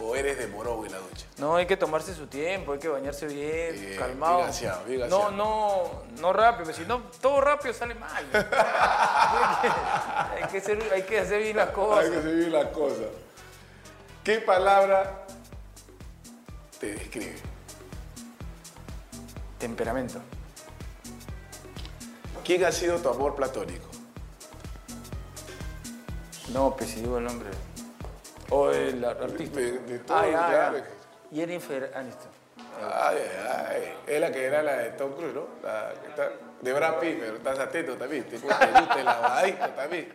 [0.00, 1.24] o eres de morón en la ducha?
[1.38, 4.44] No, hay que tomarse su tiempo, hay que bañarse bien, Bien, calmado.
[4.58, 8.26] bien bien no, no, no rápido, si no, todo rápido sale mal.
[10.32, 12.06] hay, que hacer, hay que hacer bien las cosas.
[12.06, 13.06] Hay que seguir las cosas.
[14.24, 15.26] ¿Qué palabra
[16.80, 17.59] te describe?
[19.60, 20.18] Temperamento.
[22.44, 23.86] ¿Quién ha sido tu amor platónico?
[26.52, 27.50] No, pues si digo el nombre.
[28.48, 29.60] O el artista.
[29.60, 30.78] De- de todo, ya, claro.
[30.78, 30.84] ya.
[31.32, 32.28] Jennifer Aniston.
[32.82, 33.94] Ay, ay, ay.
[34.06, 35.46] Es la que era la de Tom Cruise, ¿no?
[35.62, 36.30] La que está
[36.60, 38.24] de Brad Pitt, pero estás atento también.
[38.24, 40.12] Te gusta, te lavadito también.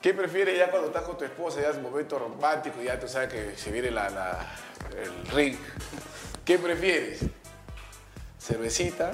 [0.00, 3.06] ¿Qué prefieres ya cuando estás con tu esposa, ya es un momento romántico, ya tú
[3.06, 4.46] sabes que se viene la, la-
[4.96, 5.56] el ring?
[6.50, 7.20] ¿Qué prefieres?
[8.40, 9.12] ¿Cervecita,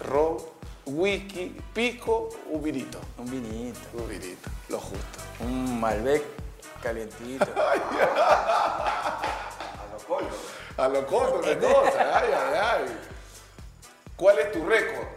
[0.00, 0.38] ron,
[0.86, 2.98] whisky, pico, un vinito?
[3.18, 3.78] Un vinito.
[3.92, 5.18] Un vinito, lo justo.
[5.40, 6.22] Un Malbec
[6.82, 7.44] calientito.
[10.78, 12.86] A lo corto de cosas, ay, ay, ay.
[14.16, 15.08] ¿Cuál es tu récord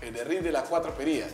[0.00, 1.30] en el ring de las cuatro perillas?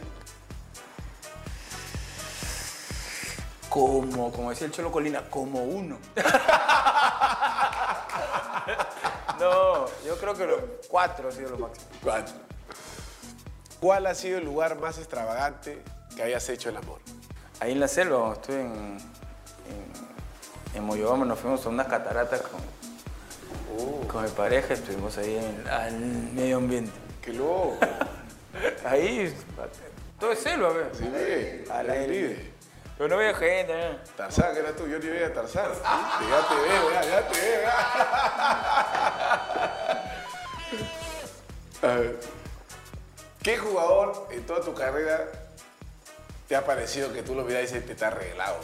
[3.70, 5.96] Como, como decía el Cholo Colina, como uno.
[9.38, 11.86] no, yo creo que los cuatro ha sido lo máximo.
[12.02, 12.34] Cuatro.
[13.80, 15.82] ¿Cuál ha sido el lugar más extravagante
[16.16, 17.00] que hayas hecho el amor?
[17.60, 18.98] Ahí en la selva, estuve en,
[20.74, 22.60] en, en nos fuimos a unas cataratas con,
[24.08, 26.92] con mi pareja, estuvimos ahí en al medio ambiente.
[27.20, 27.78] ¡Qué loco!
[28.84, 29.34] Ahí,
[30.20, 30.86] todo es selva, ¿ves?
[30.96, 32.53] Sí, Al aire.
[32.96, 33.96] Pero no había gente, ¿no?
[34.16, 35.70] Tarzán, que eras tú, yo ni veía a Tarzán.
[35.70, 35.84] ¿viste?
[36.30, 37.70] Ya te veo, ya, ya te veo.
[41.92, 42.18] A ver,
[43.44, 45.26] ¿Qué jugador en toda tu carrera
[46.48, 48.56] te ha parecido que tú lo miras y te está arreglado?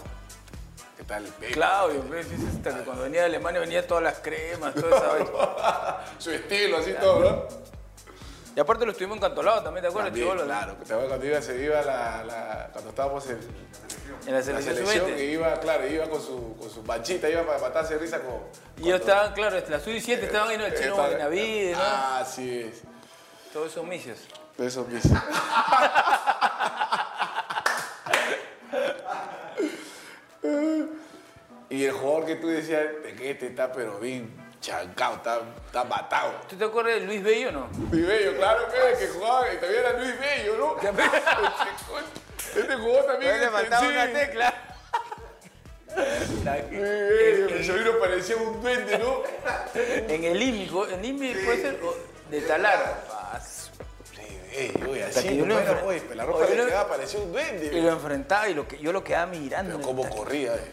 [0.97, 1.53] ¿Qué tal el?
[1.53, 2.01] Claudio.
[2.01, 6.01] Dices hasta que cuando venía de Alemania venía todas las cremas, toda esa.
[6.19, 7.47] Su estilo, así todo, ¿no?
[8.61, 10.45] Y aparte lo estuvimos encantolados también, ¿te acuerdas, También, chivolo?
[10.45, 13.41] claro, te acuerdas cuando iba, se iba la, la- cuando estábamos en En
[14.27, 15.17] la la selección, selección, sub-20.
[15.17, 18.35] que iba, claro, iba con su, con su manchita, iba para matarse de risa con...
[18.77, 20.67] Y yo estaba, claro, la sub-17 estaban ahí, ¿no?
[20.67, 21.83] el chino Estaba- Benavides, ¿no?
[21.83, 22.83] Ah, así es.
[23.55, 24.19] Todos esos misios.
[24.59, 25.19] Eso mismo.
[31.69, 34.31] y el jugador que tú decías, de que este está pero bien
[34.61, 36.33] chancado, está, está matado.
[36.49, 37.69] ¿Tú te acuerdas de Luis Bello, no?
[37.91, 40.77] Luis Bello, claro que, que jugaba, y también era Luis Bello, ¿no?
[42.61, 43.33] este jugó también.
[43.33, 43.89] le este, faltaba sí.
[43.89, 44.55] una tecla.
[45.97, 49.23] Luis Bello, el sobrino parecía un duende, ¿no?
[49.75, 51.87] En el IMI, go- en IMI puede ser de.
[52.31, 52.61] Luis Bello,
[54.91, 57.67] oye, así, que yo no era, oye, la ropa le quedaba, parecía un duende.
[57.67, 59.77] Y lo enfrentaba y lo que, yo lo quedaba mirando.
[59.77, 60.73] Pero cómo corría, eh.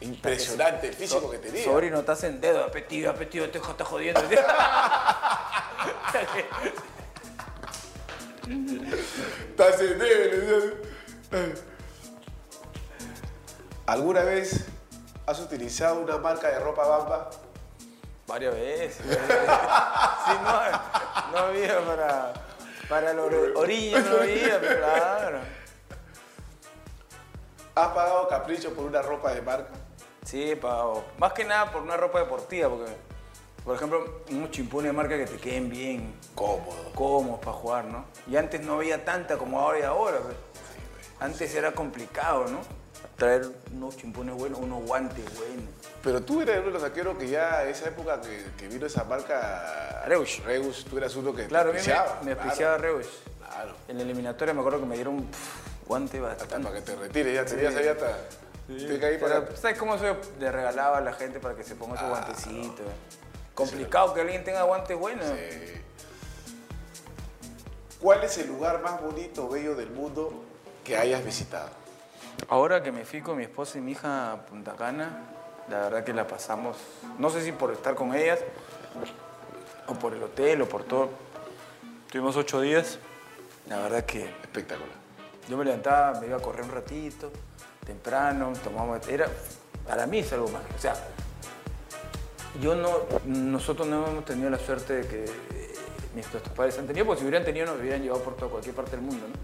[0.00, 1.64] Impresionante el físico que tenía.
[1.64, 4.20] Sobrino, estás en dedo, apetido, apetido, te estás jodiendo.
[9.50, 10.04] Estás en ¿no?
[13.86, 14.66] ¿Alguna vez
[15.26, 17.30] has utilizado una marca de ropa bamba?
[18.26, 18.96] Varias veces.
[19.04, 22.32] Sí, no, no había para,
[22.88, 25.40] para los orillas, no había, pero claro.
[27.74, 29.79] ¿Has pagado capricho por una ropa de marca?
[30.24, 31.04] Sí, pagado.
[31.18, 32.92] Más que nada por una ropa deportiva, porque,
[33.64, 36.92] por ejemplo, unos chimpones de marca que te queden bien Cómodo.
[36.94, 38.04] cómodos para jugar, ¿no?
[38.28, 40.18] Y antes no había tanta como ahora y ahora.
[40.18, 40.36] pues.
[41.20, 42.60] Antes era complicado, ¿no?
[43.16, 45.64] Traer unos chimpones buenos, unos guantes buenos.
[46.02, 50.02] Pero tú eres uno de los que ya esa época que, que vino esa marca...
[50.06, 50.42] Reus.
[50.44, 51.86] Reus, tú eras uno que Claro, a te mí
[52.24, 53.06] me, me claro, Reus.
[53.46, 53.74] Claro.
[53.88, 56.68] En la eliminatoria me acuerdo que me dieron pff, guante Hasta bastante.
[56.68, 58.16] para que te retires, ya tenías ahí hasta...
[58.76, 62.06] Pero, ¿sabes cómo se le regalaba a la gente para que se ponga Ah, su
[62.06, 62.82] guantecito?
[63.54, 65.26] Complicado que alguien tenga guantes buenos.
[68.00, 70.32] ¿Cuál es el lugar más bonito, bello del mundo
[70.84, 71.68] que hayas visitado?
[72.48, 75.24] Ahora que me fui con mi esposa y mi hija a Punta Cana,
[75.68, 76.76] la verdad que la pasamos,
[77.18, 78.38] no sé si por estar con ellas,
[79.86, 81.10] o por el hotel, o por todo.
[82.10, 82.98] Tuvimos ocho días.
[83.68, 84.88] La verdad que Espectacular.
[85.48, 87.30] yo me levantaba, me iba a correr un ratito,
[87.86, 89.06] temprano, tomamos...
[89.08, 89.28] Era,
[89.86, 90.62] para mí es algo más.
[90.76, 90.94] O sea,
[92.60, 92.90] yo no,
[93.26, 95.74] nosotros no hemos tenido la suerte de que eh,
[96.14, 98.92] nuestros padres han tenido, porque si hubieran tenido nos hubieran llevado por toda cualquier parte
[98.92, 99.34] del mundo, ¿no?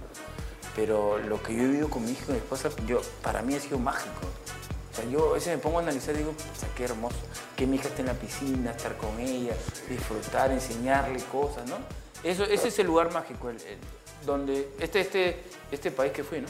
[0.75, 3.55] Pero lo que yo he vivido con mi hija y mi esposa, yo, para mí
[3.55, 4.21] ha sido mágico.
[4.93, 7.17] O sea, yo a veces me pongo a analizar y digo, o qué hermoso,
[7.57, 9.55] que mi hija esté en la piscina, estar con ella,
[9.89, 11.77] disfrutar, enseñarle cosas, ¿no?
[12.23, 13.59] Eso, ese es el lugar mágico, el-
[14.27, 16.49] donde este, este, este país que fui, ¿no?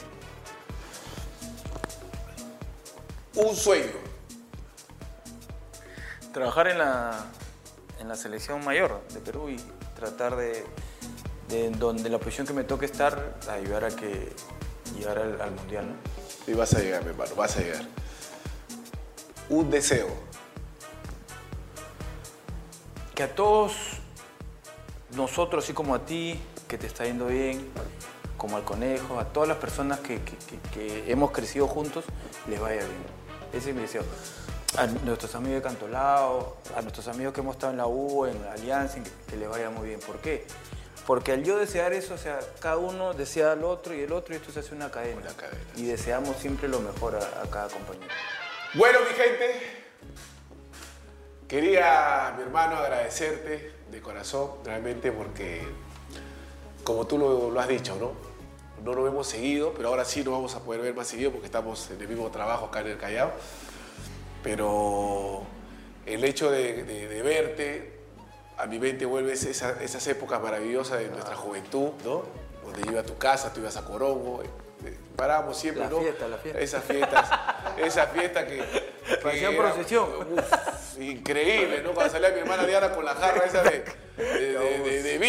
[3.37, 3.91] Un sueño.
[6.33, 7.25] trabajar en la,
[7.99, 9.57] en la selección mayor de Perú y
[9.95, 10.63] tratar de,
[11.49, 14.31] de donde la posición que me toque estar, ayudar a que
[14.95, 15.87] llegar al, al mundial.
[15.87, 16.51] ¿no?
[16.51, 17.81] Y vas a llegar, mi hermano, vas a llegar.
[19.49, 20.07] Un deseo.
[23.15, 23.73] Que a todos
[25.15, 27.67] nosotros, así como a ti, que te está yendo bien,
[28.37, 32.05] como al conejo, a todas las personas que, que- que- que hemos crecido juntos,
[32.47, 33.16] les vaya bien.
[33.53, 34.03] Ese es mi deseo.
[34.77, 38.41] A nuestros amigos de Cantolao, a nuestros amigos que hemos estado en la U, en
[38.43, 39.99] la Alianza, que, que les vaya muy bien.
[39.99, 40.45] ¿Por qué?
[41.05, 44.33] Porque al yo desear eso, o sea, cada uno desea al otro y el otro,
[44.33, 45.21] y esto se hace una cadena.
[45.21, 45.57] Una cadena.
[45.77, 48.07] Y deseamos siempre lo mejor a, a cada compañero.
[48.73, 49.85] Bueno, mi gente,
[51.47, 55.65] quería, mi hermano, agradecerte de corazón, realmente, porque,
[56.83, 58.26] como tú lo, lo has dicho, ¿no?
[58.83, 61.47] No nos hemos seguido, pero ahora sí nos vamos a poder ver más seguido porque
[61.47, 63.31] estamos en el mismo trabajo acá en el Callao.
[64.43, 65.43] Pero
[66.05, 67.99] el hecho de, de- de verte,
[68.57, 72.23] a mi mente vuelve esa- esas épocas maravillosas de nuestra juventud, ¿no?
[72.63, 74.47] Donde yo iba a tu casa, tú ibas a Corongo, eh,
[74.85, 75.99] eh, parábamos siempre, La ¿no?
[75.99, 76.59] fiesta, la fiesta.
[76.61, 77.29] Esas fiestas,
[77.77, 78.63] esas fiestas que...
[79.23, 80.09] Parecía procesión.
[80.33, 81.93] uf, increíble, ¿no?
[81.93, 83.83] Cuando salía mi hermana Diana con la jarra esa de,
[84.17, 85.19] de- de-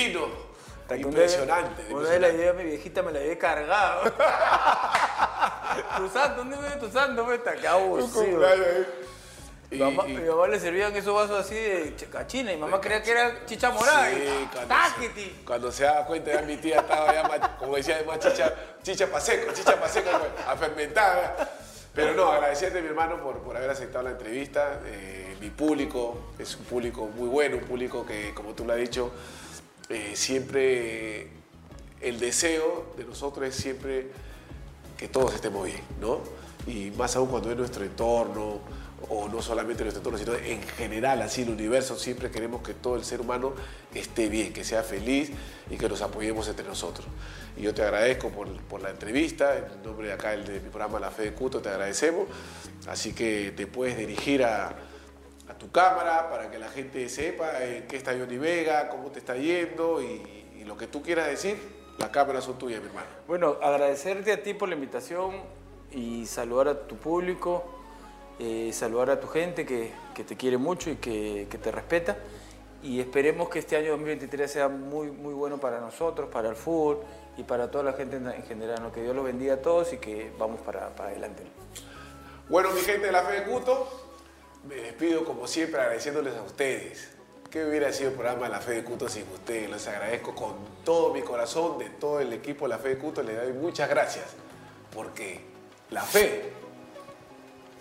[0.97, 1.09] vino.
[1.09, 1.93] Impresionante.
[1.93, 4.13] Una vez la idea mi viejita me la había cargado.
[5.97, 7.25] tu santo, ¿dónde vive tu santo?
[7.25, 7.77] pues, está?
[7.77, 8.45] Un abusivo.
[8.45, 8.87] ¿eh?
[9.71, 12.57] Y- Mi mamá, y- mi mamá le servían esos vasos así de ch- cachina y
[12.57, 14.09] mamá creía que era chicha morada.
[14.09, 14.75] Sí, cuando,
[15.45, 18.51] cuando se daba cuenta ya mi tía estaba ya más, como decía, más chicha,
[18.83, 20.09] chicha pa' seco, chicha pa' seco,
[20.47, 21.51] a fermentar.
[21.95, 24.81] Pero no, agradecerte mi hermano por, por haber aceptado la entrevista.
[24.87, 28.79] Eh, mi público es un público muy bueno, un público que, como tú lo has
[28.79, 29.11] dicho,
[29.89, 31.29] eh, siempre
[32.01, 34.09] el deseo de nosotros es siempre
[34.97, 36.21] que todos estemos bien, ¿no?
[36.67, 38.61] Y más aún cuando es nuestro entorno,
[39.09, 42.97] o no solamente nuestro entorno, sino en general, así el universo, siempre queremos que todo
[42.97, 43.55] el ser humano
[43.95, 45.31] esté bien, que sea feliz
[45.71, 47.07] y que nos apoyemos entre nosotros.
[47.57, 50.69] Y yo te agradezco por, por la entrevista, en nombre de acá el de mi
[50.69, 52.27] programa La Fe de Cuto, te agradecemos.
[52.89, 54.77] Así que te puedes dirigir a,
[55.59, 59.37] tu cámara para que la gente sepa en qué está Johnny Vega, cómo te está
[59.37, 61.59] yendo y, y lo que tú quieras decir,
[61.99, 63.09] las cámaras son tuyas, mi hermano.
[63.27, 65.43] Bueno, agradecerte a ti por la invitación
[65.93, 67.65] y saludar a tu público,
[68.39, 72.17] eh, saludar a tu gente que, que te quiere mucho y que, que te respeta.
[72.83, 77.01] Y esperemos que este año 2023 sea muy, muy bueno para nosotros, para el fútbol
[77.37, 78.81] y para toda la gente en, en general.
[78.81, 78.93] ¿no?
[78.93, 81.43] Que Dios los bendiga a todos y que vamos para, para adelante.
[82.49, 84.08] Bueno, mi gente de la Fe de Cuto,
[84.67, 87.11] me despido como siempre agradeciéndoles a ustedes.
[87.51, 89.71] ¿Qué hubiera sido el programa La Fe de Cuto sin ustedes?
[89.71, 93.41] Les agradezco con todo mi corazón, de todo el equipo La Fe de Cuto, les
[93.41, 94.27] doy muchas gracias.
[94.95, 95.41] Porque
[95.91, 96.53] la fe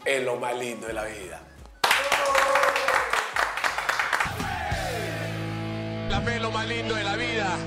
[0.06, 1.41] es lo más lindo de la vida.
[6.10, 7.58] La fe es lo más lindo de la vida.